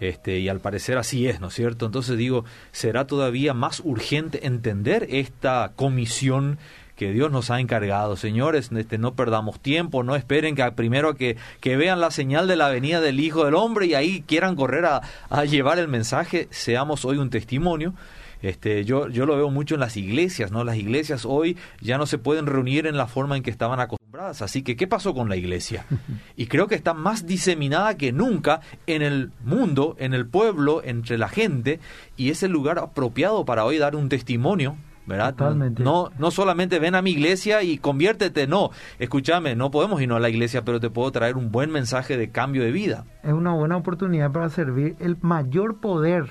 Este, 0.00 0.38
y 0.38 0.48
al 0.48 0.60
parecer 0.60 0.98
así 0.98 1.28
es, 1.28 1.40
¿no 1.40 1.48
es 1.48 1.54
cierto? 1.54 1.86
Entonces 1.86 2.16
digo, 2.16 2.44
será 2.72 3.06
todavía 3.06 3.54
más 3.54 3.80
urgente 3.84 4.46
entender 4.46 5.06
esta 5.10 5.72
comisión 5.76 6.58
que 6.96 7.12
Dios 7.12 7.30
nos 7.30 7.50
ha 7.50 7.60
encargado. 7.60 8.16
Señores, 8.16 8.70
este, 8.72 8.98
no 8.98 9.14
perdamos 9.14 9.60
tiempo, 9.60 10.02
no 10.02 10.16
esperen 10.16 10.54
que 10.54 10.70
primero 10.72 11.14
que, 11.14 11.36
que 11.60 11.76
vean 11.76 12.00
la 12.00 12.10
señal 12.10 12.46
de 12.46 12.56
la 12.56 12.68
venida 12.68 13.00
del 13.00 13.20
Hijo 13.20 13.44
del 13.44 13.54
Hombre 13.54 13.86
y 13.86 13.94
ahí 13.94 14.22
quieran 14.26 14.56
correr 14.56 14.84
a, 14.86 15.02
a 15.28 15.44
llevar 15.44 15.78
el 15.78 15.88
mensaje. 15.88 16.48
Seamos 16.50 17.04
hoy 17.04 17.18
un 17.18 17.30
testimonio. 17.30 17.94
Este, 18.42 18.84
yo, 18.84 19.08
yo 19.08 19.24
lo 19.26 19.36
veo 19.36 19.50
mucho 19.50 19.74
en 19.74 19.80
las 19.80 19.96
iglesias, 19.96 20.52
¿no? 20.52 20.64
Las 20.64 20.76
iglesias 20.76 21.24
hoy 21.24 21.56
ya 21.80 21.96
no 21.98 22.06
se 22.06 22.18
pueden 22.18 22.46
reunir 22.46 22.86
en 22.86 22.96
la 22.96 23.06
forma 23.06 23.36
en 23.36 23.42
que 23.42 23.50
estaban 23.50 23.80
acostumbradas. 23.80 24.03
Así 24.20 24.62
que, 24.62 24.76
¿qué 24.76 24.86
pasó 24.86 25.14
con 25.14 25.28
la 25.28 25.36
iglesia? 25.36 25.86
Y 26.36 26.46
creo 26.46 26.66
que 26.66 26.74
está 26.74 26.94
más 26.94 27.26
diseminada 27.26 27.96
que 27.96 28.12
nunca 28.12 28.60
en 28.86 29.02
el 29.02 29.30
mundo, 29.44 29.94
en 29.98 30.14
el 30.14 30.26
pueblo, 30.26 30.82
entre 30.84 31.16
la 31.16 31.28
gente, 31.28 31.78
y 32.16 32.30
es 32.30 32.42
el 32.42 32.50
lugar 32.50 32.78
apropiado 32.78 33.44
para 33.44 33.64
hoy 33.64 33.78
dar 33.78 33.94
un 33.94 34.08
testimonio 34.08 34.76
¿verdad? 35.06 35.34
No, 35.78 36.10
no 36.18 36.30
solamente 36.30 36.78
ven 36.78 36.94
a 36.94 37.02
mi 37.02 37.10
iglesia 37.10 37.62
y 37.62 37.78
conviértete, 37.78 38.46
no. 38.46 38.70
Escúchame, 38.98 39.54
no 39.54 39.70
podemos 39.70 40.00
irnos 40.00 40.16
a 40.16 40.20
la 40.20 40.30
iglesia, 40.30 40.64
pero 40.64 40.80
te 40.80 40.90
puedo 40.90 41.10
traer 41.12 41.36
un 41.36 41.52
buen 41.52 41.70
mensaje 41.70 42.16
de 42.16 42.30
cambio 42.30 42.62
de 42.62 42.72
vida. 42.72 43.04
Es 43.22 43.32
una 43.32 43.52
buena 43.52 43.76
oportunidad 43.76 44.32
para 44.32 44.48
servir. 44.48 44.96
El 45.00 45.18
mayor 45.20 45.76
poder 45.76 46.28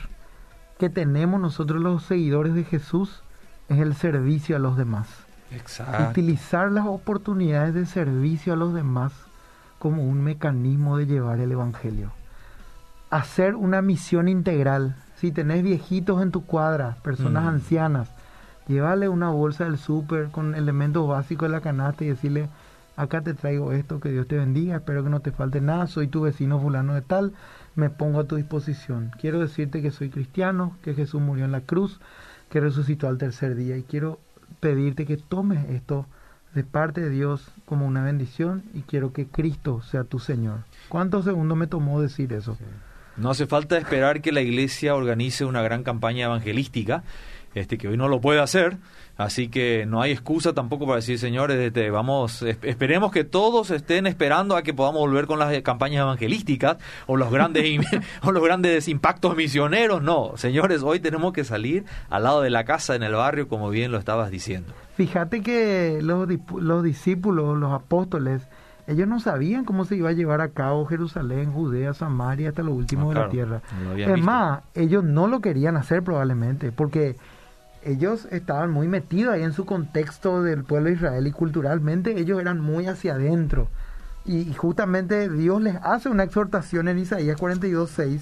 que 0.79 0.89
tenemos 0.89 1.39
nosotros 1.39 1.81
los 1.81 2.03
seguidores 2.03 2.55
de 2.55 2.63
Jesús 2.63 3.23
es 3.69 3.79
el 3.79 3.93
servicio 3.93 4.55
a 4.55 4.59
los 4.59 4.75
demás. 4.77 5.22
Exacto. 5.53 6.09
Utilizar 6.09 6.71
las 6.71 6.85
oportunidades 6.85 7.73
de 7.73 7.85
servicio 7.85 8.53
a 8.53 8.57
los 8.57 8.73
demás 8.73 9.13
como 9.79 10.03
un 10.03 10.21
mecanismo 10.21 10.97
de 10.97 11.05
llevar 11.05 11.39
el 11.39 11.51
Evangelio. 11.51 12.11
Hacer 13.09 13.55
una 13.55 13.81
misión 13.81 14.27
integral. 14.27 14.95
Si 15.15 15.31
tenés 15.31 15.63
viejitos 15.63 16.21
en 16.21 16.31
tu 16.31 16.45
cuadra, 16.45 16.97
personas 17.03 17.43
mm. 17.43 17.47
ancianas, 17.47 18.09
Llévale 18.67 19.09
una 19.09 19.29
bolsa 19.29 19.65
del 19.65 19.77
súper 19.77 20.29
con 20.29 20.55
elementos 20.55 21.07
básicos 21.07 21.49
de 21.49 21.55
la 21.55 21.61
canasta 21.61 22.05
y 22.05 22.09
decirle, 22.09 22.47
acá 22.95 23.21
te 23.21 23.33
traigo 23.33 23.73
esto, 23.73 23.99
que 23.99 24.09
Dios 24.09 24.27
te 24.27 24.37
bendiga, 24.37 24.77
espero 24.77 25.03
que 25.03 25.09
no 25.09 25.19
te 25.19 25.31
falte 25.31 25.59
nada, 25.59 25.87
soy 25.87 26.07
tu 26.07 26.21
vecino 26.21 26.59
fulano 26.59 26.93
de 26.93 27.01
tal, 27.01 27.33
me 27.75 27.89
pongo 27.89 28.21
a 28.21 28.23
tu 28.23 28.37
disposición. 28.37 29.11
Quiero 29.19 29.41
decirte 29.41 29.81
que 29.81 29.91
soy 29.91 30.09
cristiano, 30.09 30.77
que 30.81 30.93
Jesús 30.93 31.21
murió 31.21 31.43
en 31.43 31.51
la 31.51 31.61
cruz, 31.61 31.99
que 32.49 32.61
resucitó 32.61 33.09
al 33.09 33.17
tercer 33.17 33.55
día 33.55 33.75
y 33.75 33.83
quiero 33.83 34.19
pedirte 34.63 35.05
que 35.05 35.17
tomes 35.17 35.69
esto 35.69 36.05
de 36.55 36.63
parte 36.63 37.01
de 37.01 37.09
Dios 37.09 37.51
como 37.65 37.85
una 37.85 38.01
bendición 38.01 38.63
y 38.73 38.83
quiero 38.83 39.11
que 39.11 39.27
Cristo 39.27 39.81
sea 39.81 40.05
tu 40.05 40.19
Señor. 40.19 40.59
¿Cuántos 40.87 41.25
segundos 41.25 41.57
me 41.57 41.67
tomó 41.67 42.01
decir 42.01 42.31
eso? 42.31 42.57
No 43.17 43.29
hace 43.29 43.45
falta 43.45 43.77
esperar 43.77 44.21
que 44.21 44.31
la 44.31 44.39
iglesia 44.39 44.95
organice 44.95 45.43
una 45.43 45.61
gran 45.61 45.83
campaña 45.83 46.27
evangelística 46.27 47.03
este, 47.53 47.77
que 47.77 47.87
hoy 47.87 47.97
no 47.97 48.07
lo 48.07 48.21
puede 48.21 48.39
hacer, 48.39 48.77
así 49.17 49.47
que 49.47 49.85
no 49.85 50.01
hay 50.01 50.11
excusa 50.11 50.53
tampoco 50.53 50.85
para 50.85 50.97
decir, 50.97 51.19
señores, 51.19 51.57
este, 51.57 51.89
vamos, 51.89 52.41
esperemos 52.41 53.11
que 53.11 53.23
todos 53.23 53.71
estén 53.71 54.07
esperando 54.07 54.55
a 54.55 54.63
que 54.63 54.73
podamos 54.73 55.01
volver 55.01 55.27
con 55.27 55.39
las 55.39 55.61
campañas 55.61 56.01
evangelísticas 56.01 56.77
o 57.07 57.17
los 57.17 57.31
grandes 57.31 57.65
o 58.23 58.31
los 58.31 58.43
grandes 58.43 58.87
impactos 58.87 59.35
misioneros, 59.35 60.01
no, 60.01 60.33
señores, 60.35 60.83
hoy 60.83 60.99
tenemos 60.99 61.33
que 61.33 61.43
salir 61.43 61.85
al 62.09 62.23
lado 62.23 62.41
de 62.41 62.49
la 62.49 62.63
casa 62.63 62.95
en 62.95 63.03
el 63.03 63.13
barrio, 63.13 63.47
como 63.47 63.69
bien 63.69 63.91
lo 63.91 63.97
estabas 63.97 64.31
diciendo. 64.31 64.73
Fíjate 64.95 65.41
que 65.41 65.99
los, 66.01 66.27
los 66.59 66.83
discípulos, 66.83 67.57
los 67.57 67.71
apóstoles, 67.71 68.47
ellos 68.85 69.07
no 69.07 69.19
sabían 69.19 69.63
cómo 69.63 69.85
se 69.85 69.95
iba 69.95 70.09
a 70.09 70.13
llevar 70.13 70.41
a 70.41 70.49
cabo 70.49 70.85
Jerusalén, 70.85 71.53
Judea, 71.53 71.93
Samaria, 71.93 72.49
hasta 72.49 72.63
lo 72.63 72.73
último 72.73 73.09
de 73.09 73.19
la 73.19 73.29
tierra. 73.29 73.61
es 73.97 74.21
más, 74.21 74.63
ellos 74.73 75.03
no 75.03 75.27
lo 75.27 75.39
querían 75.39 75.77
hacer 75.77 76.03
probablemente, 76.03 76.71
porque 76.71 77.15
ellos 77.85 78.27
estaban 78.31 78.71
muy 78.71 78.87
metidos 78.87 79.33
ahí 79.33 79.43
en 79.43 79.53
su 79.53 79.65
contexto 79.65 80.43
del 80.43 80.63
pueblo 80.63 80.89
de 80.89 80.95
Israel 80.95 81.27
y 81.27 81.31
culturalmente 81.31 82.19
ellos 82.19 82.39
eran 82.39 82.59
muy 82.59 82.87
hacia 82.87 83.15
adentro. 83.15 83.67
Y, 84.25 84.53
justamente 84.53 85.29
Dios 85.29 85.61
les 85.61 85.75
hace 85.83 86.07
una 86.07 86.23
exhortación 86.23 86.87
en 86.87 86.97
Isaías 86.97 87.37
42.6, 87.37 88.21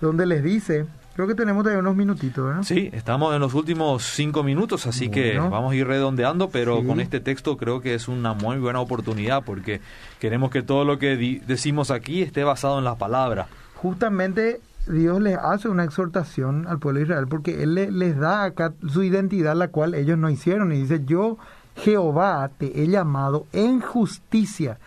donde 0.00 0.24
les 0.24 0.42
dice, 0.42 0.86
creo 1.16 1.26
que 1.26 1.34
tenemos 1.34 1.64
todavía 1.64 1.80
unos 1.80 1.96
minutitos, 1.96 2.46
¿verdad? 2.46 2.62
Sí, 2.62 2.90
estamos 2.92 3.34
en 3.34 3.40
los 3.40 3.54
últimos 3.54 4.04
cinco 4.04 4.44
minutos, 4.44 4.86
así 4.86 5.08
que 5.08 5.36
vamos 5.36 5.72
a 5.72 5.74
ir 5.74 5.86
redondeando, 5.86 6.50
pero 6.50 6.84
con 6.84 7.00
este 7.00 7.18
texto 7.18 7.56
creo 7.56 7.80
que 7.80 7.94
es 7.94 8.06
una 8.06 8.34
muy 8.34 8.58
buena 8.58 8.80
oportunidad 8.80 9.42
porque 9.44 9.80
queremos 10.20 10.50
que 10.50 10.62
todo 10.62 10.84
lo 10.84 10.98
que 10.98 11.16
decimos 11.44 11.90
aquí 11.90 12.22
esté 12.22 12.44
basado 12.44 12.78
en 12.78 12.84
la 12.84 12.94
palabra. 12.94 13.48
Justamente 13.74 14.60
Dios 14.86 15.20
les 15.20 15.36
hace 15.36 15.68
una 15.68 15.84
exhortación 15.84 16.66
al 16.68 16.78
pueblo 16.78 16.98
de 17.00 17.06
Israel 17.06 17.26
porque 17.28 17.62
Él 17.62 17.74
les 17.74 18.16
da 18.16 18.44
acá 18.44 18.72
su 18.88 19.02
identidad, 19.02 19.56
la 19.56 19.68
cual 19.68 19.94
ellos 19.94 20.16
no 20.16 20.30
hicieron. 20.30 20.72
Y 20.72 20.82
dice, 20.82 21.04
yo 21.04 21.38
Jehová 21.74 22.50
te 22.56 22.82
he 22.82 22.88
llamado 22.88 23.46
en 23.52 23.80
justicia 23.80 24.78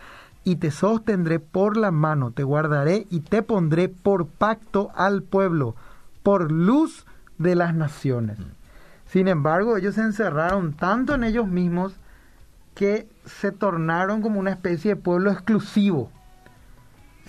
y 0.42 0.56
te 0.56 0.70
sostendré 0.70 1.38
por 1.38 1.76
la 1.76 1.90
mano, 1.90 2.30
te 2.30 2.42
guardaré 2.42 3.06
y 3.10 3.20
te 3.20 3.42
pondré 3.42 3.88
por 3.88 4.26
pacto 4.26 4.90
al 4.94 5.22
pueblo, 5.22 5.76
por 6.22 6.50
luz 6.50 7.06
de 7.38 7.54
las 7.54 7.74
naciones. 7.74 8.38
Sin 9.06 9.28
embargo, 9.28 9.76
ellos 9.76 9.96
se 9.96 10.02
encerraron 10.02 10.72
tanto 10.72 11.14
en 11.14 11.24
ellos 11.24 11.46
mismos 11.46 11.94
que 12.74 13.06
se 13.26 13.52
tornaron 13.52 14.22
como 14.22 14.40
una 14.40 14.52
especie 14.52 14.94
de 14.94 15.00
pueblo 15.00 15.30
exclusivo 15.30 16.10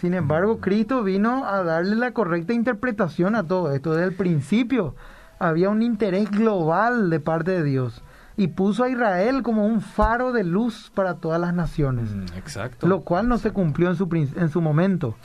sin 0.01 0.15
embargo, 0.15 0.59
Cristo 0.59 1.03
vino 1.03 1.45
a 1.45 1.61
darle 1.61 1.95
la 1.95 2.11
correcta 2.11 2.53
interpretación 2.53 3.35
a 3.35 3.43
todo 3.43 3.71
esto. 3.71 3.93
Desde 3.93 4.07
el 4.07 4.15
principio 4.15 4.95
había 5.37 5.69
un 5.69 5.83
interés 5.83 6.31
global 6.31 7.11
de 7.11 7.19
parte 7.19 7.51
de 7.51 7.63
Dios 7.63 8.01
y 8.35 8.47
puso 8.47 8.83
a 8.83 8.89
Israel 8.89 9.43
como 9.43 9.67
un 9.67 9.79
faro 9.79 10.31
de 10.31 10.43
luz 10.43 10.91
para 10.95 11.17
todas 11.17 11.39
las 11.39 11.53
naciones. 11.53 12.09
Mm, 12.09 12.35
exacto. 12.35 12.87
Lo 12.87 13.01
cual 13.01 13.27
no 13.27 13.37
se 13.37 13.51
cumplió 13.51 13.89
en 13.89 13.95
su, 13.95 14.09
en 14.11 14.49
su 14.49 14.59
momento. 14.59 15.15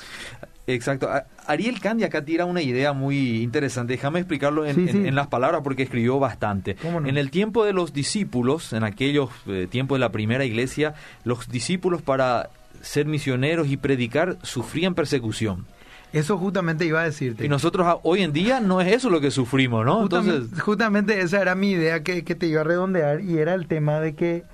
Exacto. 0.66 1.08
Ariel 1.46 1.80
Candy 1.80 2.04
acá 2.04 2.22
tira 2.22 2.44
una 2.44 2.60
idea 2.60 2.92
muy 2.92 3.42
interesante. 3.42 3.94
Déjame 3.94 4.18
explicarlo 4.18 4.66
en, 4.66 5.14
las 5.14 5.28
palabras 5.28 5.62
porque 5.64 5.84
escribió 5.84 6.18
bastante. 6.18 6.76
En 6.82 7.16
el 7.16 7.30
tiempo 7.30 7.64
de 7.64 7.72
los 7.72 7.94
discípulos, 7.94 8.74
en 8.74 8.84
aquellos 8.84 9.30
eh, 9.46 9.68
tiempos 9.70 9.96
de 9.96 10.00
la 10.00 10.10
primera 10.10 10.44
iglesia, 10.44 10.94
los 11.24 11.48
discípulos 11.48 12.02
para 12.02 12.50
ser 12.82 13.06
misioneros 13.06 13.68
y 13.68 13.76
predicar 13.76 14.38
sufrían 14.42 14.94
persecución. 14.94 15.66
Eso 16.12 16.38
justamente 16.38 16.86
iba 16.86 17.00
a 17.00 17.04
decirte. 17.04 17.44
Y 17.44 17.48
nosotros 17.48 17.98
hoy 18.02 18.22
en 18.22 18.32
día 18.32 18.60
no 18.60 18.80
es 18.80 18.92
eso 18.92 19.10
lo 19.10 19.20
que 19.20 19.30
sufrimos, 19.30 19.84
¿no? 19.84 20.02
Justamente, 20.02 20.36
Entonces, 20.36 20.60
justamente 20.62 21.20
esa 21.20 21.42
era 21.42 21.54
mi 21.54 21.72
idea 21.72 22.02
que, 22.02 22.24
que, 22.24 22.34
te 22.34 22.46
iba 22.46 22.62
a 22.62 22.64
redondear 22.64 23.20
y 23.20 23.38
era 23.38 23.54
el 23.54 23.66
tema 23.66 24.00
de 24.00 24.14
que 24.14 24.44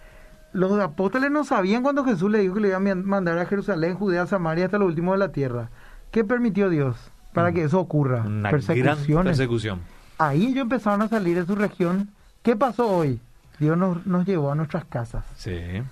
los 0.53 0.79
apóstoles 0.81 1.31
no 1.31 1.45
sabían 1.45 1.83
cuando 1.83 2.05
Jesús 2.05 2.31
le 2.31 2.41
dijo 2.41 2.55
que 2.55 2.61
le 2.61 2.69
iba 2.69 2.79
a 2.79 2.95
mandar 2.95 3.39
a 3.39 3.47
Jerusalén, 3.47 3.95
Judea, 3.95 4.27
Samaria 4.27 4.65
hasta 4.65 4.79
lo 4.79 4.87
último 4.87 5.13
de 5.13 5.19
la 5.19 5.31
tierra. 5.31 5.71
¿Qué 6.11 6.25
permitió 6.25 6.69
Dios 6.69 6.97
para 7.33 7.51
mm. 7.51 7.55
que 7.55 7.65
eso 7.65 7.81
ocurra? 7.81 8.23
Una 8.23 8.51
gran 8.51 8.99
persecución. 9.27 9.81
Ahí 10.19 10.47
ellos 10.47 10.63
empezaron 10.63 11.03
a 11.03 11.09
salir 11.09 11.37
de 11.39 11.47
su 11.47 11.55
región. 11.55 12.11
¿Qué 12.43 12.57
pasó 12.57 12.89
hoy? 12.89 13.21
Dios 13.59 13.79
nos, 13.79 14.05
nos 14.07 14.27
llevó 14.27 14.51
a 14.53 14.55
nuestras 14.55 14.85
casas. 14.85 15.25
Sí. 15.37 15.83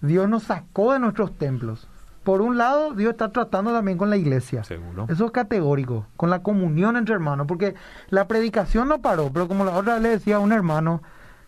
Dios 0.00 0.28
nos 0.28 0.44
sacó 0.44 0.92
de 0.92 0.98
nuestros 0.98 1.36
templos. 1.36 1.88
Por 2.26 2.42
un 2.42 2.58
lado, 2.58 2.92
Dios 2.92 3.12
está 3.12 3.30
tratando 3.30 3.72
también 3.72 3.98
con 3.98 4.10
la 4.10 4.16
iglesia. 4.16 4.64
Seguro. 4.64 5.06
Eso 5.08 5.26
es 5.26 5.30
categórico, 5.30 6.06
con 6.16 6.28
la 6.28 6.40
comunión 6.42 6.96
entre 6.96 7.14
hermanos, 7.14 7.46
porque 7.46 7.76
la 8.10 8.26
predicación 8.26 8.88
no 8.88 9.00
paró, 9.00 9.30
pero 9.32 9.46
como 9.46 9.64
la 9.64 9.76
otra 9.76 9.94
vez 9.94 10.02
le 10.02 10.08
decía 10.08 10.36
a 10.36 10.40
un 10.40 10.50
hermano, 10.50 11.02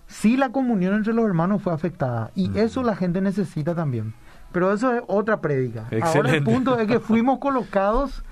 sí 0.06 0.36
la 0.36 0.50
comunión 0.50 0.94
entre 0.94 1.14
los 1.14 1.26
hermanos 1.26 1.62
fue 1.62 1.72
afectada, 1.72 2.30
y 2.36 2.56
eso 2.58 2.84
la 2.84 2.94
gente 2.94 3.20
necesita 3.20 3.74
también. 3.74 4.14
Pero 4.52 4.72
eso 4.72 4.94
es 4.94 5.02
otra 5.08 5.40
prédica. 5.40 5.86
Ahora 6.00 6.30
el 6.30 6.44
punto 6.44 6.78
es 6.78 6.86
que 6.86 7.00
fuimos 7.00 7.40
colocados 7.40 8.22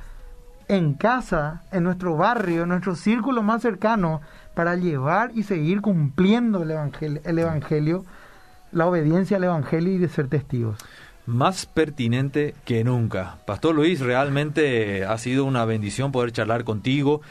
en 0.69 0.95
casa, 0.95 1.63
en 1.73 1.83
nuestro 1.83 2.17
barrio, 2.17 2.63
en 2.63 2.69
nuestro 2.69 2.95
círculo 2.95 3.43
más 3.43 3.63
cercano, 3.63 4.21
para 4.55 4.77
llevar 4.77 5.33
y 5.35 5.43
seguir 5.43 5.81
cumpliendo 5.81 6.63
el 6.63 6.71
evangelio, 6.71 7.21
el 7.25 7.39
evangelio 7.41 8.05
la 8.77 8.87
obediencia 8.87 9.39
al 9.39 9.45
Evangelio 9.45 9.95
y 9.95 9.99
de 9.99 10.09
ser 10.09 10.29
testigos. 10.29 10.79
Más 11.25 11.65
pertinente 11.65 12.55
que 12.67 12.85
nunca. 12.85 13.39
Pastor 13.47 13.75
Luis, 13.75 14.01
realmente 14.01 15.07
ha 15.07 15.17
sido 15.17 15.47
una 15.47 15.65
bendición 15.65 16.13
poder 16.13 16.31
charlar 16.31 16.65
contigo. 16.65 17.23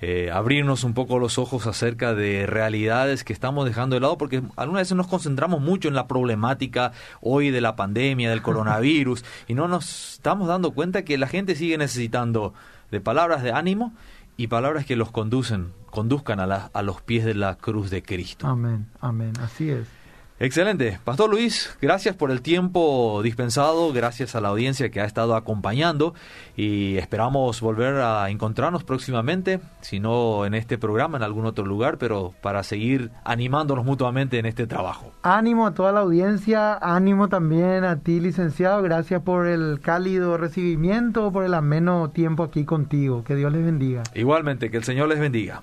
Eh, 0.00 0.30
abrirnos 0.32 0.82
un 0.82 0.94
poco 0.94 1.18
los 1.18 1.38
ojos 1.38 1.66
acerca 1.66 2.14
de 2.14 2.46
realidades 2.46 3.22
que 3.22 3.34
estamos 3.34 3.66
dejando 3.66 3.94
de 3.94 4.00
lado, 4.00 4.16
porque 4.16 4.42
algunas 4.56 4.82
veces 4.82 4.96
nos 4.96 5.06
concentramos 5.06 5.60
mucho 5.60 5.88
en 5.88 5.94
la 5.94 6.08
problemática 6.08 6.92
hoy 7.20 7.50
de 7.50 7.60
la 7.60 7.76
pandemia, 7.76 8.30
del 8.30 8.42
coronavirus, 8.42 9.24
y 9.46 9.54
no 9.54 9.68
nos 9.68 10.14
estamos 10.14 10.48
dando 10.48 10.72
cuenta 10.72 11.04
que 11.04 11.18
la 11.18 11.26
gente 11.26 11.54
sigue 11.54 11.78
necesitando 11.78 12.54
de 12.90 13.00
palabras 13.00 13.42
de 13.42 13.52
ánimo 13.52 13.92
y 14.36 14.48
palabras 14.48 14.84
que 14.84 14.96
los 14.96 15.10
conducen, 15.10 15.72
conduzcan 15.90 16.40
a, 16.40 16.44
a 16.44 16.82
los 16.82 17.02
pies 17.02 17.24
de 17.24 17.34
la 17.34 17.56
cruz 17.56 17.90
de 17.90 18.02
Cristo. 18.02 18.46
Amén, 18.46 18.88
amén, 19.00 19.32
así 19.40 19.70
es. 19.70 19.86
Excelente. 20.44 20.98
Pastor 21.04 21.30
Luis, 21.30 21.74
gracias 21.80 22.14
por 22.14 22.30
el 22.30 22.42
tiempo 22.42 23.22
dispensado, 23.22 23.94
gracias 23.94 24.34
a 24.34 24.42
la 24.42 24.48
audiencia 24.48 24.90
que 24.90 25.00
ha 25.00 25.06
estado 25.06 25.36
acompañando 25.36 26.12
y 26.54 26.98
esperamos 26.98 27.62
volver 27.62 27.94
a 27.94 28.28
encontrarnos 28.28 28.84
próximamente, 28.84 29.60
si 29.80 30.00
no 30.00 30.44
en 30.44 30.52
este 30.52 30.76
programa, 30.76 31.16
en 31.16 31.22
algún 31.22 31.46
otro 31.46 31.64
lugar, 31.64 31.96
pero 31.96 32.34
para 32.42 32.62
seguir 32.62 33.10
animándonos 33.24 33.86
mutuamente 33.86 34.38
en 34.38 34.44
este 34.44 34.66
trabajo. 34.66 35.14
Ánimo 35.22 35.66
a 35.66 35.72
toda 35.72 35.92
la 35.92 36.00
audiencia, 36.00 36.74
ánimo 36.74 37.30
también 37.30 37.84
a 37.84 38.00
ti, 38.00 38.20
licenciado, 38.20 38.82
gracias 38.82 39.22
por 39.22 39.46
el 39.46 39.80
cálido 39.80 40.36
recibimiento, 40.36 41.32
por 41.32 41.44
el 41.44 41.54
ameno 41.54 42.10
tiempo 42.10 42.42
aquí 42.42 42.66
contigo. 42.66 43.24
Que 43.24 43.34
Dios 43.34 43.50
les 43.50 43.64
bendiga. 43.64 44.02
Igualmente, 44.14 44.70
que 44.70 44.76
el 44.76 44.84
Señor 44.84 45.08
les 45.08 45.20
bendiga. 45.20 45.62